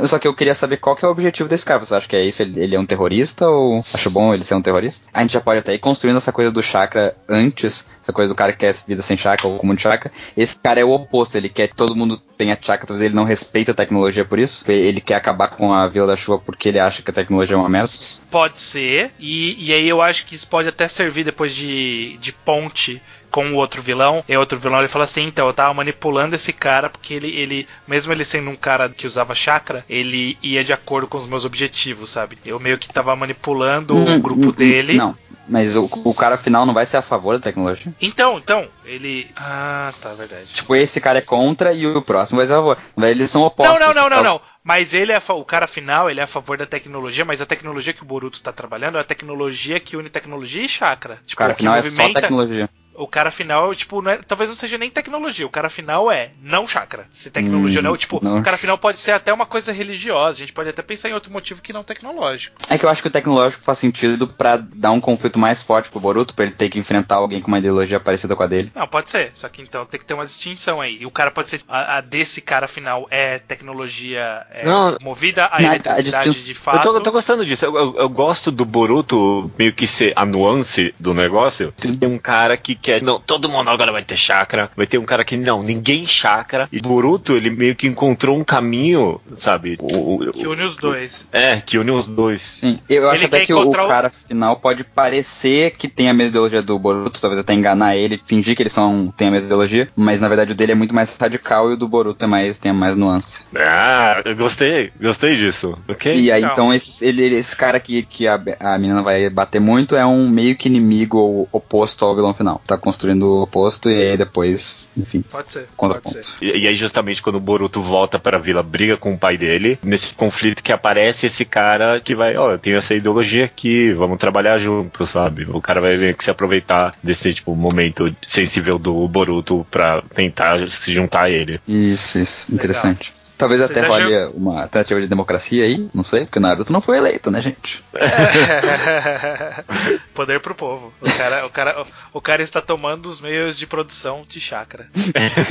[0.08, 1.80] Só que eu queria saber qual que é o objetivo desse cara.
[1.80, 2.42] Você acha que é isso?
[2.44, 5.08] Ele, ele é um terrorista ou acho bom ele ser um terrorista?
[5.14, 8.36] A gente já pode até ir construindo essa coisa do chakra antes, essa coisa do
[8.36, 10.12] cara que quer vida sem chakra ou comum de chakra.
[10.38, 13.24] Esse cara é o oposto, ele quer que todo mundo tenha chakra, talvez ele não
[13.24, 14.64] respeita a tecnologia por isso.
[14.72, 17.60] Ele quer acabar com a Vila da Chuva porque ele acha que a tecnologia é
[17.60, 17.92] uma merda.
[18.30, 22.32] Pode ser, e, e aí eu acho que isso pode até servir depois de, de
[22.32, 23.02] ponte
[23.34, 24.24] com o outro vilão.
[24.30, 27.30] E o outro vilão ele fala assim: então, eu tava manipulando esse cara porque ele,
[27.36, 31.28] ele, mesmo ele sendo um cara que usava chakra, ele ia de acordo com os
[31.28, 32.38] meus objetivos, sabe?
[32.46, 34.98] Eu meio que tava manipulando Hum, o grupo hum, dele.
[34.98, 35.18] Não,
[35.48, 37.94] mas o, o cara final não vai ser a favor da tecnologia.
[38.00, 39.32] Então, então, ele.
[39.36, 40.54] Ah, tá, verdade.
[40.54, 42.78] Tipo, esse cara é contra e o próximo vai ser a favor.
[42.98, 43.80] Eles são Não, opostos.
[43.80, 44.42] não, não, não, Tipo, não.
[44.64, 47.94] Mas ele é o cara final, ele é a favor da tecnologia, mas a tecnologia
[47.94, 51.22] que o Boruto tá trabalhando é a tecnologia que une tecnologia e chakra.
[51.24, 52.70] O Tipo, cara que final é só tecnologia.
[52.96, 55.46] O cara final, tipo, não é- talvez não seja nem tecnologia.
[55.46, 57.06] O cara final é não chakra.
[57.10, 58.40] Se tecnologia Hum, não, tipo, não.
[58.40, 60.38] o cara final pode ser até uma coisa religiosa.
[60.38, 62.56] A gente pode até pensar em outro motivo que não tecnológico.
[62.70, 65.90] É que eu acho que o tecnológico faz sentido pra dar um conflito mais forte
[65.90, 68.72] pro Boruto, pra ele ter que enfrentar alguém com uma ideologia parecida com a dele.
[68.76, 69.32] Não, pode ser.
[69.34, 70.98] Só que então tem que ter uma distinção aí.
[71.02, 71.62] E o cara pode ser.
[71.68, 74.98] A, a desse cara final é tecnologia é, Não.
[75.02, 76.78] movida a eletricidade distin- de fato.
[76.88, 77.66] Eu tô, eu tô gostando disso.
[77.66, 81.72] Eu, eu- eu gosto do Boruto meio que ser a nuance do negócio.
[81.74, 83.02] Tem um cara que quer.
[83.02, 84.70] Não, todo mundo agora vai ter chakra.
[84.76, 86.68] Vai ter um cara que não, ninguém chakra.
[86.72, 89.78] E Boruto, ele meio que encontrou um caminho, sabe?
[89.82, 91.28] O, o- Que une os dois.
[91.32, 92.42] É, que une os dois.
[92.42, 96.14] Sim, eu acho Ele até que o o- cara final pode parecer que tem a
[96.14, 99.46] mesma ideologia do Boruto, talvez até enganar ele, fingir que eles são tem a mesma
[99.48, 102.28] ideologia, mas na verdade o dele é muito mais radical e o do Boruto é
[102.28, 103.46] mais tem mais nuance.
[103.56, 105.78] Ah, eu gostei, gostei disso.
[105.88, 106.20] Ok?
[106.20, 106.52] E aí Não.
[106.52, 110.28] então esse, ele, esse cara que, que a, a menina vai bater muito é um
[110.30, 112.62] meio que inimigo ou oposto ao vilão final.
[112.66, 115.68] Tá construindo o oposto e aí depois, enfim, Pode ser.
[115.76, 116.26] contra Pode ponto.
[116.26, 116.36] ser.
[116.42, 119.80] E, e aí, justamente quando o Boruto volta pra vila, briga com o pai dele,
[119.84, 124.18] nesse conflito que aparece esse cara que vai, ó, eu tenho essa ideologia aqui, vamos
[124.18, 125.46] trabalhar juntos, sabe?
[125.50, 130.70] O cara vai ver que se aproveitar desse, tipo, momento sensível do Boruto pra tentar
[130.70, 131.60] se juntar a ele.
[131.68, 133.14] Isso, isso, interessante.
[133.38, 136.72] Talvez Vocês até acham- role uma tentativa de democracia aí, não sei, porque o Naruto
[136.72, 137.84] não foi eleito, né, gente?
[140.14, 140.94] Poder pro povo.
[141.02, 144.88] O cara, o, cara, o, o cara está tomando os meios de produção de chakra.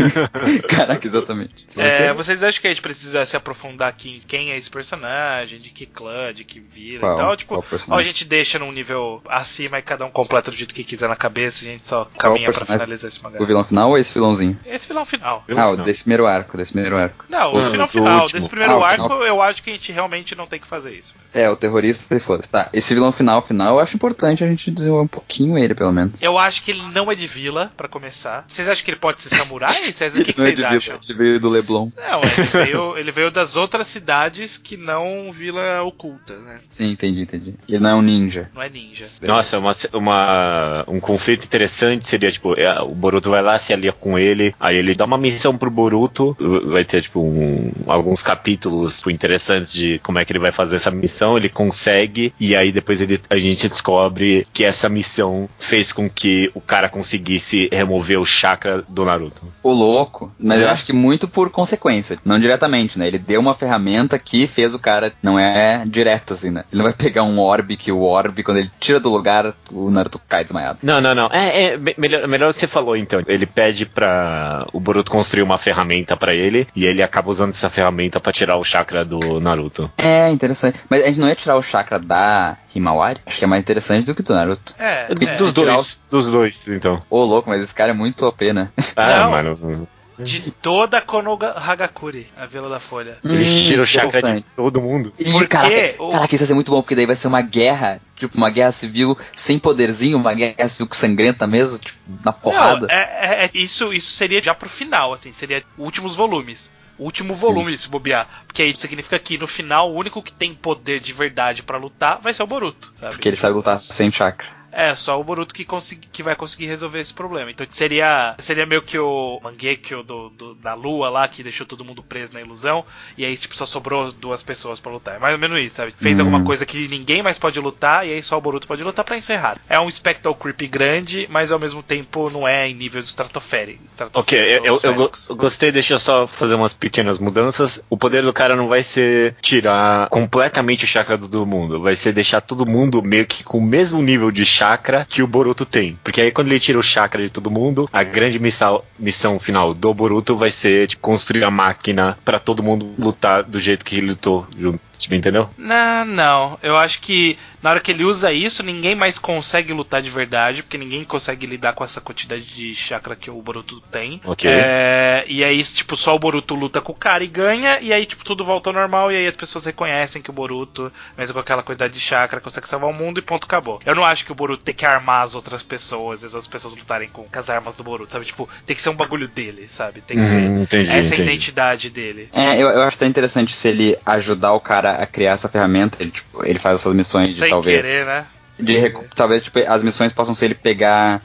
[0.69, 1.67] Caraca, exatamente.
[1.77, 5.59] É, vocês acham que a gente precisa se aprofundar aqui em quem é esse personagem,
[5.59, 7.15] de que clã, de que vila Qual?
[7.15, 7.37] e tal?
[7.37, 10.85] Tipo, ou a gente deixa num nível acima e cada um completa do jeito que
[10.85, 13.41] quiser na cabeça e a gente só caminha pra finalizar esse mangá.
[13.43, 14.59] O vilão final ou esse vilãozinho?
[14.65, 15.45] Esse vilão final.
[15.57, 17.25] Ah, o desse primeiro arco, desse primeiro arco.
[17.29, 18.39] Não, Final do último.
[18.39, 19.25] Desse primeiro Ah, o arco, final.
[19.25, 21.15] eu acho que a gente realmente não tem que fazer isso.
[21.35, 22.49] É, o terrorista e foda-se.
[22.49, 25.93] Tá, esse vilão final, final, eu acho importante a gente desenvolver um pouquinho ele, pelo
[25.93, 26.23] menos.
[26.23, 28.45] Eu acho que ele não é de vila, pra começar.
[28.49, 29.73] Vocês acham que ele pode ser samurai?
[29.93, 30.99] Vocês, o que, é vocês Vila, acham?
[31.09, 31.89] Ele veio do Leblon.
[31.97, 36.61] Não, ele veio, ele veio das outras cidades que não Vila Oculta, né?
[36.69, 37.55] Sim, entendi, entendi.
[37.69, 38.51] Ele não é um ninja.
[38.55, 39.07] Não é ninja.
[39.21, 43.93] Nossa, uma, uma- um conflito interessante seria, tipo, é, o Boruto vai lá, se alia
[43.93, 49.03] com ele, aí ele dá uma missão pro Boruto, vai ter, tipo, um- alguns capítulos
[49.07, 53.01] interessantes de como é que ele vai fazer essa missão, ele consegue, e aí depois
[53.01, 58.25] ele, a gente descobre que essa missão fez com que o cara conseguisse remover o
[58.25, 59.43] chakra do Naruto.
[59.63, 60.65] O louco, mas É.
[60.65, 63.07] eu acho que muito por consequência, não diretamente, né?
[63.07, 66.65] Ele deu uma ferramenta que fez o cara, não é direto assim, né?
[66.73, 69.91] Ele não vai pegar um orbe que o orbe, quando ele tira do lugar, o
[69.91, 70.79] Naruto cai desmaiado.
[70.83, 71.29] Não, não, não.
[71.33, 73.23] É, é me- melhor, melhor o que você falou, então.
[73.27, 77.71] Ele pede pra o Boruto construir uma ferramenta pra ele, e ele acaba usando essa
[77.71, 79.91] ferramenta pra tirar o chakra do Naruto.
[79.97, 80.79] É, interessante.
[80.89, 83.21] Mas a gente não ia tirar o chakra da Himawari?
[83.27, 84.75] Acho que é mais interessante do que do Naruto.
[84.79, 85.15] É, é.
[85.37, 87.03] dos dois, dos dois, então.
[87.09, 88.71] Ô, louco, mas esse cara é muito OP, né?
[88.97, 89.31] Ah, Não.
[89.31, 89.89] mano.
[90.19, 93.17] de toda Konoha Hagakure, a Vila da Folha.
[93.25, 95.13] Eles Hum, tiram o chakra de todo mundo.
[95.17, 98.01] Porque caraca, o- caraca, isso vai ser muito bom, porque daí vai ser uma guerra,
[98.15, 102.87] tipo, uma guerra civil sem poderzinho, uma guerra civil sangrenta mesmo, tipo, na porrada.
[102.87, 106.71] Não, é, é- é- isso, isso seria já pro final, assim, seria últimos volumes.
[106.99, 107.41] O último Sim.
[107.41, 108.29] volume, se bobear.
[108.47, 112.21] Porque aí significa que no final o único que tem poder de verdade pra lutar
[112.21, 113.13] vai ser o Boruto, sabe?
[113.13, 114.62] Porque ele sabe lutar sem chakra.
[114.73, 117.51] É, só o Boruto que, consegui, que vai conseguir resolver esse problema.
[117.51, 121.85] Então seria seria meio que o Mangekyo do, do- da lua lá, que deixou todo
[121.85, 122.83] mundo preso na ilusão,
[123.19, 125.17] e aí tipo só sobrou duas pessoas pra lutar.
[125.17, 125.95] É mais ou menos isso, sabe?
[126.01, 126.23] Fez Hum.
[126.23, 129.17] alguma coisa que ninguém mais pode lutar, e aí só o Boruto pode lutar pra
[129.17, 129.59] encerrar.
[129.69, 133.93] É um Spectral Creep grande, mas ao mesmo tempo não é em níveis estratosféricos.
[134.15, 137.79] Ok, eu, eu- eu go- eu gostei, deixa eu só fazer umas pequenas mudanças.
[137.91, 141.95] O poder do cara não vai ser tirar completamente o chakra do todo mundo, vai
[141.95, 144.62] ser deixar todo mundo meio que com o mesmo nível de chakra
[145.09, 145.99] que o Boruto tem.
[146.03, 149.75] Porque aí quando ele tira o chakra de todo mundo, a grande missão, missão final
[149.75, 153.97] do Boruto vai ser tipo, construir a máquina pra todo mundo lutar do jeito que
[153.97, 155.49] ele lutou junto, tipo, entendeu?
[155.57, 156.59] Não, não.
[156.63, 160.63] Eu acho que na hora que ele usa isso, ninguém mais consegue lutar de verdade,
[160.65, 164.21] porque ninguém consegue lidar com essa quantidade de chakra que o Boruto tem.
[164.25, 164.51] Ok.
[164.51, 168.05] É, e aí, tipo, só o Boruto luta com o cara e ganha, e aí,
[168.05, 171.41] tipo, tudo volta ao normal, e aí as pessoas reconhecem que o Boruto, mesmo com
[171.41, 173.81] aquela quantidade de chakra, consegue salvar o mundo e ponto, acabou.
[173.87, 177.09] Eu não acho que o Boruto tem que armar as outras pessoas, as pessoas lutarem
[177.09, 178.25] com, com as armas do Boruto, sabe?
[178.25, 180.01] Tipo, tem que ser um bagulho dele, sabe?
[180.01, 180.39] Tem que ser.
[180.39, 181.23] Uhum, entendi, essa é a entendi.
[181.23, 182.29] identidade dele.
[182.33, 185.99] É, eu, eu acho até interessante se ele ajudar o cara a criar essa ferramenta,
[186.01, 187.85] ele, tipo, ele faz essas missões de Sem talvez.
[187.87, 188.27] querer, né?
[188.61, 191.23] De recu- talvez tipo, as missões possam ser ele pegar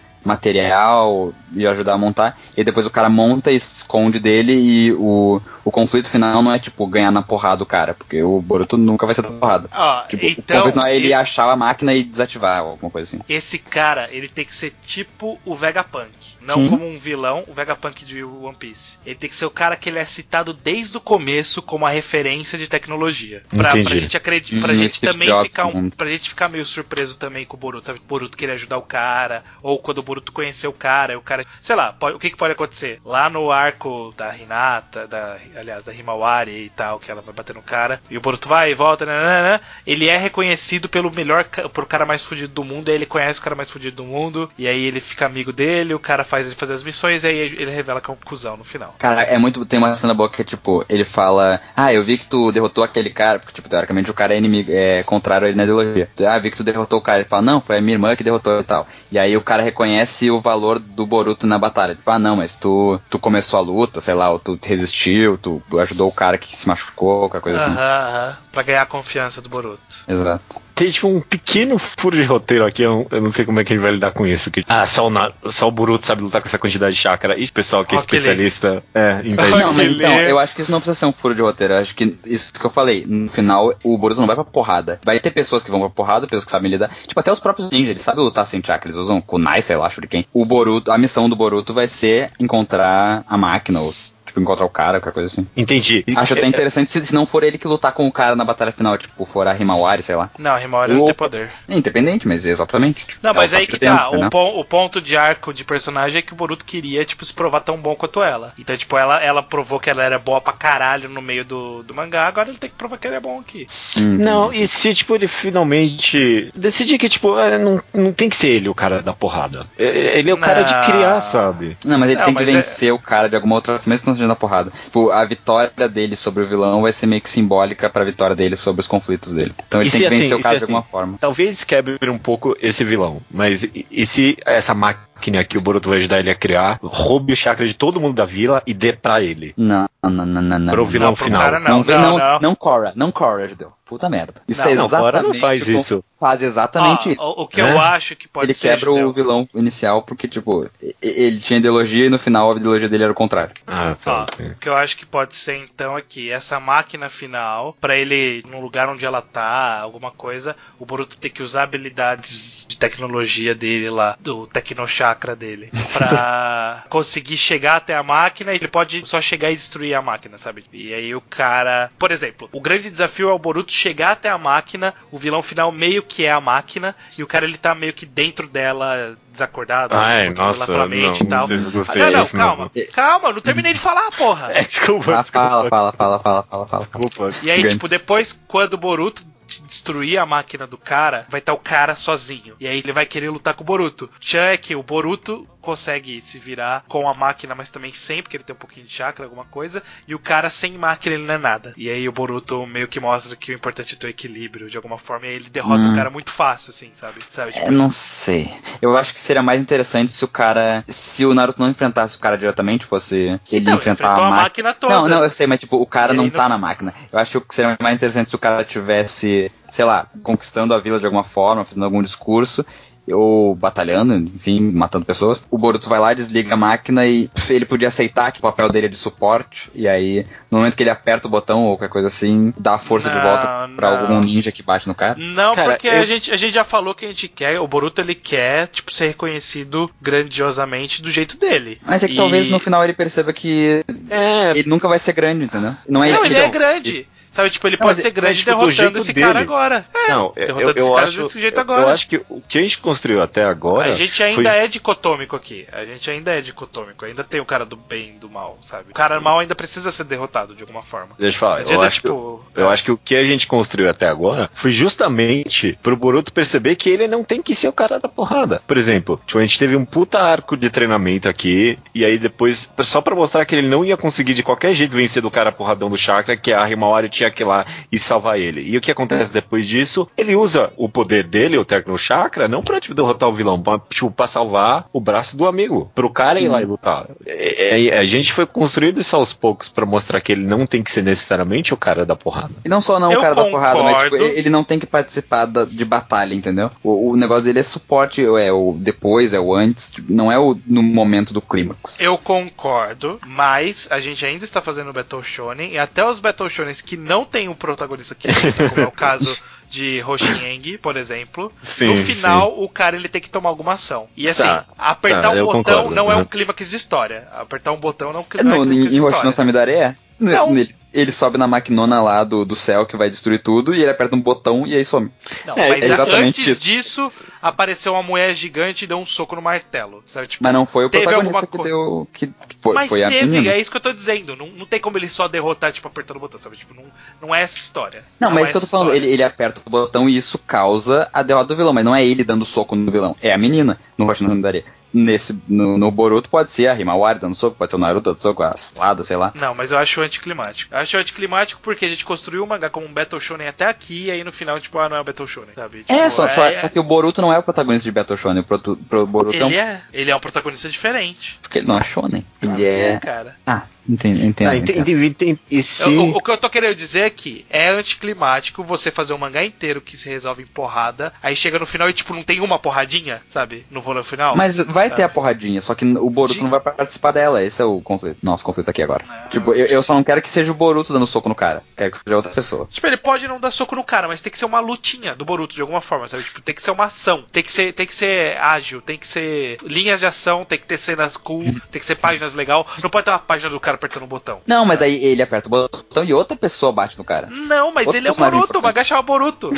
[0.51, 5.41] material e ajudar a montar, e depois o cara monta e esconde dele e o,
[5.63, 9.05] o conflito final não é tipo ganhar na porrada do cara, porque o Boruto nunca
[9.05, 9.70] vai ser da porrada.
[9.74, 10.57] Ó, Tipo, então.
[10.57, 13.24] o conflito não é ele e- achar a máquina e desativar, alguma coisa assim.
[13.30, 16.36] Esse cara, ele tem que ser tipo o Vegapunk.
[16.48, 16.70] Não Sim.
[16.70, 18.98] como um vilão, o Vegapunk de One Piece.
[19.06, 21.89] Ele tem que ser o cara que ele é citado desde o começo como a
[21.89, 23.43] referência de tecnologia.
[23.50, 23.89] Pra, Entendi.
[23.89, 25.95] pra gente acreditar, pra Hum, gente também ficar um, mundo.
[25.98, 28.00] pra gente ficar meio surpreso também com o Boruto, sabe?
[28.00, 31.22] O Boruto querer ajudar o cara, ou quando o Boruto conheceu o cara, e o
[31.22, 33.02] cara, sei lá, pode- o que, que pode acontecer?
[33.04, 37.56] Lá no arco da Hinata, da, aliás, da Himawari e tal, que ela vai bater
[37.56, 41.43] no cara, e o Boruto vai e volta, nananana, ele é reconhecido pelo melhor,
[41.74, 44.50] por cara mais fudido do mundo, aí ele conhece o cara mais fudido do mundo,
[44.58, 47.38] e aí ele fica amigo dele, o cara faz ele fazer as missões, e aí
[47.38, 48.95] ele revela que é um cuzão no final.
[48.99, 49.65] Cara, é muito.
[49.65, 52.83] Tem uma cena boa que é tipo, ele fala, ah, eu vi que tu derrotou
[52.83, 56.09] aquele cara, porque, tipo, teoricamente o cara é inimigo, é contrário a ele na ideologia.
[56.27, 57.19] Ah, vi que tu derrotou o cara.
[57.19, 58.88] Ele fala, não, foi a minha irmã que derrotou e tal.
[59.11, 61.95] E aí o cara reconhece o valor do Boruto na batalha.
[61.95, 65.61] Tipo, ah, não, mas tu, tu começou a luta, sei lá, ou tu resistiu, tu
[65.79, 67.77] ajudou o cara que se machucou, qualquer coisa Aham, assim.
[67.79, 68.38] aham.
[68.51, 70.03] Pra ganhar a confiança do Boruto.
[70.07, 70.66] Exato.
[70.78, 73.73] Tem tipo um pequeno furo de roteiro aqui, eu, eu não sei como é que
[73.73, 74.51] a gente vai lidar com isso.
[74.51, 77.38] Que, ah, só o, Na- só o Boruto sabe lutar com essa quantidade de chakra.
[77.38, 78.84] E o pessoal que é Rock especialista.
[78.93, 79.49] É, entende?
[79.57, 81.73] Não, mas então, eu acho que isso não precisa ser um furo de roteiro.
[81.73, 83.03] Eu acho que isso que eu falei.
[83.07, 84.99] No final, o Boruto não vai pra porrada.
[85.03, 86.91] Vai ter pessoas que vão pra porrada, pessoas que sabem lidar.
[87.07, 88.88] Tipo, até os próprios ninjas, eles sabem lutar sem chakra.
[88.89, 90.25] Eles usam kunai, sei lá, shuriken.
[90.32, 93.93] O Boruto, a missão do Boruto vai ser encontrar a máquina, ou
[94.38, 95.47] tipo, encontrar o cara, qualquer coisa assim.
[95.55, 96.03] Entendi.
[96.15, 98.45] Acho até É, interessante se, se não for ele que lutar com o cara na
[98.45, 100.29] batalha final, tipo, for a Himawari, sei lá.
[100.38, 101.51] Não, a Himawari não O- tem poder.
[101.67, 103.05] É independente, mas exatamente.
[103.05, 103.97] Tipo, Não, é mas o aí que tá.
[104.09, 104.27] tempo, né?
[104.27, 107.33] O, pon- o ponto de arco de personagem é que o Boruto queria, tipo, se
[107.33, 108.53] provar tão bom quanto ela.
[108.57, 111.93] Então, tipo, ela, ela provou que ela era boa pra caralho no meio do, do
[111.93, 113.67] mangá, agora ele tem que provar que ele é bom aqui.
[113.97, 118.49] Não, e se, tipo, ele finalmente decidir que, tipo, é, não, não tem que ser
[118.49, 119.67] ele o cara da porrada.
[119.77, 120.67] Ele é o cara Não.
[120.67, 121.77] de criar, sabe?
[121.85, 123.89] Não, mas ele Não, tem que mas é- vencer o cara de alguma outra forma,
[123.91, 124.71] mesmo que não seja na porrada.
[124.86, 128.55] Tipo, a vitória dele sobre o vilão vai ser meio que simbólica pra vitória dele
[128.55, 129.53] sobre os conflitos dele.
[129.67, 130.73] Então ele E tem que vencer assim, o cara de assim?
[130.73, 131.18] alguma forma.
[131.19, 135.89] Talvez quebre um pouco esse vilão, mas e, e se essa máquina que o Boruto
[135.89, 138.94] vai ajudar ele a criar roube o chakra de todo mundo da vila e dê
[138.94, 139.53] pra ele?
[139.57, 140.73] Não, não, não, não, não.
[140.73, 140.89] Pro não.
[140.89, 141.41] vilão Não, pro final.
[141.41, 142.56] cara Não, Não, não, não, não, não.
[142.56, 143.72] Cora, não Cora, Judeu.
[143.85, 144.34] Puta merda.
[144.49, 145.11] Isso Não, é não, exatamente.
[145.14, 146.03] Cora não faz como- isso.
[146.19, 147.23] Faz exatamente Ó, isso.
[147.23, 147.72] O, o que né?
[147.72, 148.69] eu acho que pode ele ser.
[148.69, 149.07] quebra Judeu.
[149.07, 150.69] o vilão inicial porque, tipo,
[151.02, 153.53] ele tinha ideologia e no final a ideologia dele era o contrário.
[153.65, 154.26] Ah, tá.
[154.39, 158.44] o que eu acho que pode ser então é que essa máquina final, pra ele
[158.49, 163.56] no lugar onde ela tá, alguma coisa, o Boruto tem que usar habilidades de tecnologia
[163.56, 168.53] dele lá, do Tecnochakra dele, pra conseguir chegar até a máquina.
[168.53, 170.65] Ele pode só chegar e destruir a máquina, sabe?
[170.71, 174.38] E aí o cara, por exemplo, o grande desafio é o Boruto chegar até a
[174.38, 177.93] máquina, o vilão final meio que é a máquina e o cara ele tá meio
[177.93, 181.39] que dentro dela desacordado, Ai, nossa, pela mente não, e tal.
[181.41, 182.71] não sei se gostei não, calma.
[182.75, 182.85] não.
[182.91, 184.51] Calma, eu não terminei de falar, porra.
[184.57, 185.47] É, desculpa, Ah, desculpa.
[185.49, 186.84] fala, fala, fala, fala, fala, fala.
[186.84, 187.31] Desculpa.
[187.43, 189.23] E aí, tipo, depois, quando o Boruto
[189.65, 192.56] destruir a máquina do cara, vai estar o cara sozinho.
[192.60, 194.10] E aí ele vai querer lutar com o Boruto.
[194.19, 198.38] Tchan é que o Boruto consegue se virar com a máquina, mas também sem, porque
[198.38, 199.84] ele tem um pouquinho de chakra, alguma coisa.
[200.07, 201.73] E o cara sem máquina, ele não é nada.
[201.76, 204.77] E aí o Boruto meio que mostra que o importante é ter o equilíbrio, de
[204.77, 205.26] alguma forma.
[205.26, 205.91] E aí ele derrota Hum.
[205.91, 207.19] o cara muito fácil, assim, sabe?
[207.30, 207.52] sabe?
[207.52, 208.49] Tipo, É, não sei.
[208.81, 210.84] Eu acho que seria mais interessante se o cara.
[210.88, 214.27] Se o Naruto não enfrentasse o cara diretamente, fosse ele Então, ele enfrentar enfrentou a
[214.27, 214.73] a máquina.
[214.73, 214.94] toda.
[214.94, 216.94] Não, não, eu sei, mas tipo, o cara não tá no- na máquina.
[217.11, 220.99] Eu acho que seria mais interessante se o cara tivesse, sei lá, conquistando a vila
[220.99, 222.65] de alguma forma, fazendo algum discurso.
[223.11, 225.43] Ou batalhando, enfim, matando pessoas.
[225.49, 228.69] O Boruto vai lá, desliga a máquina e pff, ele podia aceitar que o papel
[228.69, 229.69] dele é de suporte.
[229.73, 232.77] E aí, no momento que ele aperta o botão ou qualquer coisa assim, dá a
[232.79, 233.99] força de Não, volta pra não.
[234.01, 235.15] algum ninja que bate no cara.
[235.17, 237.67] Não, Cara, porque eu- a, gente, a gente já falou que a gente quer, o
[237.67, 241.79] Boruto ele quer, tipo, ser reconhecido grandiosamente do jeito dele.
[241.85, 245.13] Mas é que E- talvez no final ele perceba que É, ele nunca vai ser
[245.13, 245.75] grande, entendeu?
[245.88, 247.07] Não é Não, isso ele que é grande.
[247.38, 249.27] Sabe, tipo, ele Não, pode ser grande mas, tipo, do derrotando esse dele.
[249.27, 249.85] cara agora.
[249.93, 251.81] É, não, eu, derrotando eu esse cara acho, desse jeito eu- agora.
[251.84, 253.91] eu acho que o que a gente construiu até agora.
[253.91, 255.68] a gente ainda foi- é dicotômico aqui.
[255.72, 257.05] A gente ainda é dicotômico.
[257.05, 258.89] Ainda tem o cara do bem e do mal, sabe?
[258.89, 261.09] O cara mal ainda precisa ser derrotado de alguma forma.
[261.19, 262.73] Deixa eu falar, eu acho, que, tipo, eu é.
[262.73, 266.89] acho que o que a gente construiu até agora foi justamente pro Boruto perceber que
[266.89, 268.61] ele não tem que ser o cara da porrada.
[268.68, 272.69] Por exemplo, tipo, a gente teve um puta arco de treinamento aqui, e aí depois,
[272.81, 275.89] só pra mostrar que ele não ia conseguir de qualquer jeito vencer do cara porradão
[275.89, 278.62] do chakra, que a Himawari tinha que ir lá e salvar ele.
[278.62, 280.08] E o que acontece depois disso?
[280.18, 283.80] Ele usa o poder dele, o Tecno Chakra, não pra tipo, derrotar o vilão, pra,
[283.90, 285.91] tipo, pra salvar o braço do amigo.
[285.95, 287.06] Pro cara ir lá e lutar.
[287.26, 290.82] É- é- a gente foi construindo isso aos poucos pra mostrar que ele não tem
[290.84, 292.52] que ser necessariamente o cara da porrada.
[292.66, 294.38] E não só não Eu o cara da porrada, mas tipo, concordo.
[294.38, 296.72] ele não tem que participar da- de batalha, entendeu?
[296.84, 300.58] O, o negócio dele é suporte, é o depois, é o antes, não é o
[300.66, 301.99] no momento do clímax.
[302.02, 306.82] Eu concordo, mas a gente ainda está fazendo Battle Shonen e até os Battle Shonens
[306.82, 311.51] que não tem um protagonista que luta, como é o caso de Hoshieng, por exemplo,
[311.61, 314.07] Sim, no final o cara ele tem que tomar alguma ação.
[314.15, 316.25] E assim, Tá, apertar tá, um botão concordo, não é um uhum.
[316.25, 317.27] clímax de história.
[317.34, 319.31] Apertar um botão não, É, não é no, clímax em, de em Hoshino história.
[319.31, 319.95] Samidare é.
[320.19, 320.51] Não.
[320.51, 323.90] Ele, ele sobe na maquinona lá do, do céu que vai destruir tudo e ele
[323.91, 325.11] aperta um botão e aí some.
[325.45, 326.61] Não, É, mas é exatamente antes isso.
[326.64, 327.11] disso,
[327.41, 330.03] apareceu uma mulher gigante e deu um soco no martelo.
[330.07, 330.28] Sabe?
[330.28, 332.07] Tipo, Mas não foi o Teve protagonista que co- deu.
[332.11, 333.53] Que que foi, mas foi a teve, menina.
[333.53, 334.36] é isso que eu tô dizendo.
[334.36, 336.57] Não, não tem como ele só derrotar, tipo, apertando o botão, sabe?
[336.57, 336.84] Tipo, não,
[337.22, 338.03] não é essa história.
[338.19, 340.38] Não, mas é isso que eu tô falando, ele, ele aperta o botão e isso
[340.40, 343.38] causa a derrota do vilão, mas não é ele dando soco no vilão, é a
[343.38, 344.65] menina no Hoshino Samidare.
[344.98, 348.19] Nesse, no, no Boruto pode ser a Himawari dando soco, pode ser o Naruto dando
[348.19, 349.32] soco, a Suada, sei lá.
[349.36, 350.74] Não, mas eu acho anticlimático.
[350.74, 354.06] Eu acho anticlimático porque a gente construiu o mangá como um Battle Shonen até aqui,
[354.06, 355.80] e aí no final, tipo, ah, não é um Battle Shonen, sabe?
[355.84, 358.40] Tipo, É, só, só, só que o Boruto não é o protagonista de Battle Shonen,
[358.41, 359.48] o proto- pro Boruto é um...
[359.48, 359.82] Ele é.
[359.94, 361.38] Ele é um protagonista diferente.
[361.41, 362.26] Porque ele não é Shonen.
[362.41, 362.99] Ele é...
[362.99, 363.36] cara.
[363.45, 364.47] Ah, entendo, entendo.
[364.49, 364.80] Tá, entendo.
[364.80, 365.39] entendi, entendi.
[365.49, 365.93] E se.
[365.93, 369.18] Eu- o, o que eu tô querendo dizer é que é anticlimático você fazer um
[369.18, 372.39] mangá inteiro que se resolve em porrada, aí chega no final e, tipo, não tem
[372.39, 373.65] uma porradinha, sabe?
[373.72, 374.35] No final.
[374.35, 375.03] Mas vai ter Sabe?
[375.03, 376.43] a porradinha, só que o Boruto Sim.
[376.43, 377.43] não vai participar dela.
[377.43, 378.18] Esse é o conflito.
[378.22, 379.03] Nosso conflito aqui agora.
[379.07, 381.64] Não, tipo, eu, eu só não quero que seja o Boruto dando soco no cara.
[381.76, 382.68] Quero que seja outra pessoa.
[382.69, 385.23] Tipo, ele pode não dar soco no cara, mas tem que ser uma lutinha do
[385.26, 386.23] Boruto de alguma forma, sabe?
[386.23, 389.07] Tipo, tem que ser uma ação, tem que ser, tem que ser ágil, tem que
[389.07, 392.68] ser linhas de ação, tem que ter cenas cool, tem que ser páginas legal.
[392.84, 394.40] Não pode ter uma página do cara apertando um botão.
[394.45, 397.28] Não, mas daí ele aperta o botão e outra pessoa bate no cara.
[397.30, 399.52] Não, mas Outro ele é o Boruto, o mangá chama Boruto.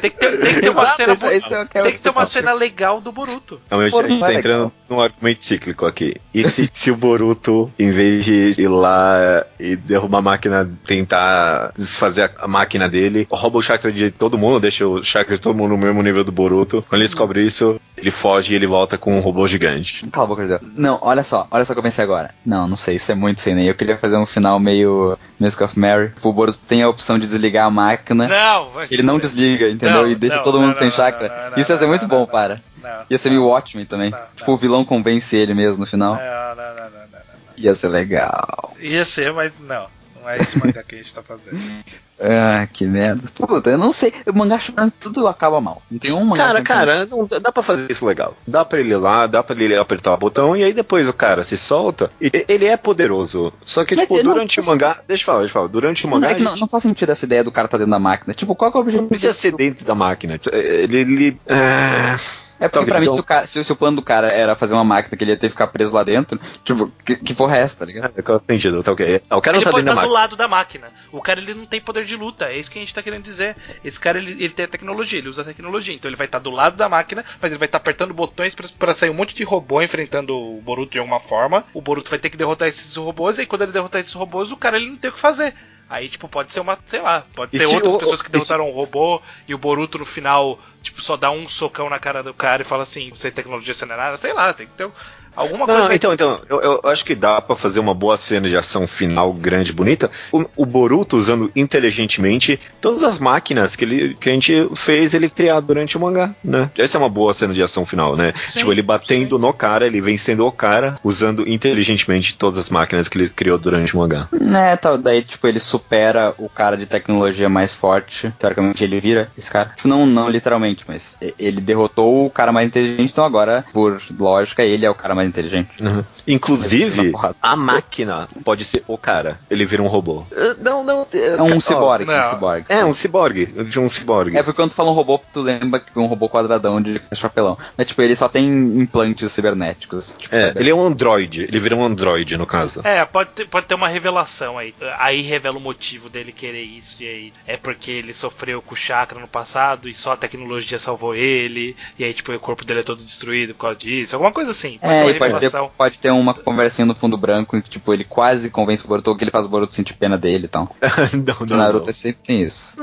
[0.00, 2.00] Tem que ter, tem que ter uma Exato, cena isso- isso eu quero tem que
[2.00, 3.60] ter uma cena legal do Boruto.
[3.70, 6.14] Não, a gente, a gente Boruto tá é entrando num argumento cíclico aqui.
[6.34, 11.72] E se, se o Boruto, em vez de ir lá e derrubar a máquina, tentar
[11.76, 15.56] desfazer a, máquina dele, rouba o chakra de todo mundo, deixa o chakra de todo
[15.56, 16.84] mundo no mesmo nível do Boruto.
[16.88, 20.06] Quando ele descobre isso, ele foge e ele volta com um robô gigante.
[20.10, 20.60] Cala a boca.
[20.62, 22.34] Não, olha só, olha só o que eu pensei agora.
[22.44, 23.56] Não, não sei, isso é muito sem.
[23.68, 26.12] Eu queria fazer um final meio Mask of Mary.
[26.22, 28.28] O Boruto tem a opção de desligar a máquina.
[28.28, 30.02] Não, vai Ele não desliga, entendeu?
[30.02, 31.28] Não, e deixa não, todo não, mundo sem não, chakra.
[31.28, 32.60] não, não, Isso ia ser muito bom, para.
[32.82, 34.14] Não, Ia ser meio Watchmen também.
[34.34, 36.14] Tipo, o vilão convence ele mesmo no final.
[36.14, 37.56] Não, não, não, não, não, não.
[37.56, 38.74] Ia ser legal.
[38.80, 39.86] Ia ser, mas não.
[40.26, 41.56] Não é esse mangá que a gente tá fazendo.
[42.18, 43.24] Ah, que merda.
[43.34, 44.10] Puta, eu não sei.
[44.26, 45.82] O mangá chorando tudo acaba mal.
[45.90, 46.46] Não tem um mangá.
[46.46, 48.34] Cara, cara, não, dá pra fazer isso legal.
[48.48, 51.12] Dá pra ele ir lá, dá pra ele apertar o botão e aí depois o
[51.12, 52.10] cara se solta.
[52.18, 53.52] E ele é poderoso.
[53.66, 54.98] Só que, Mas tipo, ele não- durante o mangá.
[55.06, 55.66] Deixa eu falar, deixa eu falar.
[55.68, 56.30] Durante o Não, mangá.
[56.30, 57.98] é que a não, gente não faz sentido essa ideia do cara tá dentro da
[57.98, 58.32] máquina.
[58.32, 59.02] Tipo, qual que é o objetivo?
[59.02, 60.38] não precisa ser dentro da máquina.
[60.50, 60.96] Ele.
[60.96, 62.16] ele ah,
[62.58, 64.56] É porque pra mim, então- se o, cara, se, se o plano do cara era
[64.56, 67.34] fazer uma máquina que ele ia ter que ficar preso lá dentro, tipo, que, que
[67.34, 68.22] porra é essa, tá ligado?
[68.22, 68.82] Qual é o sentido?
[68.82, 69.22] Tá ok.
[69.30, 70.12] O cara ele não tá pode estar do máquina.
[70.14, 70.88] lado da máquina.
[71.12, 73.22] O cara ele não tem poder de luta, é isso que a gente tá querendo
[73.22, 73.56] dizer.
[73.84, 75.94] Esse cara ele, ele tem a tecnologia, ele usa a tecnologia.
[75.94, 78.66] Então ele vai estar do lado da máquina, mas ele vai estar apertando botões pra-
[78.78, 81.64] pra sair um monte de robô enfrentando o Boruto de alguma forma.
[81.74, 84.50] O Boruto vai ter que derrotar esses robôs, e aí quando ele derrotar esses robôs,
[84.50, 85.54] o cara ele não tem o que fazer.
[85.88, 88.30] Aí, tipo, pode ser uma, sei lá, pode E ter outras o- pessoas que e
[88.30, 91.98] se- derrotaram um robô e o Boruto no final, tipo, só dá um socão na
[92.00, 94.90] cara do cara e fala assim, sem tecnologia, sem nada, sei lá, tem que ter
[95.36, 95.88] alguma Não, coisa.
[95.88, 98.86] não, então, então, eu, eu acho que dá pra fazer uma boa cena de ação
[98.86, 100.10] final grande, bonita.
[100.32, 105.28] O, o Boruto usando inteligentemente todas as máquinas que, ele, que a gente fez ele
[105.28, 106.70] criar durante o mangá, né?
[106.76, 108.32] Essa é uma boa cena de ação final, né?
[108.48, 113.08] Sim, tipo, ele batendo no cara, ele vencendo o cara, usando inteligentemente todas as máquinas
[113.08, 114.28] que ele criou durante o mangá.
[114.32, 118.32] Né, tal, daí, tipo, ele supera o cara de tecnologia mais forte.
[118.38, 119.72] Teoricamente, ele vira esse cara.
[119.76, 124.62] Tipo, não, não literalmente, mas ele derrotou o cara mais inteligente, então agora, por lógica,
[124.62, 125.70] ele é o cara mais inteligente.
[125.80, 126.04] Uhum.
[126.26, 127.12] Inclusive,
[127.42, 129.38] a máquina pode ser o cara.
[129.50, 130.20] Ele vira um robô.
[130.30, 131.06] Uh, Não, não.
[131.12, 132.66] É um ciborgue, um ciborgue.
[132.68, 133.46] É, um ciborgue.
[133.46, 134.36] De um ciborgue.
[134.36, 137.00] É porque quando tu fala um robô, tu lembra que é um robô quadradão de
[137.14, 137.58] chapelão.
[137.76, 138.46] Mas, tipo, ele só tem
[138.80, 140.14] implantes cibernéticos.
[140.16, 140.60] Tipo, É, sabe?
[140.60, 141.42] ele é um androide.
[141.44, 142.80] Ele vira um androide, no caso.
[142.84, 144.74] É, pode ter, pode ter uma revelação aí.
[144.98, 147.02] Aí revela o motivo dele querer isso.
[147.02, 150.78] E aí é porque ele sofreu com o chakra no passado e só a tecnologia
[150.78, 151.76] salvou ele.
[151.98, 154.14] E aí, tipo, o corpo dele é todo destruído por causa disso.
[154.14, 154.78] Alguma coisa assim.
[154.82, 158.50] É, pode ter, pode ter uma conversinha no fundo branco em que, tipo, ele quase
[158.50, 160.74] convence o Boruto que ele faz o Boruto sentir pena dele e tal.
[161.12, 161.90] não, O não, Naruto não.
[161.90, 162.76] é sempre tem isso.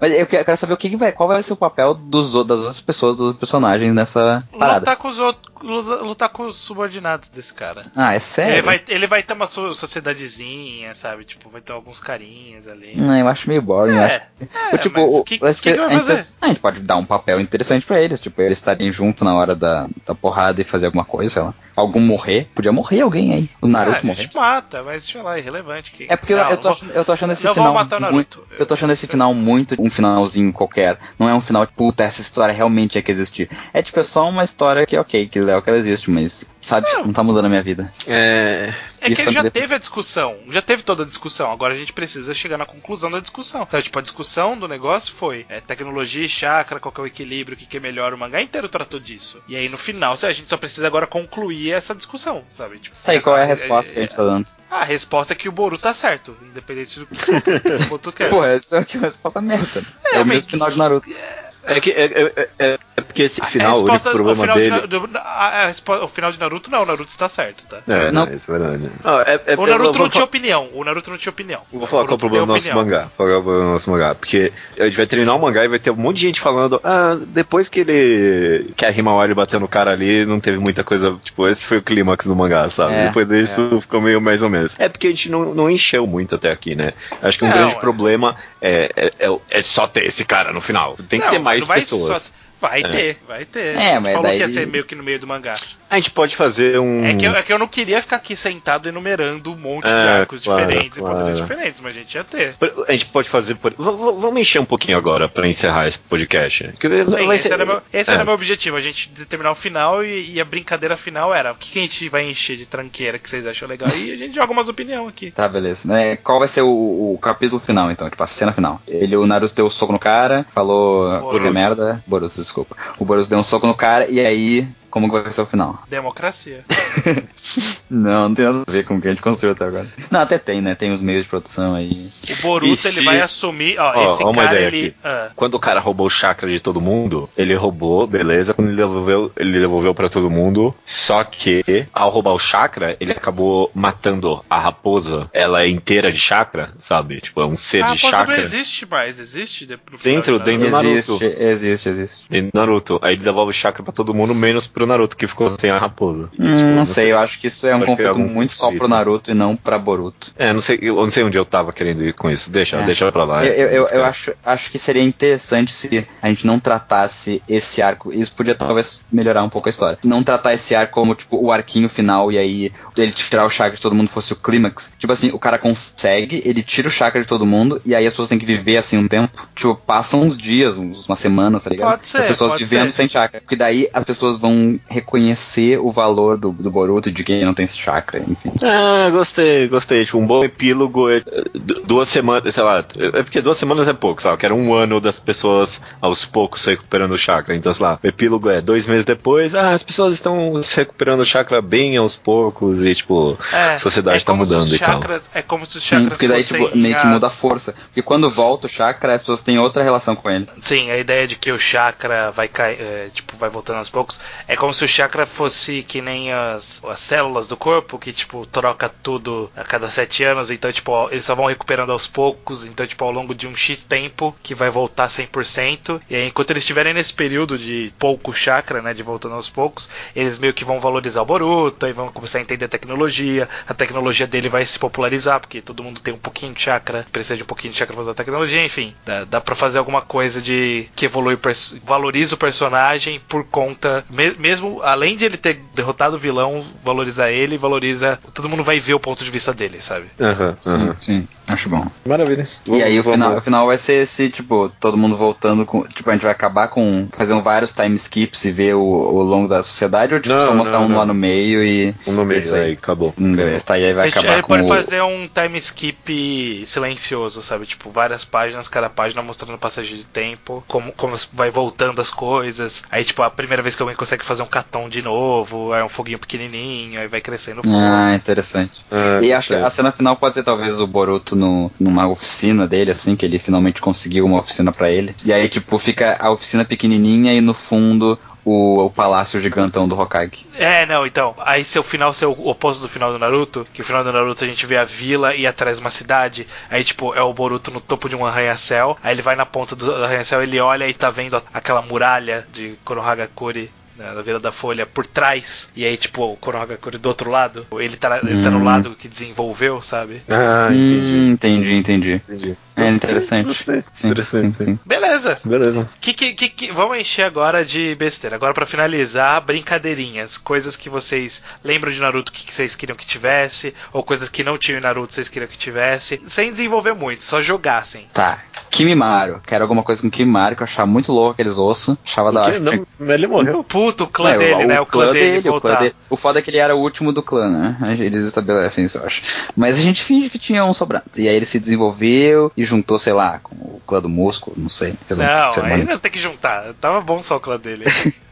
[0.00, 2.32] Mas eu que- quero saber o que, que vai, qual vai ser o papel dos,
[2.44, 4.80] das outras pessoas, dos personagens nessa parada.
[4.80, 5.46] Lutar com os outros.
[5.66, 7.82] Lutar com os subordinados desse cara.
[7.94, 8.54] Ah, é sério?
[8.54, 11.24] Ele vai, ele vai ter uma so- sociedadezinha, sabe?
[11.24, 12.94] Tipo, vai ter alguns carinhas ali.
[12.96, 13.94] Não, eu acho meio boring.
[13.94, 14.00] eu.
[14.00, 17.04] É, é, Eu, tipo, o- que, eu que a, gente, a gente pode dar um
[17.04, 20.86] papel interessante pra eles, tipo, eles estarem junto na hora da, da porrada e fazer
[20.86, 21.54] alguma coisa, sei lá.
[21.74, 22.48] Algum morrer.
[22.54, 23.50] Podia morrer alguém aí.
[23.60, 24.22] O Naruto Ah, a morrer.
[24.22, 25.90] gente mata, mas sei lá, é irrelevante.
[25.90, 26.06] Que...
[26.08, 27.72] É porque eu- Não, eu, tô não achando, eu tô achando esse não final.
[27.74, 28.54] vamos matar o muito, Naruto.
[28.58, 30.98] eu tô achando esse final muito um finalzinho qualquer.
[31.18, 33.50] Não é um final, puta, essa história realmente tinha que existir.
[33.74, 36.86] É tipo, é só uma história que, ok, que legal que ela existe, mas, sabe,
[37.04, 37.90] não tá mudando a minha vida.
[38.06, 38.72] É.
[39.00, 41.76] É que Isso ele já teve a discussão, já teve toda a discussão, agora a
[41.76, 43.62] gente precisa chegar na conclusão da discussão.
[43.62, 47.06] Então, tipo, a discussão do negócio foi é, tecnologia e chakra, qual que é o
[47.06, 49.40] equilíbrio, o que, que é melhor, o mangá inteiro tratou disso.
[49.46, 52.78] E aí no final, a gente só precisa agora concluir essa discussão, sabe?
[52.78, 54.46] Tipo, Tá, e qual é a resposta que a gente tá dando?
[54.70, 58.30] A resposta é que o Boru tá certo, independente do que o Boruto quer.
[58.30, 59.84] Pô, essa é uma resposta merda.
[60.04, 61.08] É, É, o mesmo final de Naruto.
[61.10, 61.45] É
[61.80, 64.80] que é, é- é- é porque esse A final, o único problema final dele.
[64.82, 67.78] De, do- a- a o final de Naruto não, o Naruto está certo, tá?
[67.88, 68.34] É, não, Não.
[68.34, 68.90] isso é verdade.
[69.04, 71.60] Ah, é- é- O eu Naruto não tinha opinião, o Naruto não tinha opinião.
[71.72, 72.84] Vou falar qual é o problema do nosso opinião.
[72.84, 73.10] mangá.
[73.16, 74.14] Qual é o problema do nosso mangá?
[74.14, 76.80] Porque a gente vai terminar o mangá e vai ter um monte de gente falando,
[76.84, 78.72] ah, depois que ele.
[78.76, 81.16] que a Himawari bateu no cara ali, não teve muita coisa.
[81.22, 82.94] Tipo, esse foi o clímax do mangá, sabe?
[82.94, 84.76] É, depois disso ficou meio mais ou menos.
[84.78, 86.92] É porque a gente não, não encheu muito até aqui, né?
[87.22, 87.78] Acho que um Não, grande é.
[87.78, 90.96] problema é, é, é, é só ter esse cara no final.
[91.08, 92.22] Tem que Não, ter mas mais não vai pessoas.
[92.22, 92.30] só-
[92.60, 92.88] Vai É.
[92.88, 93.76] ter, vai ter.
[93.76, 95.54] É, A gente mas falou daí- que ia ser meio que no meio do mangá.
[95.90, 97.04] A gente pode fazer um.
[97.04, 99.90] É, que eu, é que eu não queria ficar aqui sentado enumerando um monte de
[99.90, 101.14] É, arcos claro, diferentes claro.
[101.14, 102.54] e poderes diferentes, mas a gente ia ter.
[102.88, 103.56] A gente pode fazer.
[103.56, 103.72] Por...
[103.72, 106.72] v- v- Vamos encher um pouquinho agora pra encerrar esse podcast.
[106.80, 108.14] Que Sim, vai esse, ser- era, meu, esse é.
[108.14, 111.54] era meu objetivo, a gente determinar o final e, e a brincadeira final era o
[111.56, 114.34] que, que a gente vai encher de tranqueira que vocês acham legal e a gente
[114.34, 115.30] joga umas opiniões aqui.
[115.30, 115.92] Tá, beleza.
[115.94, 116.68] É, qual vai ser o,
[117.14, 118.08] o capítulo final, então?
[118.08, 118.80] Tipo, a cena final.
[118.88, 121.52] Ele, o Naruto deu um soco no cara, falou Boruto.
[121.52, 122.02] merda.
[122.06, 122.76] Boruto, desculpa.
[122.98, 125.82] O Boruto deu um soco no cara, e aí, como que vai ser o final?
[125.90, 126.64] Democracia.
[127.88, 129.86] Não, não tem nada a ver com o que a gente construiu até agora.
[130.10, 130.74] Não, até tem, né?
[130.74, 132.10] Tem os meios de produção aí.
[132.28, 133.78] O Boruto se- ele vai assumir.
[133.78, 134.86] Ó, Ó, esse ó uma cara ideia ele.
[134.88, 134.96] aqui.
[135.04, 138.52] ah, Quando o cara roubou o chakra de todo mundo, ele roubou, beleza.
[138.52, 140.74] Quando ele devolveu, ele devolveu pra todo mundo.
[140.84, 145.30] Só que, ao roubar o chakra, ele acabou matando a raposa.
[145.32, 147.20] Ela é inteira de chakra, sabe?
[147.20, 148.40] Tipo, é um ser a de raposa não chakra.
[148.40, 150.88] existe mais, existe Dentro- de dentro do Naruto.
[150.96, 152.24] Existe, existe, existe.
[152.28, 152.98] Dentro do Naruto.
[153.02, 155.70] Aí ele devolve o chakra pra todo mundo, menos pro pro Naruto que ficou sem
[155.70, 156.28] a raposa.
[156.38, 158.86] Hum, Tipo, não sei, eu acho que isso é um é conflito muito só pro.
[158.88, 160.32] Naruto e não pra Boruto.
[160.38, 162.50] É, não sei, eu não sei onde eu tava querendo ir com isso.
[162.50, 162.84] Deixa, É.
[162.84, 163.44] deixa pra lá.
[163.44, 163.96] Eu, eu, eu- esquece.
[164.00, 168.12] eu acho, acho que seria interessante se a gente não tratasse esse arco.
[168.12, 169.98] Isso podia talvez melhorar um pouco a história.
[170.04, 173.74] Não tratar esse arco como, tipo, o arquinho final e aí ele tirar o chakra
[173.76, 174.92] de todo mundo fosse o clímax.
[174.98, 178.12] Tipo assim, o cara consegue, ele tira o chakra de todo mundo e aí as
[178.12, 179.46] pessoas têm que viver assim um tempo.
[179.54, 181.90] Tipo, passam uns dias, uns, umas semanas, tá ligado?
[181.90, 182.96] Pode ser, as pessoas pode vivendo ser.
[182.96, 183.40] sem chakra.
[183.40, 187.54] Porque daí as pessoas vão reconhecer o valor do, do Boruto e de quem não
[187.54, 188.50] tem esse chakra, enfim.
[188.62, 190.04] Ah, gostei, gostei.
[190.04, 191.20] Tipo, um bom epílogo é
[191.54, 192.84] du- duas semanas, sei lá.
[192.98, 194.34] É porque duas semanas é pouco, sabe?
[194.34, 197.54] Eu quero um ano das pessoas aos poucos se recuperando o chakra.
[197.54, 201.20] Então, sei lá, o epílogo é dois meses depois, ah, as pessoas estão se recuperando
[201.20, 204.78] o chakra bem aos poucos e, tipo, É, a sociedade é tá mudando os e
[204.78, 204.94] tal.
[204.94, 207.38] chakras, É como se os Sim, chakras porque daí tipo, meio que muda a as-
[207.40, 207.72] força.
[207.86, 210.48] Porque quando volta o chakra, as pessoas têm outra relação com ele.
[210.58, 214.20] Sim, a ideia de que o chakra vai cair, é, tipo, vai voltando aos poucos,
[214.48, 218.46] é como se o chakra fosse que nem as, as células do corpo, que, tipo,
[218.46, 222.86] troca tudo a cada sete anos, então, tipo, eles só vão recuperando aos poucos, então,
[222.86, 226.62] tipo, ao longo de um X tempo, que vai voltar 100%, e aí, enquanto eles
[226.62, 230.80] estiverem nesse período de pouco chakra, né, de voltando aos poucos, eles meio que vão
[230.80, 234.78] valorizar o Boruto, aí vão começar a entender a tecnologia, a tecnologia dele vai se
[234.78, 237.94] popularizar, porque todo mundo tem um pouquinho de chakra, precisa de um pouquinho de chakra
[237.94, 241.38] pra usar a tecnologia, enfim, dá, dá pra fazer alguma coisa de que evolui,
[241.82, 244.04] valoriza o personagem por conta,
[244.46, 248.94] mesmo além de ele ter derrotado o vilão, valorizar ele, valoriza, todo mundo vai ver
[248.94, 250.06] o ponto de vista dele, sabe?
[250.20, 250.56] Aham.
[251.00, 251.86] sim, acho bom.
[252.04, 252.46] Maravilha.
[252.66, 255.82] E aí o Vamos- final, o final vai ser esse, tipo, todo mundo voltando com.
[255.88, 257.08] Tipo, a gente vai acabar com.
[257.16, 260.54] Fazer vários time skips e ver o, o longo da sociedade, ou tipo, Não, só
[260.54, 260.98] mostrar não, um não.
[260.98, 261.94] lá no meio e.
[262.06, 262.72] Um nome Isso aí, aí.
[262.72, 263.12] acabou.
[263.18, 264.68] Hum, beleza, tá, e aí vai a gente, acabar ele com pode o.
[264.68, 267.66] fazer um time skip silencioso, sabe?
[267.66, 272.82] Tipo, várias páginas, cada página mostrando passagem de tempo, como, como vai voltando as coisas.
[272.90, 275.88] Aí, tipo, a primeira vez que alguém consegue fazer um catom de novo, é um
[275.88, 277.76] foguinho pequenininho, aí vai crescendo o fogo.
[277.76, 278.84] Ah, interessante.
[278.90, 282.66] Ah, E acho que a cena final pode ser talvez o Boruto no, numa oficina
[282.66, 285.14] dele, assim, que ele finalmente conseguiu uma oficina pra ele.
[285.24, 289.98] E aí, tipo, fica a oficina pequenininha e no fundo o, o palácio gigantão do
[289.98, 290.46] Hokage.
[290.54, 291.34] É, não, então.
[291.38, 294.44] Aí seu final ser o oposto do final do Naruto, que o final do Naruto
[294.44, 296.46] a gente vê a vila e atrás uma cidade.
[296.70, 298.96] Aí, tipo, é o Boruto no topo de um arranha-céu.
[299.02, 302.78] Aí ele vai na ponta do arranha-céu, ele olha e tá vendo aquela muralha de
[302.84, 303.70] Konohagakure.
[303.98, 307.66] Né, Da Vila da Folha por trás, e aí, tipo, o Konohagakure do outro lado,
[307.78, 308.64] ele tá, ele tá no Hum.
[308.64, 310.22] lado que desenvolveu, sabe?
[310.28, 311.14] Ah, entendi.
[311.14, 312.12] Hum, entendi, entendi.
[312.28, 312.56] entendi.
[312.76, 313.46] É interessante.
[313.46, 313.82] Gostei.
[313.92, 314.78] Sim, Interessante, sim, sim.
[314.84, 315.38] Beleza.
[315.44, 315.88] Beleza.
[316.00, 318.36] Que, que, que, que- vamos encher agora de besteira.
[318.36, 320.36] Agora pra finalizar, brincadeirinhas.
[320.38, 324.44] Coisas que vocês lembram de Naruto que, que vocês queriam que tivesse, ou coisas que
[324.44, 326.20] não tinham em Naruto vocês queriam que tivesse.
[326.26, 328.06] Sem desenvolver muito, só jogassem.
[328.12, 328.38] Tá.
[328.70, 329.40] Kimimaro.
[329.46, 331.96] Quero alguma coisa com Kimimaro, que eu achava muito louco aqueles ossos.
[332.04, 332.60] Achava da O hora.
[332.60, 333.64] Não, ele morreu.
[333.64, 334.80] Puto, o clã É, dele, né?
[334.80, 335.94] O clã, dele, o clã dele.
[336.10, 337.96] O foda é que ele era o último do clã, né?
[337.98, 339.22] Eles estabelecem isso, eu acho.
[339.56, 341.04] Mas a gente finge que tinha um sobrando.
[341.16, 344.68] E aí ele se desenvolveu e juntou, sei lá, com o clã do músculo, não
[344.68, 344.94] sei.
[345.06, 345.84] Fez um Não, cerimônia.
[345.84, 346.74] aí não tem que juntar.
[346.74, 347.84] Tava bom só o clã dele.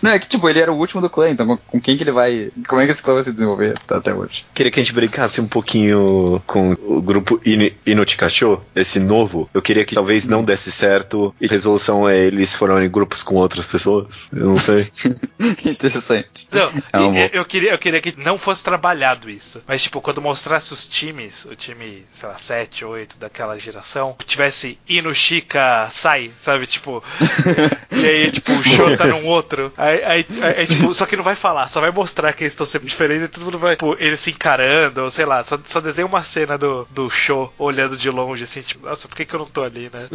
[0.00, 2.12] Não, é que tipo, ele era o último do clã, então com, quem que ele
[2.12, 2.50] vai.
[2.66, 4.46] Como é que esse clã vai se desenvolver tá, até hoje?
[4.54, 9.50] Queria que a gente brincasse um pouquinho com o grupo In Inotikacho, esse novo.
[9.52, 13.34] Eu queria que talvez não desse certo e a resolução é eles formarem grupos com
[13.34, 14.28] outras pessoas.
[14.32, 14.90] Eu não sei.
[15.64, 16.48] Interessante.
[16.50, 19.62] Não, É um eu, queria, eu queria que não fosse trabalhado isso.
[19.66, 24.78] Mas, tipo, quando mostrasse os times, o time, sei lá, 7, 8 daquela geração, tivesse
[24.88, 26.66] Ino, Chica, Sai, sabe?
[26.66, 27.02] Tipo.
[27.90, 29.72] e aí, tipo, o show tá num outro.
[29.76, 32.52] Aí, aí, aí, aí, tipo, só que não vai falar, só vai mostrar que eles
[32.52, 35.58] estão sempre diferentes e todo mundo vai, tipo, eles se encarando, ou sei lá, só,
[35.64, 39.24] só desenha uma cena do, do show olhando de longe, assim, tipo, nossa, por que,
[39.24, 40.06] que eu não tô ali, né?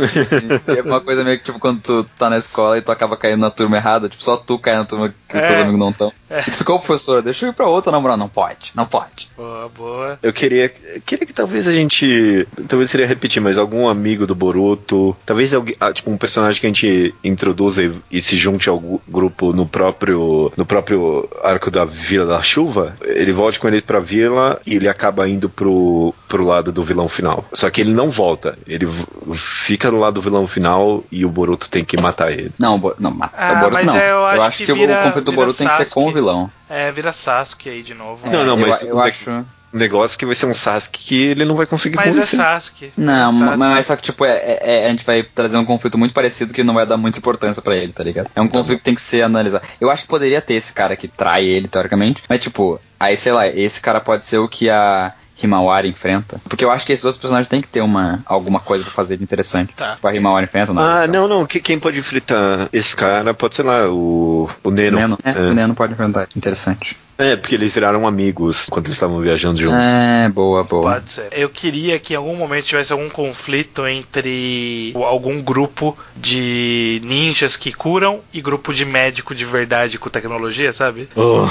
[0.68, 3.18] E é uma coisa meio que tipo quando tu tá na escola e tu acaba
[3.18, 5.48] caindo na turma errada, tipo, só tu cai na turma que os É.
[5.48, 6.14] teus amigos não estão.
[6.30, 6.42] É.
[6.42, 8.18] Tu ficou, professor, deixa eu ir pra outra namorar.
[8.18, 9.30] Não pode, não pode.
[9.36, 10.20] Boa, boa.
[10.22, 14.36] Eu queria, eu queria que talvez a gente, talvez seria repetir, mas algum amigo do
[14.36, 18.70] Boruto, talvez alguém, ah, tipo um personagem que a gente introduza e, e se junte
[18.70, 23.82] ao grupo no próprio, no próprio arco da Vila da Chuva, ele volte com ele
[23.82, 27.46] pra vila e ele acaba indo pro, pro lado do vilão final.
[27.54, 28.88] Só que ele não volta, ele
[29.36, 32.52] fica do lado do vilão final e o Boruto tem que matar ele.
[32.60, 33.96] Não, não, mata Ah, o Boruto mas não.
[33.96, 36.14] eu acho que que, vira- o conflito do Boruto tem que ser com o Sasuke.
[36.14, 36.52] vilão.
[36.70, 38.30] É, vira Sasuke aí de novo.
[38.30, 39.46] Não, não, É, mas eu, eu acho.
[39.74, 42.24] Negócio que vai ser um Sasuke que ele não vai conseguir Mas é.
[42.24, 42.92] Sasuke.
[42.98, 43.58] Não, é Sasuke.
[43.58, 46.54] mas só que, tipo, é, é- é- a gente vai trazer um conflito muito parecido
[46.54, 48.30] que não vai dar muita importância pra ele, tá ligado?
[48.36, 49.64] É um conflito que tem que ser analisado.
[49.80, 53.32] Eu acho que poderia ter esse cara que trai ele, teoricamente, mas, tipo, aí, sei
[53.32, 56.40] lá, esse cara pode ser o que a Himawari enfrenta.
[56.48, 59.18] Porque eu acho que esses outros personagens têm que ter uma, alguma coisa pra fazer
[59.18, 59.74] de interessante.
[59.74, 59.96] Tá.
[59.96, 61.12] Tipo, a Himawari enfrenta o Ah, Naruto.
[61.14, 61.46] não, não.
[61.48, 64.98] que- Quem pode enfrentar esse cara pode ser lá, o, o O Neno.
[65.00, 65.34] Neno, é, É.
[65.50, 66.28] o Neno pode enfrentar.
[66.36, 66.96] Interessante.
[67.22, 69.78] É, porque eles viraram amigos quando eles estavam viajando juntos.
[69.84, 70.94] É, boa, boa.
[70.94, 71.28] Pode ser.
[71.32, 77.72] Eu queria que em algum momento tivesse algum conflito entre algum grupo de ninjas que
[77.74, 81.10] curam e grupo de médico de verdade com tecnologia, sabe?
[81.16, 81.42] Oh.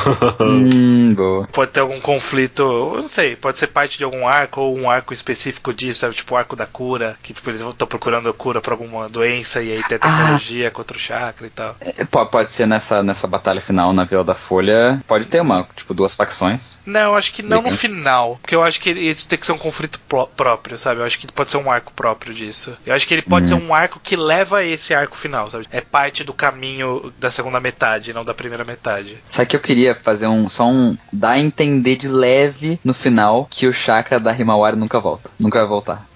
[0.41, 1.47] Hum, boa.
[1.53, 4.89] Pode ter algum conflito, eu não sei, pode ser parte de algum arco ou um
[4.91, 6.15] arco específico disso, sabe?
[6.15, 9.63] Tipo o arco da cura, que tipo, eles estão procurando a cura pra alguma doença
[9.63, 11.77] e aí tem a tecnologia contra o chakra e tal.
[11.81, 15.01] É, po- Pode ser nessa, nessa batalha final na Vila da Folha.
[15.07, 16.79] Pode ter uma, tipo, duas facções.
[16.85, 18.39] Não, acho que não no final.
[18.43, 21.01] Porque eu acho que isso tem que ser um conflito pró- próprio, sabe?
[21.01, 22.77] Eu acho que pode ser um arco próprio disso.
[22.85, 25.67] Eu acho que ele pode ser um arco que leva a esse arco final, sabe?
[25.71, 29.19] É parte do caminho da segunda metade, não da primeira metade.
[29.27, 30.49] Sabe que eu queria fazer um.
[30.49, 30.97] Só um.
[31.13, 35.31] dar a entender de leve no final que o chakra da Himawari nunca volta.
[35.39, 36.09] Nunca vai voltar.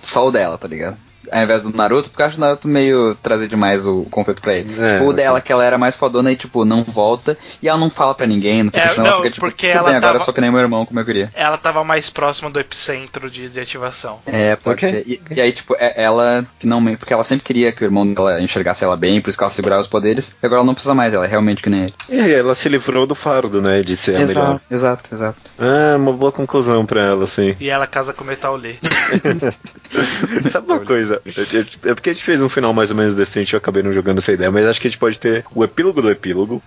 [0.00, 0.96] Só o dela, tá ligado?
[1.32, 4.54] Ao invés do Naruto, porque eu acho o Naruto meio trazer demais o conflito pra
[4.54, 4.74] ele.
[4.80, 7.36] É, tipo, o dela, que ela era mais fodona e, tipo, não volta.
[7.62, 9.88] E ela não fala pra ninguém, não fica É, não, porque, tipo, porque tudo ela
[9.88, 11.30] bem, agora tava- eu sou que nem meu irmão, como eu queria.
[11.34, 14.20] Ela tava mais próxima do epicentro de, de ativação.
[14.26, 14.90] É, pode Ok.
[14.90, 15.04] ser.
[15.08, 16.98] E, e aí, tipo, é- ela finalmente.
[16.98, 19.50] Porque ela sempre queria que o irmão dela enxergasse ela bem, por isso que ela
[19.52, 20.36] segurava os poderes.
[20.42, 21.94] E agora ela não precisa mais, ela é realmente que nem ele.
[22.08, 23.82] E ela se livrou do fardo, né?
[23.82, 24.60] De ser a melhor.
[24.70, 25.38] exato, exato.
[25.58, 27.56] Ah, uma boa conclusão pra ela, sim.
[27.58, 28.78] E ela casa com o Metal Lee.
[30.50, 31.21] Sabe uma coisa?
[31.24, 34.18] É porque a gente fez um final mais ou menos decente, eu acabei não jogando
[34.18, 36.62] essa ideia, mas acho que a gente pode ter o epílogo do epílogo.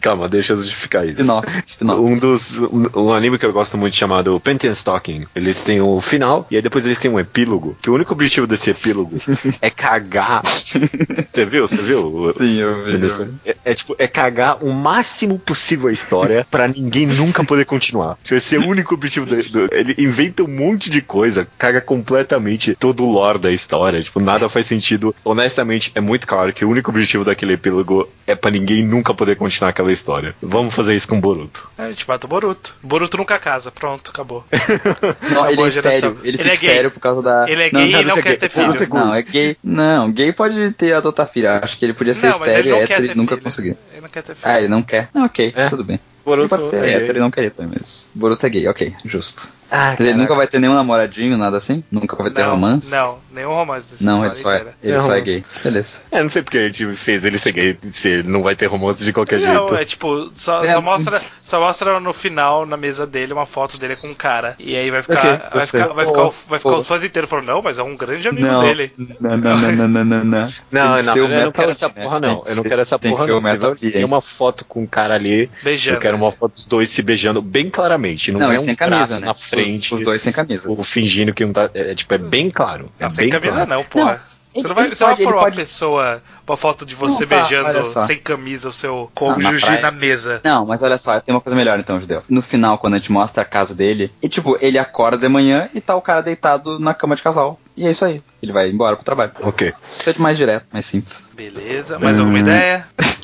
[0.00, 1.16] Calma, deixa eu justificar isso.
[1.20, 2.00] Spin-off, spin-off.
[2.00, 2.58] Um dos.
[2.58, 5.24] Um, um anime que eu gosto muito chamado Penten Stocking.
[5.34, 7.76] Eles têm o final e aí depois eles têm um epílogo.
[7.82, 9.16] Que o único objetivo desse epílogo
[9.60, 10.42] é cagar.
[10.44, 11.66] Você viu?
[11.68, 12.34] Você viu?
[12.38, 12.92] Sim, eu vi.
[12.94, 13.28] Anderson?
[13.44, 18.16] É, é tipo, é cagar o máximo possível a história pra ninguém nunca poder continuar.
[18.22, 19.36] Tipo, Esse é o único objetivo do-
[19.72, 23.97] Ele inventa um monte de coisa, caga completamente todo o lore da história.
[24.02, 25.14] Tipo, nada faz sentido.
[25.24, 29.36] Honestamente, é muito claro que o único objetivo daquele epílogo é pra ninguém nunca poder
[29.36, 30.34] continuar aquela história.
[30.42, 31.68] Vamos fazer isso com Boruto.
[31.76, 32.74] A gente mata o Boruto.
[32.82, 34.44] Boruto nunca casa, pronto, acabou.
[35.30, 35.94] Não, ele Acabou é a geração.
[36.10, 36.18] estéreo.
[36.22, 36.68] Ele, Ele fica é gay.
[36.70, 37.48] estéreo por causa da.
[37.50, 38.36] Ele é gay e Naruto não é quer gay.
[38.38, 38.66] ter filho.
[38.66, 39.56] Naruto é Não, é gay.
[39.62, 41.48] Não, gay pode ter adotar filho.
[41.50, 43.76] Acho que ele podia ser Não, ele estéreo, não hétero e nunca conseguiu.
[43.92, 44.52] Ele não quer ter filho.
[44.52, 45.08] Ah, ele não quer?
[45.14, 45.68] Ah, ok, É.
[45.68, 45.98] tudo bem.
[46.28, 47.16] Boruto ele pode ser é hétero gay.
[47.16, 48.10] e não querer também, mas.
[48.14, 49.56] Boruto é gay, ok, justo.
[49.70, 51.84] Ah, Mas ele nunca vai ter nenhum namoradinho, nada assim?
[51.92, 52.90] Nunca vai ter não, romance?
[52.90, 54.74] Não, nenhum romance dessa Não, história ele só é, inteira.
[54.82, 55.44] ele É só é gay.
[55.62, 56.02] Beleza.
[56.10, 58.64] É, não sei porque a gente fez ele ser gay, se ele não vai ter
[58.64, 59.74] romance de qualquer Não, jeito.
[59.76, 60.72] é tipo, só, É.
[60.72, 64.56] só mostra, só mostra no final, na mesa dele, uma foto dele com um cara.
[64.58, 66.76] E aí vai ficar, Ok, vai ficar, vai ficar, o- vai ficar Pô.
[66.78, 68.62] os fãs inteiros falando, não, mas é um grande amigo Não.
[68.62, 68.90] dele.
[69.20, 70.52] Não, não, não, não, não, não, não.
[70.72, 71.94] Não, não, eu não quero essa né?
[72.04, 72.42] porra, não.
[72.46, 73.74] Eu não quero essa porra, não.
[73.74, 75.98] Tem uma foto com um cara ali, Beijando.
[75.98, 78.30] eu quero uma foto dos dois se beijando bem claramente.
[78.32, 79.26] Não, Não, é um sem camisa, né?
[79.26, 80.70] na Os- frente, Os, dois sem camisa.
[80.70, 81.70] o fingindo que um tá.
[81.74, 82.90] É, tipo, é bem claro.
[82.98, 83.70] É Não, sem bem camisa claro.
[83.70, 84.12] não, porra.
[84.12, 86.86] Não, você ele- não vai, você vai pode- pôr ele uma pode- pessoa, uma foto
[86.86, 89.80] de você Não, tá, beijando sem camisa o seu na cônjuge praia.
[89.82, 90.40] na mesa.
[90.42, 92.22] Não, mas olha só, tem uma coisa melhor então, Judeu.
[92.28, 95.68] No final, quando a gente mostra a casa dele, e tipo, ele acorda de manhã
[95.74, 97.60] e tá o cara deitado na cama de casal.
[97.76, 98.22] E é isso aí.
[98.42, 99.32] Ele vai embora pro trabalho.
[99.42, 99.72] Ok.
[99.96, 101.28] Precisa de mais direto, mais simples.
[101.36, 102.20] Beleza, mais Hum.
[102.22, 102.86] alguma ideia?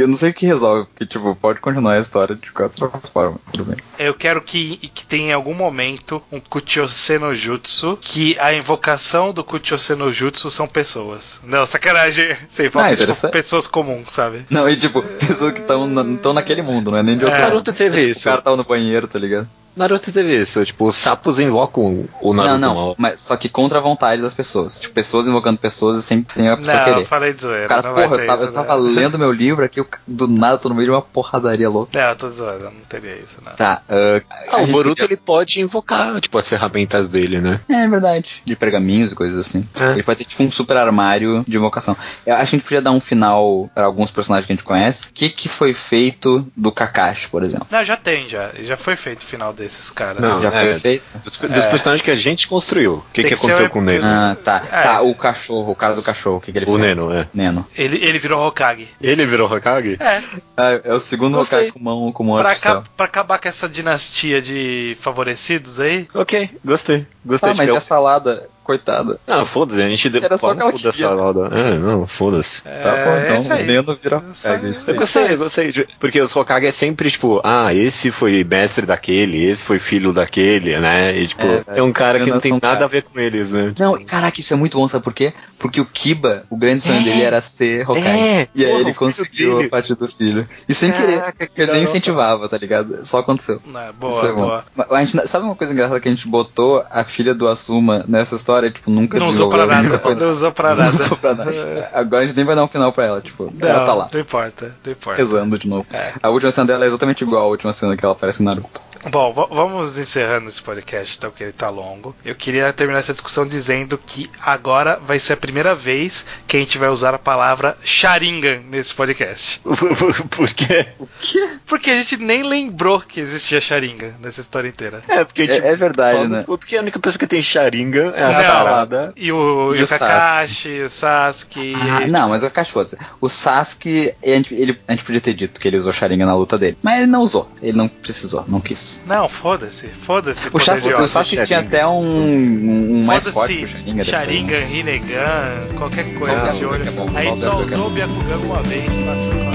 [0.00, 3.38] Eu não sei o que resolve, porque, tipo, pode continuar a história de qualquer forma.
[3.52, 3.76] Tudo bem.
[3.98, 9.32] Eu quero que, que tenha em algum momento um Kuchose no Jutsu, que a invocação
[9.32, 11.40] do Kuchose no Jutsu são pessoas.
[11.44, 12.36] Não, sacanagem.
[12.48, 14.44] Sei, Ah, tipo, pessoas comuns, sabe?
[14.50, 17.42] Não, e tipo, pessoas que estão na, naquele mundo, não é nem de outro É.
[17.42, 18.20] Naruto teve Tipo, isso.
[18.20, 19.48] O cara tava no banheiro, tá ligado?
[19.76, 20.64] Naruto teve isso.
[20.64, 22.58] Tipo, os sapos invocam o Naruto.
[22.58, 24.78] não, não, mas só que contra a vontade das pessoas.
[24.78, 27.04] Tipo, pessoas invocando pessoas sem, sem a pessoa Não, querer.
[27.06, 27.68] falei de zoeira.
[27.68, 29.00] Cara, não vai porra, ter eu tava, isso, eu tava né?
[29.00, 31.98] lendo meu livro aqui, eu, do nada tô no meio de uma porradaria louca.
[31.98, 33.52] Não, eu tô zoando, não teria isso, não.
[33.52, 37.60] Tá, ah, Ah, a o Boruto podia- ele pode invocar, tipo, as ferramentas dele, né?
[37.68, 38.42] É verdade.
[38.44, 39.66] De pergaminhos e coisas assim.
[39.74, 39.92] É.
[39.92, 41.96] Ele pode ter tipo um super armário de invocação.
[42.26, 44.64] Eu acho que a gente podia dar um final para alguns personagens que a gente
[44.64, 45.10] conhece.
[45.10, 47.66] O que, que foi feito do Kakashi, por exemplo?
[47.70, 48.50] Não, já tem, já.
[48.60, 50.22] Já foi feito o final desses caras.
[50.22, 50.60] Não, Já é.
[50.60, 51.04] foi feito?
[51.24, 52.94] Dos, dos personagens que a gente construiu.
[52.94, 54.04] O que, que que aconteceu o com o Neno?
[54.06, 54.62] Ah, tá.
[54.70, 54.82] É.
[54.82, 56.80] Tá, o cachorro, o cara do cachorro, o que, que ele O fez?
[56.80, 57.26] Neno, é.
[57.34, 57.66] Neno.
[57.76, 58.88] Ele, ele virou Hokage.
[59.00, 59.96] Ele virou Hokage?
[60.00, 60.22] É,
[60.56, 61.58] Ah, é o segundo Gostei.
[61.58, 62.84] Hokage com mão, com mão pra, artificial.
[62.96, 66.06] pra acabar com essa dinastia de favorecidos aí.
[66.14, 67.06] Ok, gostei.
[67.24, 68.48] Gostei Tá, mas e o- a salada?
[68.64, 69.18] Coitada.
[69.26, 71.50] Não, foda-se, a gente deu Era só pau no que dessa roda.
[71.56, 72.62] É, não, foda-se.
[72.62, 73.62] Tá bom, É, isso então aí.
[73.62, 74.98] o Nendo vira Só- pega isso Eu aí.
[74.98, 75.86] gostei, eu gostei.
[76.00, 80.78] Porque os Hokage é sempre, tipo, ah, esse foi mestre daquele, esse foi filho daquele,
[80.78, 81.16] né?
[81.16, 82.84] E, tipo, É, é, um cara que não tem nada cara.
[82.86, 83.74] a ver com eles, né?
[83.78, 85.32] Não, e caraca, isso é muito bom, sabe por quê?
[85.58, 87.02] Porque o Kiba, o grande sonho É.
[87.04, 88.06] dele era ser Hokage.
[88.08, 90.48] É, e aí porra, ele conseguiu a parte do filho.
[90.68, 93.04] E sem Caraca, querer, que ele nem incentivava, tá ligado?
[93.04, 93.60] Só aconteceu.
[93.98, 94.40] Boa, é bom.
[94.46, 94.64] boa.
[94.90, 98.34] A gente, sabe uma coisa engraçada que a gente botou a filha do Asuma nessa
[98.36, 98.53] história?
[98.70, 100.00] Tipo, nunca Não usou pra nada.
[100.14, 100.90] Não usou pra Não nada.
[100.90, 101.90] usou pra nada.
[101.92, 104.08] Agora a gente nem vai dar um final pra ela, tipo, ela Não, tá lá.
[104.12, 105.18] Não importa, não importa.
[105.18, 105.86] Rezando de novo.
[105.92, 106.12] É.
[106.22, 108.80] A última cena dela é exatamente igual à última cena que ela aparece no Naruto.
[109.10, 112.16] Bom, vamos encerrando esse podcast, então, que ele tá longo.
[112.24, 116.60] Eu queria terminar essa discussão dizendo que agora vai ser a primeira vez que a
[116.60, 119.60] gente vai usar a palavra Sharingan nesse podcast.
[120.30, 120.86] Por quê?
[120.98, 121.48] O quê?
[121.66, 125.02] Porque a gente nem lembrou que existia Sharingan nessa história inteira.
[125.06, 126.42] É, porque, É, tipo, é verdade, fala- né?
[126.46, 128.34] Porque a única pessoa que tem Sharingan é a Não.
[128.42, 129.12] Sarada.
[129.16, 131.74] E o, e E o o Kakashi, o Sasuke.
[131.76, 132.96] Ah, não, mas o Kakashi, foda-se.
[133.20, 136.34] O Sasuke, a gente, ele, a gente podia ter dito que ele usou Sharingan na
[136.34, 136.78] luta dele.
[136.82, 137.50] Mas ele não usou.
[137.60, 138.93] Ele não precisou, não quis.
[139.06, 140.48] Não, foda-se, foda-se.
[140.52, 141.08] O, Sasuke.
[141.08, 141.68] Sasuke tinha Sharingan.
[141.68, 143.84] até um, um, um mais forte Sharingan.
[143.84, 144.04] depois, né?
[144.04, 146.82] Sharingan, Rinnegan, qualquer Só coisa de olho.
[146.82, 147.90] que é bom, A só usou o.
[147.90, 149.53] Byakugan uma vez, passou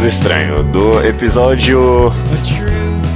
[0.00, 2.10] estranho, do episódio.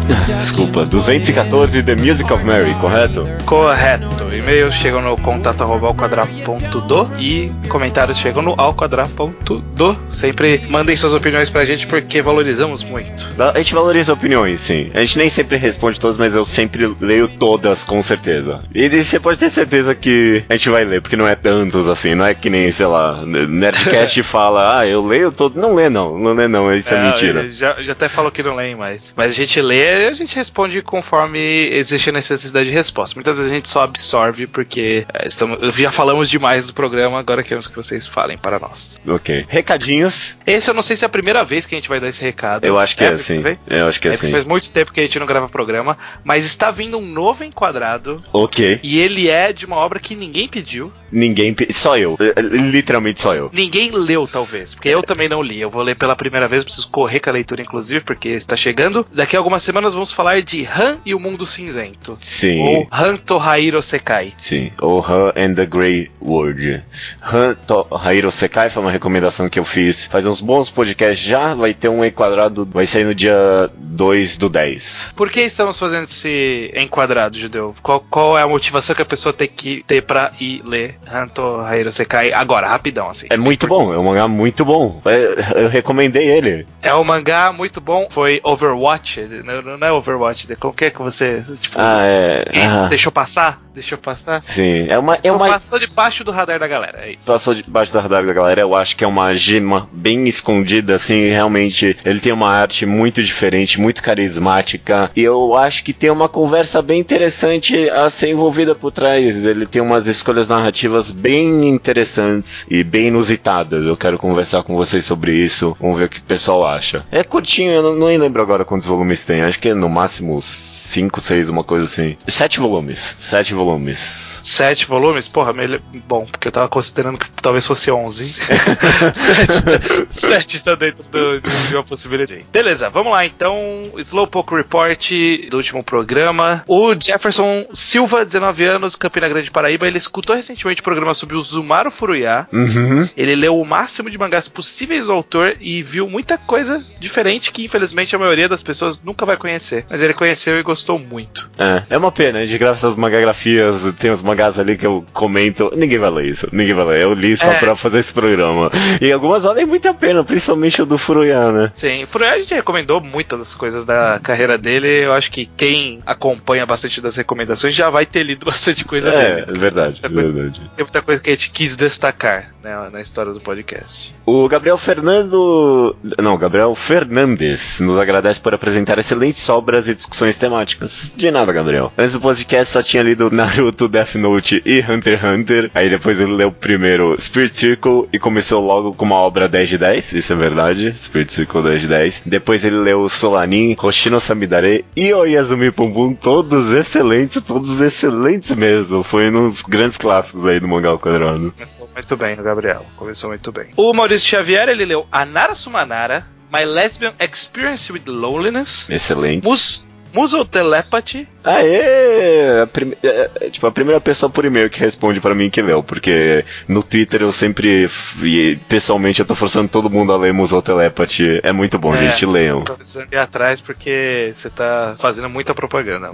[0.07, 3.24] Desculpa, 214 The Music of Mary, correto?
[3.45, 4.07] Correto.
[4.33, 9.99] E-mails chegam no contato arroba alquadra.do e comentários chegam no alquadra.do.
[10.09, 13.27] Sempre mandem suas opiniões pra gente porque valorizamos muito.
[13.39, 14.91] A gente valoriza opiniões, sim.
[14.95, 18.62] A gente nem sempre responde todas, mas eu sempre leio todas, com certeza.
[18.74, 22.15] E você pode ter certeza que a gente vai ler, porque não é tantos assim,
[22.15, 25.59] não é que nem, sei lá, Nerdcast fala, ah, eu leio todo.
[25.59, 27.41] Não lê, não, não lê, não, isso é, mentira.
[27.41, 29.12] ele Já, já até falou que não leem mais.
[29.16, 33.14] Mas a gente lê a gente responde conforme existe a necessidade de resposta.
[33.14, 37.43] Muitas vezes a gente só absorve porque é, estamos, já falamos demais do programa, agora
[37.43, 38.98] queremos que vocês falem para nós.
[39.06, 39.44] Ok.
[39.48, 40.36] Recadinhos.
[40.47, 42.23] Esse eu não sei se é a primeira vez que a gente vai dar esse
[42.23, 42.64] recado.
[42.64, 43.40] Eu acho que é, assim.
[43.40, 43.66] vez?
[43.68, 44.32] Eu acho que é, É, porque assim.
[44.32, 48.23] faz muito tempo que a gente não grava programa, mas está vindo um novo enquadrado
[48.32, 48.81] Ok.
[48.82, 51.55] e ele é de uma obra que ninguém pediu, Ninguém.
[51.70, 52.16] Só eu.
[52.20, 53.51] Eh, Literalmente só eu.
[53.53, 55.61] ninguém leu talvez, porque eu também não li.
[55.61, 59.07] Eu vou ler pela primeira vez, preciso correr com a leitura inclusive, porque está chegando.
[59.12, 62.19] Daqui a algumas semanas vamos falar de Han e o Mundo Cinzento.
[62.20, 62.61] Sim.
[62.61, 64.33] Ou Han Tohairo Sekai.
[64.37, 66.83] Sim, ou Han and the Grey World.
[67.23, 71.55] Han to Hahiro Sekai foi uma recomendação que eu fiz faz uns bons podcasts já.
[71.55, 75.12] Vai ter um enquadrado, vai sair no dia 2 do 10.
[75.15, 77.74] Por que estamos fazendo esse enquadrado, Judeu?
[77.83, 81.28] Qual, qual é a motivação que a pessoa tem que ter pra ir ler Han
[81.28, 83.27] Tohairo Sekai agora, rapidão, assim?
[83.31, 85.01] É muito bom, é um mangá muito bom.
[85.05, 86.66] É, eu recomendei ele.
[86.82, 90.98] É um mangá muito bom, foi Overwatch, não, não é Overwatch, como que é que
[90.98, 92.44] você, tipo, Ah, é.
[92.66, 93.60] ah, deixou passar?
[93.74, 94.43] Deixou passar?
[94.47, 95.18] sim, é uma.
[95.23, 97.27] É uma Passou debaixo do radar da galera, é isso.
[97.27, 101.28] Passou debaixo da radar da galera, eu acho que é uma gema bem escondida, assim,
[101.28, 101.97] realmente.
[102.05, 105.10] Ele tem uma arte muito diferente, muito carismática.
[105.14, 109.44] E eu acho que tem uma conversa bem interessante a ser envolvida por trás.
[109.44, 113.84] Ele tem umas escolhas narrativas bem interessantes e bem inusitadas.
[113.84, 115.76] Eu quero conversar com vocês sobre isso.
[115.80, 117.04] Vamos ver o que o pessoal acha.
[117.10, 119.42] É curtinho, eu não, não lembro agora quantos volumes tem.
[119.42, 122.16] Acho que é no máximo 5, 6, uma coisa assim.
[122.26, 123.16] Sete volumes.
[123.18, 124.40] Sete volumes.
[124.42, 125.28] Sete volumes?
[125.28, 125.80] Porra, melhor...
[126.06, 128.34] bom, porque eu tava considerando que talvez fosse onze.
[129.14, 132.44] sete, tá- sete tá dentro do- de uma possibilidade.
[132.52, 133.56] Beleza, vamos lá então.
[133.98, 135.10] Slowpoke Report
[135.50, 136.64] do último programa.
[136.66, 141.40] O Jefferson Silva, 19 anos, Campina Grande, Paraíba, ele escutou recentemente o programa sobre o
[141.40, 142.47] Zumaru Furuya.
[142.53, 143.09] Uhum.
[143.16, 147.65] Ele leu o máximo de mangás possíveis do autor e viu muita coisa diferente que
[147.65, 149.85] infelizmente a maioria das pessoas nunca vai conhecer.
[149.89, 151.48] Mas ele conheceu e gostou muito.
[151.59, 155.05] É, é uma pena, a gente grava essas magagrafias, tem os mangás ali que eu
[155.12, 157.03] comento, ninguém vai ler isso, ninguém vai ler.
[157.03, 157.59] Eu li só É.
[157.59, 158.70] pra fazer esse programa.
[159.01, 161.73] E algumas valem muito a pena, principalmente o do Furuya, né?
[161.77, 164.89] Sim, o Furuya a gente recomendou muitas das coisas da carreira dele.
[165.05, 169.44] Eu acho que quem acompanha bastante das recomendações já vai ter lido bastante coisa É,
[169.44, 169.59] dele.
[169.59, 170.61] verdade, Muita coisa- verdade.
[170.74, 174.14] Tem muita coisa que a gente quis destacar né, na história do podcast.
[174.24, 175.94] O Gabriel Fernando.
[176.18, 181.14] Não, Gabriel Fernandes nos agradece por apresentar excelentes obras e discussões temáticas.
[181.16, 181.93] De nada, Gabriel.
[181.97, 185.70] Antes do podcast só tinha lido Naruto, Death Note e Hunter x Hunter.
[185.74, 189.78] Aí depois ele leu primeiro Spirit Circle e começou logo com uma obra 10 de
[189.78, 190.12] 10.
[190.14, 190.93] Isso é verdade.
[190.97, 192.22] Spirit Circle 10 de 10.
[192.26, 196.14] Depois ele leu Solanin, Hoshino Samidare e Oyazumi Pum Pum.
[196.14, 199.02] Todos excelentes, todos excelentes mesmo.
[199.02, 201.53] Foi um dos grandes clássicos aí do mangá ao quadrado.
[201.53, 202.87] Começou muito bem Gabriel.
[202.97, 203.69] Começou muito bem.
[203.77, 209.49] O Maurício Xavier, ele leu Anara Sumanara, My Lesbian Experience with Loneliness, Excelentes.
[209.49, 212.61] Mus Muso Telepathy, Aê!
[212.62, 215.62] A prime- é, é, tipo, a primeira pessoa por e-mail que responde pra mim que
[215.62, 217.89] leu, porque no Twitter eu sempre,
[218.23, 221.41] e pessoalmente, eu tô forçando todo mundo a ler Musou Telepathy.
[221.45, 222.09] É muito bom, É.
[222.09, 222.62] gente, leiam.
[222.62, 226.11] Tô precisando ir atrás porque você tá fazendo muita propaganda.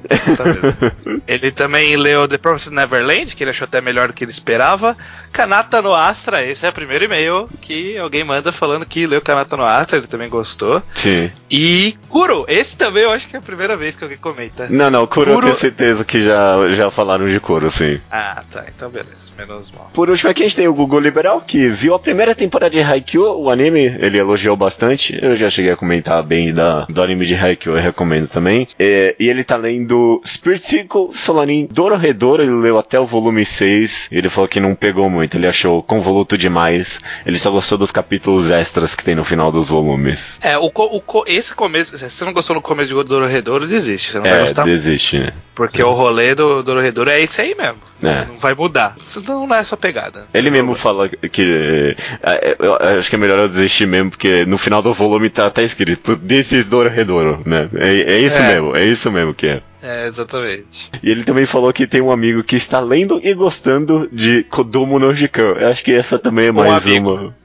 [1.26, 4.96] Ele também leu The Promised Neverland, que ele achou até melhor do que ele esperava.
[5.32, 9.56] Kanata no Astra, esse é o primeiro e-mail que alguém manda falando que leu Kanata
[9.56, 10.82] no Astra, ele também gostou.
[10.94, 11.30] Sim.
[11.50, 14.66] E Kuro, esse também eu acho que é a primeira vez que alguém comenta.
[14.70, 18.00] Não, não, Kuro, eu Kuro- tenho certeza que já, já falaram de Kuro, sim.
[18.10, 19.90] Ah, tá, então beleza, menos mal.
[19.92, 22.80] Por último, aqui a gente tem o Google Liberal, que viu a primeira temporada de
[22.82, 25.18] Haikyuu, o anime, ele elogiou bastante.
[25.22, 28.68] Eu já cheguei a comentar bem da, do anime de Haikyuu, eu recomendo também.
[28.78, 34.08] É, e ele tá lendo Spirit Circle, Solanin, Dororedoro, ele leu até o volume 6.
[34.12, 37.00] Ele falou que não pegou muito, ele achou convoluto demais.
[37.26, 40.38] Ele só gostou dos capítulos extras que tem no final dos volumes.
[40.42, 44.18] É, o, o esse começo, se você não gostou no começo de Dororedoro, desiste, você
[44.18, 45.32] não vai É, gostar desiste, né?
[45.54, 47.76] Porque o rolê do Dororedoro é esse aí mesmo.
[48.02, 48.24] É.
[48.26, 48.94] Não vai mudar.
[48.98, 50.26] Senão não é sua pegada.
[50.32, 51.96] Ele mesmo fala que.
[52.22, 55.46] é, eu acho que é melhor eu desistir mesmo, porque no final do volume tá
[55.46, 57.68] até escrito This is Dororedoro, né?
[57.74, 58.48] É, é isso É.
[58.48, 59.62] mesmo, é isso mesmo que é.
[59.82, 60.90] É, exatamente.
[61.02, 64.98] E ele também falou que tem um amigo que está lendo e gostando de Kodomo
[64.98, 65.54] no Jikan.
[65.58, 67.10] Eu acho que essa também é mais amigo.
[67.14, 67.41] uma.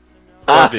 [0.48, 0.72] Ah,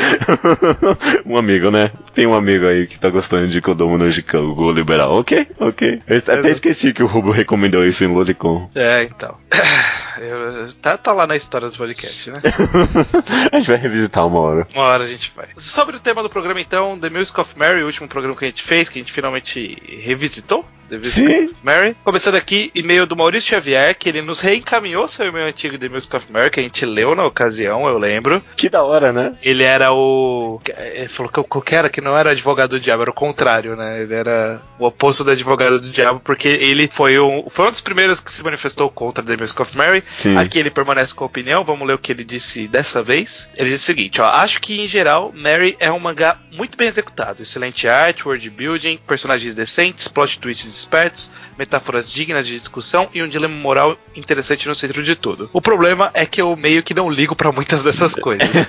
[1.27, 1.93] um amigo, né?
[2.15, 5.12] Tem um amigo aí que tá gostando de Kodomo no Jikan, o Gol Liberal.
[5.12, 6.03] Ok, ok.
[6.07, 6.49] Eu até Exato.
[6.49, 8.70] esqueci que o Rubo recomendou isso em Lolicon.
[8.74, 9.36] É, então.
[10.19, 12.40] Eu- tá, tá lá na história do podcast, né?
[13.53, 14.66] a gente vai revisitar uma hora.
[14.74, 15.47] Uma hora a gente vai.
[15.57, 18.49] Sobre o tema do programa, então, The Music of Mary, o último programa que a
[18.49, 20.65] gente fez, que a gente finalmente revisitou.
[20.89, 21.44] The Music Sim.
[21.47, 21.97] of Mary.
[22.02, 26.16] Começando aqui, e-mail do Maurício Xavier, que ele nos reencaminhou seu e-mail antigo The Music
[26.16, 28.43] of Mary, que a gente leu na ocasião, eu lembro.
[28.56, 29.35] Que da hora, né?
[29.43, 30.60] Ele era o.
[30.94, 33.77] Ele falou que o que era que não era advogado do diabo, era o contrário,
[33.77, 34.02] né?
[34.02, 37.81] Ele era o oposto do advogado do diabo, porque ele foi um, foi um dos
[37.81, 40.01] primeiros que se manifestou contra The Music of Mary.
[40.01, 40.36] Sim.
[40.36, 43.48] Aqui ele permanece com a opinião, vamos ler o que ele disse dessa vez.
[43.56, 46.89] Ele disse o seguinte: ó, acho que em geral, Mary é um mangá muito bem
[46.89, 47.43] executado.
[47.43, 53.28] Excelente arte, world building, personagens decentes, plot twists espertos, metáforas dignas de discussão e um
[53.28, 55.50] dilema moral interessante no centro de tudo.
[55.52, 58.48] O problema é que eu meio que não ligo pra muitas dessas coisas.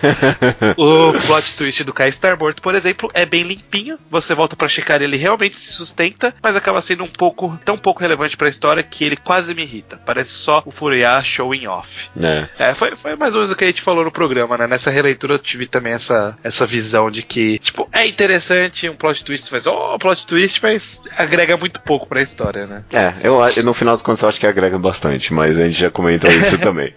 [0.77, 3.97] O plot twist do Kai Star morto, por exemplo, é bem limpinho.
[4.09, 8.01] Você volta pra checar ele realmente se sustenta, mas acaba sendo um pouco tão pouco
[8.01, 9.99] relevante pra história que ele quase me irrita.
[10.05, 12.09] Parece só o Furiá showing off.
[12.19, 12.47] É.
[12.57, 14.67] É, foi, foi mais ou menos o que a gente falou no programa, né?
[14.67, 19.23] Nessa releitura eu tive também essa, essa visão de que, tipo, é interessante um plot
[19.23, 22.83] twist, mas, oh, plot twist, mas agrega muito pouco pra história, né?
[22.91, 25.89] É, eu, no final das contas eu acho que agrega bastante, mas a gente já
[25.91, 26.93] comentou isso também.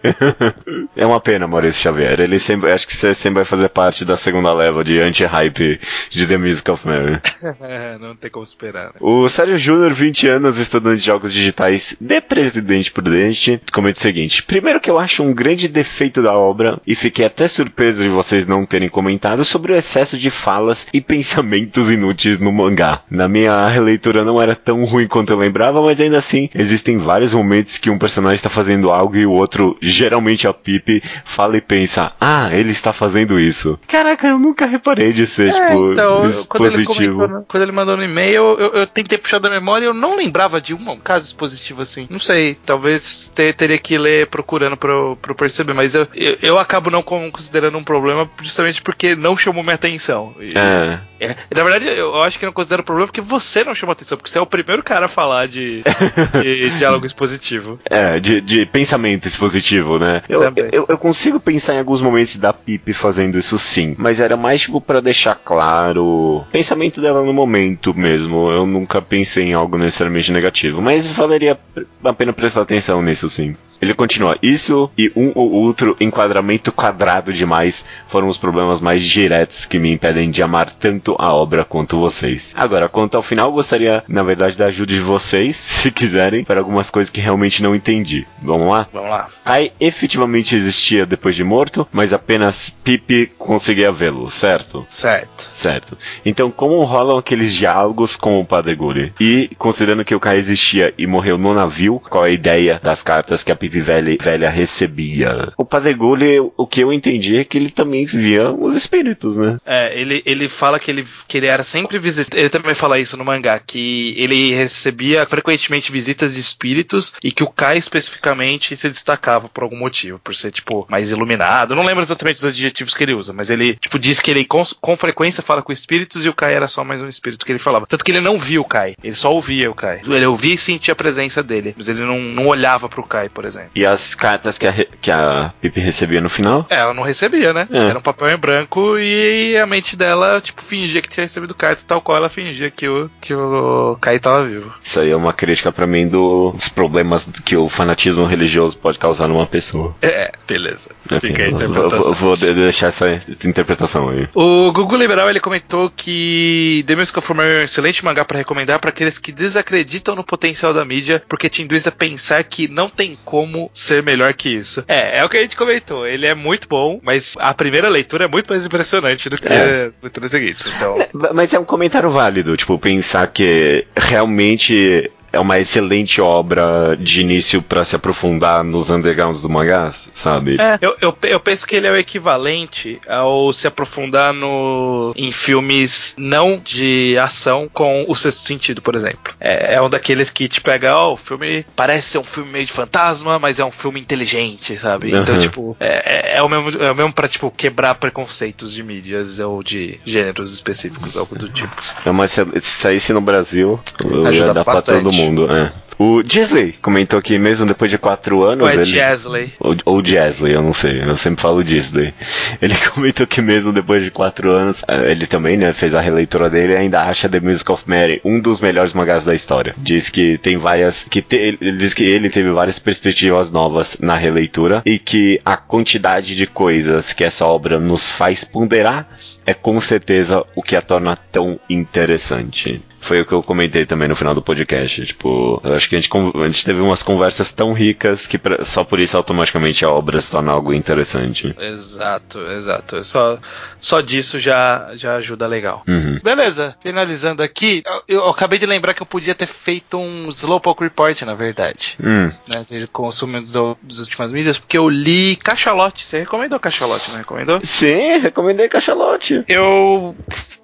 [0.97, 2.21] é uma pena, Maurício Xavier.
[2.21, 5.81] Ele sempre, acho que você sempre vai fazer parte da segunda leva de anti-hype
[6.11, 7.21] de The Music of Mary.
[8.01, 8.93] Não tem como esperar, né?
[9.01, 14.43] O Sérgio Júnior, 20 anos, estudante de jogos digitais de Presidente Prudente, comenta o seguinte:
[14.43, 18.47] Primeiro que eu acho um grande defeito da obra, e fiquei até surpreso de vocês
[18.47, 23.03] não terem comentado sobre o excesso de falas e pensamentos inúteis no mangá.
[23.11, 27.35] Na minha releitura não era tão ruim quanto eu lembrava, mas ainda assim, existem vários
[27.35, 31.61] momentos que um personagem está fazendo algo e o outro, geralmente a Pipe, fala e
[31.61, 33.79] pensa: Ah, ele está fazendo isso.
[33.89, 37.45] Caraca, eu nunca reparei de ser, tipo, então, isso eu- quando, ele positivo.
[37.49, 40.61] quando ele mandou no e-mail, eu, eu tentei puxar da memória e eu não lembrava
[40.61, 42.07] de um, um caso expositivo assim.
[42.11, 46.07] Não sei, talvez te- teria que ler procurando pra, eu- pra eu perceber, mas eu,
[46.15, 50.35] eu, eu acabo não con- considerando um problema justamente porque não chamou minha atenção.
[50.41, 51.01] E É.
[51.23, 54.31] É, na verdade, eu acho que não considero problema porque você não chamou atenção, porque
[54.31, 55.83] você é o primeiro cara a falar de,
[56.43, 57.79] de diálogo expositivo.
[57.89, 60.23] É, de, de pensamento expositivo, né?
[60.29, 60.43] Eu,
[60.73, 64.63] eu, eu consigo pensar em alguns momentos da Pip fazendo isso sim, mas era mais
[64.63, 68.51] tipo pra deixar claro o pensamento dela no momento mesmo.
[68.51, 71.59] Eu nunca pensei em algo necessariamente negativo, mas valeria
[72.05, 73.55] a pena prestar atenção nisso sim.
[73.83, 74.39] Ele continua.
[74.41, 79.93] Isso e um ou outro enquadramento quadrado demais foram os problemas mais diretos que me
[79.93, 82.55] impedem de amar tanto a obra quanto vocês.
[82.57, 86.91] Agora, quanto ao final, gostaria, na verdade, da ajuda de vocês, se quiserem, para algumas
[86.91, 88.27] coisas que realmente não entendi.
[88.43, 88.89] Vamos lá?
[88.93, 89.29] Vamos lá.
[89.45, 94.85] Kai efetivamente existia depois de morto, mas apenas Pipe conseguia vê-lo, certo?
[94.89, 95.43] Certo.
[95.43, 95.97] Certo.
[96.25, 99.13] Então, como rolam aqueles diálogos com o Padre Gulli?
[99.21, 103.03] E, considerando que o Kai existia e morreu no navio, qual é a ideia das
[103.03, 105.53] cartas que a Pipe velha, velha recebia?
[105.57, 109.59] O Padre Gulli, o que eu entendi é que ele também via os espíritos, né?
[109.65, 112.39] É, ele, ele fala que ele, que ele era sempre visitado.
[112.39, 117.43] Ele também fala isso no mangá, que ele recebia frequentemente visitas de espíritos e que
[117.43, 121.75] o Kai especificamente se destacava por algum motivo, por ser, tipo, mais iluminado.
[121.75, 124.65] Não lembro exatamente os adjetivos que ele usa, mas ele, tipo, diz que ele com,
[124.81, 127.59] com frequência fala com espíritos e o Kai era só mais um espírito que ele
[127.59, 127.87] falava.
[127.87, 130.03] Tanto que ele não via o Kai, ele só ouvia o Kai.
[130.05, 133.45] Ele ouvia e sentia a presença dele, mas ele não, não olhava pro Kai, por
[133.45, 133.71] exemplo.
[133.75, 136.67] E as cartas que a, que a Pipe recebia no final?
[136.69, 137.69] É, ela não recebia, né?
[137.71, 137.79] É.
[137.79, 141.83] Era um papel em branco e a mente dela, tipo, fingia que tinha recebido carta,
[141.87, 144.73] tal qual ela fingia que o, que o Kai tava vivo.
[144.83, 148.99] Isso aí é uma crítica pra mim do- dos problemas que o fanatismo religioso pode
[148.99, 149.95] causar numa pessoa.
[150.03, 150.91] É, beleza.
[151.11, 152.03] Ok, Fica a interpretação.
[152.03, 154.29] vou, vou de- deixar essa, interpretação aí.
[154.35, 158.79] O Gugu Liberal ele comentou que The Musical Form é um excelente mangá pra recomendar
[158.79, 162.89] pra aqueles que desacreditam no potencial da mídia, porque te induz a pensar que não
[162.89, 164.85] tem como ser melhor que isso.
[164.89, 166.07] É, é o que a gente comentou.
[166.07, 169.87] Ele é muito bom, mas a primeira leitura é muito mais impressionante do que É.
[169.87, 170.63] a leitura seguinte.
[170.77, 170.97] Então,
[171.35, 177.63] Mas é um comentário válido, tipo, pensar que realmente é uma excelente obra de início
[177.63, 180.57] pra se aprofundar nos undergrounds do mangá, sabe?
[180.61, 185.31] É, eu, eu, eu penso que ele é o equivalente ao se aprofundar no, em
[185.31, 189.33] filmes não de ação com o sexto sentido, por exemplo.
[189.41, 192.67] É, é um daqueles que te pega, ó, o filme parece ser um filme meio
[192.67, 195.17] de fantasma, mas é um filme inteligente, sabe?
[195.17, 195.41] Então, Uhum.
[195.41, 199.39] tipo, é, é, é o mesmo, é o mesmo pra, tipo, quebrar preconceitos de mídias
[199.39, 201.75] ou de gêneros específicos, algo do tipo.
[202.05, 205.03] É uma, se saísse no Brasil, ia Ajuda dar pra bastante.
[205.05, 205.22] todo mundo.
[205.51, 205.83] É.
[205.99, 208.65] O Disley comentou que mesmo depois de quatro anos.
[208.65, 208.85] Ou é ele...
[208.85, 209.53] Jasley.
[209.61, 212.13] Ou, ou Jasley, eu não sei, eu sempre falo Disney.
[212.61, 216.51] Ele comentou que mesmo depois de quatro anos, eh, ele também, né, fez a releitura
[216.51, 219.75] dele e ainda acha The Music of Mary um dos melhores mangás da história.
[219.79, 224.17] Diz que tem várias, que te- ele diz que ele teve várias perspectivas novas na
[224.17, 229.07] releitura e que a quantidade de coisas que essa obra nos faz ponderar
[229.47, 232.83] é com certeza o que a torna tão interessante.
[233.01, 235.05] Foi o que eu comentei também no final do podcast.
[235.05, 238.65] Tipo, eu acho que a gente, a gente teve umas conversas tão ricas que pra-
[238.65, 241.53] só por isso automaticamente a obra se torna algo interessante.
[241.59, 243.03] Exato, exato.
[243.03, 243.39] Só,
[243.83, 245.83] só disso já, já ajuda legal.
[245.89, 246.19] Uhum.
[246.23, 250.85] Beleza, finalizando aqui, eu, eu acabei de lembrar que eu podia ter feito um Slowpoke
[250.85, 251.97] Report, na verdade.
[252.01, 252.31] Hum.
[252.47, 256.07] Né, de consumo dos, das últimas mídias, porque eu li Cachalote.
[256.07, 257.61] Você recomendou Cachalote, não recomendou?
[257.65, 259.45] Sim, recomendei Cachalote.
[259.49, 260.15] Eu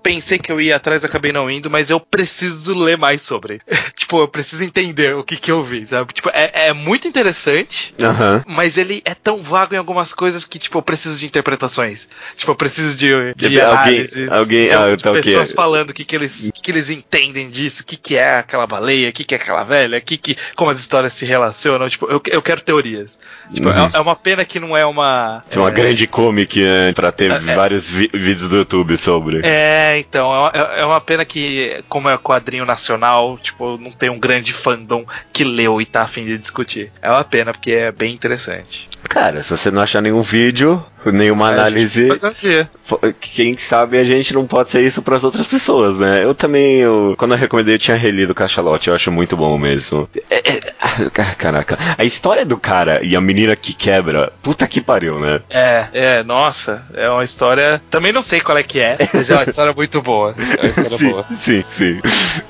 [0.03, 3.61] pensei que eu ia atrás, acabei não indo, mas eu preciso ler mais sobre.
[3.95, 6.13] tipo, eu preciso entender o que que eu vi, sabe?
[6.13, 8.45] Tipo, é, é muito interessante, Aham.
[8.47, 12.09] mas ele é tão vago em algumas coisas que, tipo, eu preciso de interpretações.
[12.37, 15.95] Tipo, eu preciso de, de De alguém- análises, alguém- de, ah, tá, pessoas falando o
[15.95, 19.13] que que eles, que que eles entendem disso, o que que é aquela baleia, o
[19.13, 21.89] que que é aquela velha, que que, como as histórias se relacionam.
[21.89, 23.19] Tipo, eu, eu quero teorias.
[23.53, 23.87] Tipo, Uhum.
[23.87, 25.43] é, é uma pena que não é uma...
[25.49, 27.39] Tem uma é, grande comic, né, pra ter É, é.
[27.55, 29.41] vários vi- vídeos do YouTube sobre.
[29.45, 34.11] É, então, é uma, é uma pena que, como é quadrinho nacional, tipo, não tem
[34.11, 36.91] um grande fandom que leu e tá afim de discutir.
[37.01, 38.88] É uma pena, porque é bem interessante.
[39.09, 44.35] Cara, se você não achar nenhum vídeo, nenhuma É, análise, um quem sabe a gente
[44.35, 46.23] não pode ser isso pras outras pessoas, né?
[46.25, 50.09] Eu também, eu- quando eu recomendei, eu tinha relido Cachalote, eu acho muito bom mesmo.
[50.31, 54.81] É- é- ah, caraca, a história do cara e a menina que quebra, puta que
[54.81, 55.41] pariu, né?
[55.49, 57.81] É, é, nossa, é uma história.
[57.91, 60.35] Também não sei qual é que é, mas é uma história muito boa.
[60.59, 61.25] É uma história sim, boa.
[61.33, 62.01] sim, sim.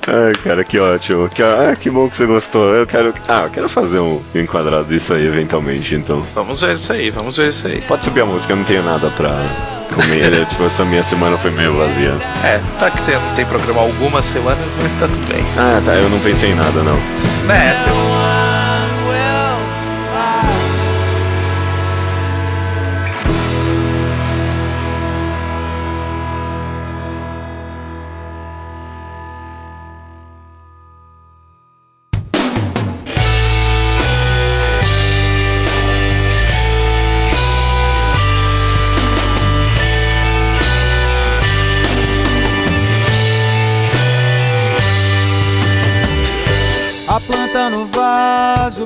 [0.07, 1.29] Ai, cara, que ótimo.
[1.29, 2.73] Que, ah, que bom que você gostou.
[2.73, 3.13] Eu quero.
[3.27, 6.21] Ah, eu quero fazer um enquadrado disso aí eventualmente, então.
[6.33, 7.81] Vamos ver isso aí, vamos ver isso aí.
[7.81, 9.35] Pode subir a música, eu não tenho nada pra
[9.93, 10.45] comer.
[10.47, 12.15] tipo, essa minha semana foi meio vazia.
[12.43, 15.43] É, tá que tem, tem programa algumas semanas, mas tá tudo bem.
[15.57, 16.97] Ah, tá, eu não pensei em nada, não.
[17.51, 18.58] É,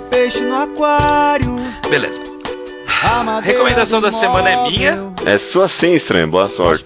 [0.10, 1.56] peixe no aquário.
[1.90, 2.22] Beleza.
[3.42, 5.14] Recomendação da semana é minha.
[5.26, 6.28] É sua sim, estranho.
[6.28, 6.84] Boa sorte.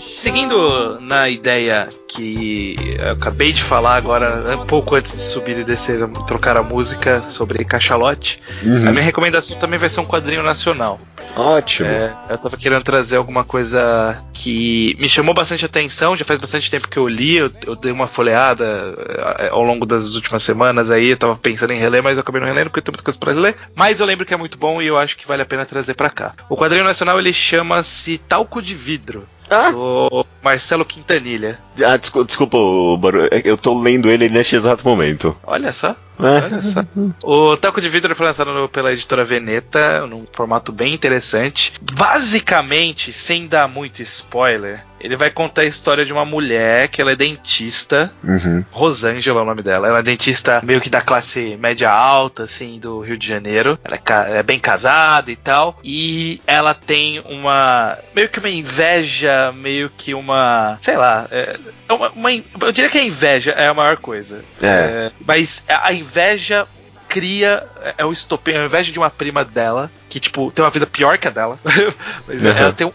[0.00, 5.64] Seguindo na ideia que eu acabei de falar agora, um pouco antes de subir e
[5.64, 8.88] descer, trocar a música sobre cachalote, Uhum.
[8.88, 11.00] a minha recomendação também vai ser um quadrinho nacional.
[11.36, 11.88] Ótimo.
[11.88, 16.70] É, eu tava querendo trazer alguma coisa que me chamou bastante atenção, já faz bastante
[16.70, 18.94] tempo que eu li, eu, eu dei uma folheada
[19.38, 22.40] eh, ao longo das últimas semanas aí, eu tava pensando em reler, mas eu acabei
[22.40, 23.54] não relendo porque tem muita coisa pra ler.
[23.76, 25.94] Mas eu lembro que é muito bom e eu acho que vale a pena trazer
[25.94, 26.32] pra cá.
[26.48, 29.28] O quadrinho nacional ele chama-se Talco de Vidro.
[29.50, 29.70] Ah.
[29.72, 31.58] Do Marcelo Quintanilha.
[31.84, 35.36] Ah, desculpa, desculpa o Baru- eu tô lendo ele neste exato momento.
[35.44, 35.96] Olha só.
[36.20, 36.44] É.
[36.44, 36.84] Olha só.
[37.22, 41.72] O Talco de Vidro foi lançado pela editora Veneta, num formato bem interessante.
[41.94, 47.12] Basicamente, sem dar muito spoiler, ele vai contar a história de uma mulher que ela
[47.12, 48.12] é dentista.
[48.22, 48.62] Uhum.
[48.70, 49.88] Rosângela é o nome dela.
[49.88, 53.78] Ela é dentista meio que da classe média alta, assim, do Rio de Janeiro.
[53.82, 55.78] Ela é, é bem casada e tal.
[55.82, 57.96] E ela tem uma.
[58.14, 60.76] meio que uma inveja, meio que uma.
[60.78, 61.26] sei lá.
[61.30, 61.56] É,
[61.88, 64.44] é uma, uma eu diria que a inveja é a maior coisa.
[64.62, 65.10] É.
[65.24, 66.66] mas a a inveja
[67.10, 67.66] cria.
[67.82, 69.90] é- É o estopim, a inveja de uma prima dela.
[70.08, 71.58] Que, tipo, tem uma vida pior que a dela.
[72.26, 72.50] mas Uhum.
[72.50, 72.92] ela, tem, um-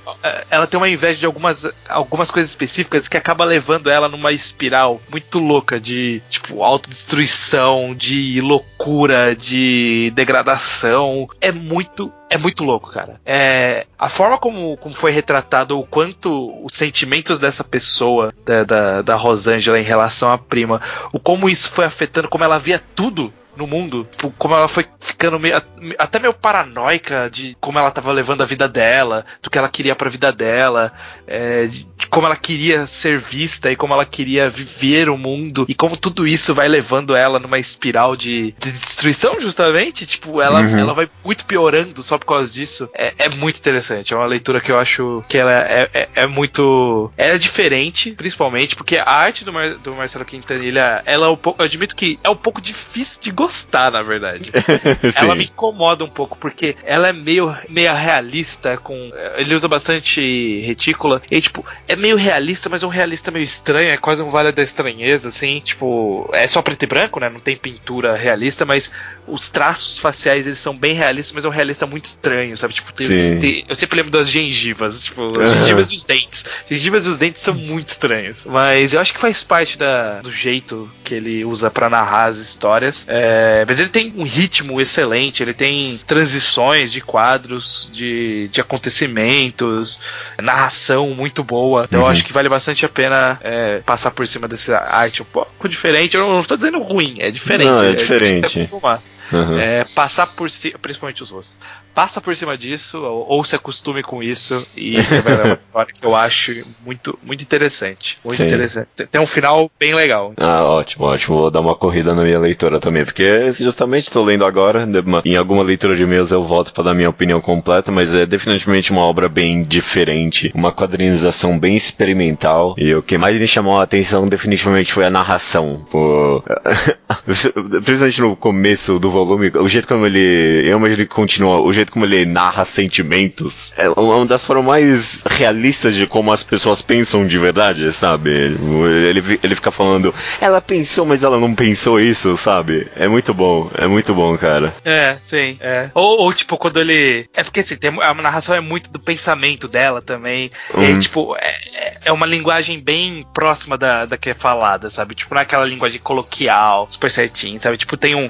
[0.50, 5.02] ela tem uma inveja de algumas, algumas coisas específicas que acaba levando ela numa espiral
[5.10, 11.28] muito louca de, tipo, autodestruição, de loucura, de degradação.
[11.40, 12.12] É muito.
[12.30, 13.22] É muito louco, cara.
[13.26, 19.02] É, a forma como, como foi retratado o quanto os sentimentos dessa pessoa, da, da,
[19.04, 20.82] da Rosângela em relação à prima,
[21.14, 24.86] o como isso foi afetando, como ela via tudo no mundo, tipo, como ela foi
[24.99, 25.56] ficando meio,
[25.98, 29.95] até meio paranoica de como ela tava levando a vida dela, do que ela queria
[29.95, 30.91] pra vida dela,
[31.27, 35.76] é, de como ela queria ser vista e como ela queria viver o mundo, e
[35.76, 40.06] como tudo isso vai levando ela numa espiral de, de destruição, justamente.
[40.06, 40.77] Tipo, ela, Uhum.
[40.80, 42.90] ela vai muito piorando só por causa disso.
[42.94, 44.14] É, é muito interessante.
[44.14, 47.11] É uma leitura que eu acho que ela é, é, é muito.
[47.18, 51.36] Ela é diferente, principalmente, porque a arte do, Mar- do Marcelo Quintanilha, ela é um
[51.36, 51.61] pouco.
[51.61, 53.44] Eu admito que é um pouco difícil de gostar,
[53.91, 54.51] na verdade.
[55.15, 59.11] Ela me incomoda um pouco, porque ela é meio, meio realista, com.
[59.35, 61.22] Ele usa bastante retícula.
[61.30, 64.51] E tipo, é meio realista, mas é um realista meio estranho, é quase um vale
[64.51, 65.59] da estranheza, assim.
[65.59, 67.30] Tipo, é só preto e branco, né?
[67.30, 68.91] Não tem pintura realista, mas
[69.27, 72.73] os traços faciais eles são bem realistas, mas é um realista muito estranho, sabe?
[72.73, 76.45] Tipo, tem- tem- eu sempre lembro das gengivas, tipo, as gengivas e os dentes.
[76.69, 78.45] Gengivas e os dentes são muito estranhos.
[78.45, 82.38] Mas eu acho que faz parte da, do jeito que ele usa pra narrar as
[82.38, 83.03] histórias.
[83.07, 89.99] É, mas ele tem um ritmo excelente, ele tem transições de quadros, de, de acontecimentos,
[90.41, 91.85] narração muito boa.
[91.88, 92.11] Então eu Uhum.
[92.11, 96.15] acho que vale bastante a pena é, passar por cima dessa arte um pouco diferente.
[96.15, 97.68] Eu não, não estou dizendo ruim, é diferente.
[97.68, 98.45] Não, é se diferente.
[98.45, 99.02] acostumar.
[99.31, 99.57] Uhum.
[99.57, 101.60] É, passar por cima, principalmente os rostos,
[101.93, 105.56] passa por cima disso, ou, ou se acostume com isso, e você vai ler uma
[105.56, 106.53] história que eu acho
[106.85, 108.18] muito, muito interessante.
[108.23, 108.45] Muito Sim.
[108.47, 108.88] interessante.
[108.95, 110.34] Tem- Tem um final bem legal.
[110.38, 111.38] Ah, ótimo, ótimo.
[111.38, 114.85] Vou dar uma corrida na minha leitura também, porque justamente estou lendo agora.
[115.06, 118.26] uma- Em alguma leitura de meus eu volto para dar minha opinião completa, mas é
[118.26, 122.76] definitivamente uma obra bem diferente, uma quadrinização bem experimental.
[122.77, 125.85] E o que mais me chamou a atenção definitivamente foi a narração.
[125.93, 126.43] O...
[127.26, 130.61] Principalmente no começo do volume, o jeito como ele.
[130.69, 135.23] Eu imagino que continua, o jeito como ele narra sentimentos é uma das formas mais
[135.26, 138.30] realistas de como as pessoas pensam de verdade, sabe?
[138.30, 142.88] Ele, ele fica falando, ela pensou, mas ela não pensou isso, sabe?
[142.95, 144.73] É muito bom, é muito bom, cara.
[144.84, 145.57] É, sim.
[145.60, 145.89] É.
[145.93, 147.27] Ou, ou, tipo, quando ele.
[147.34, 150.49] É porque assim, tem, a narração é muito do pensamento dela também.
[150.73, 150.99] E, Uhum.
[150.99, 155.15] tipo, é, é- é uma linguagem bem próxima da, da que é falada, sabe?
[155.15, 157.78] Tipo, não é aquela linguagem coloquial, super certinho, sabe?
[157.78, 158.30] Tipo, tem um.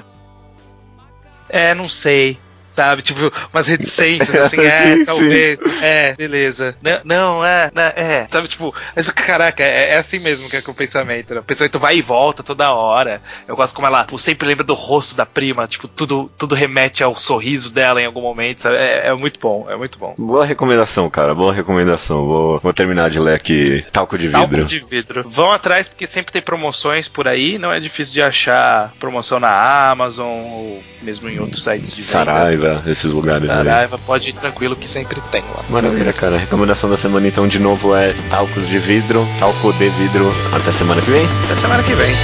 [1.48, 2.38] É, não sei.
[2.76, 6.76] Sabe, tipo, umas reticências, assim, é, Sim, talvez, é, beleza.
[6.82, 10.62] Não, não, é, não, é, sabe, tipo, mas, caraca, é, é assim mesmo que é
[10.66, 11.40] o pensamento, né?
[11.40, 13.22] O pensamento vai e volta toda hora.
[13.48, 17.02] Eu gosto como ela tipo, sempre lembra do rosto da prima, tipo, tudo, tudo remete
[17.02, 18.76] ao sorriso dela em algum momento, sabe?
[18.76, 20.14] É, é muito bom, é muito bom.
[20.18, 22.26] Boa recomendação, cara, boa recomendação.
[22.26, 24.66] Vou, vou terminar de ler aqui Talco de Talco Vidro.
[24.66, 25.24] de vidro.
[25.26, 27.56] Vão atrás porque sempre tem promoções por aí.
[27.56, 32.24] Não é difícil de achar promoção na Amazon ou mesmo em outros sites de venda.
[32.66, 33.56] Saraiva, esses lugares aí.
[33.56, 35.62] Saraiva, pode ir tranquilo que sempre tem lá.
[35.68, 36.36] Maravilha, cara.
[36.36, 40.32] A recomendação da semana então de novo é talcos de vidro, talco de vidro.
[40.52, 41.26] Até semana que vem.
[41.44, 42.14] Até semana que vem.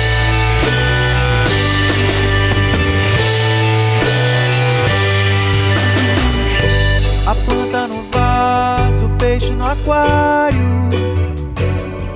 [7.27, 10.91] A planta no vaso, o peixe no aquário,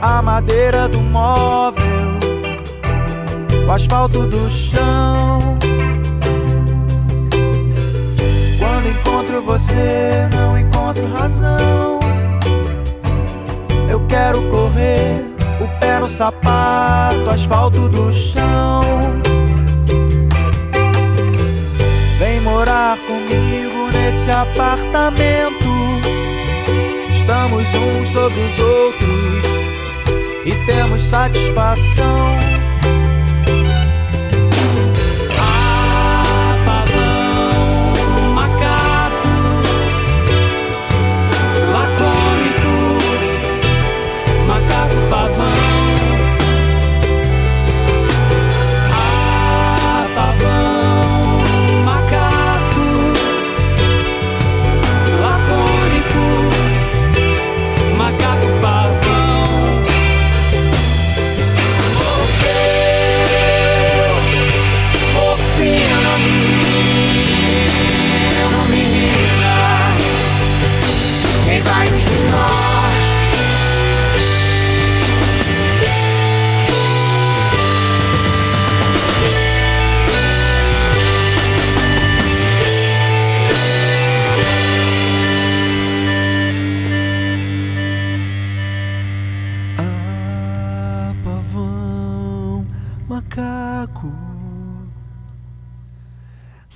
[0.02, 1.84] a madeira do móvel,
[3.66, 5.56] o asfalto do chão.
[8.96, 12.00] Encontro você, não encontro razão.
[13.88, 15.24] Eu quero correr,
[15.60, 18.82] o pé no sapato, asfalto do chão.
[22.18, 25.66] Vem morar comigo nesse apartamento.
[27.12, 29.44] Estamos uns sobre os outros
[30.44, 32.65] e temos satisfação.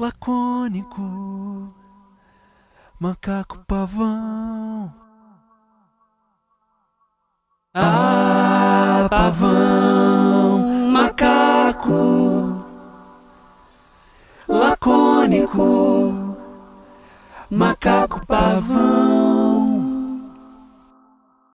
[0.01, 1.03] Lacônico,
[2.99, 4.91] macaco pavão.
[7.75, 12.65] Ah, pavão, macaco,
[14.49, 16.37] lacônico,
[17.51, 19.80] macaco pavão.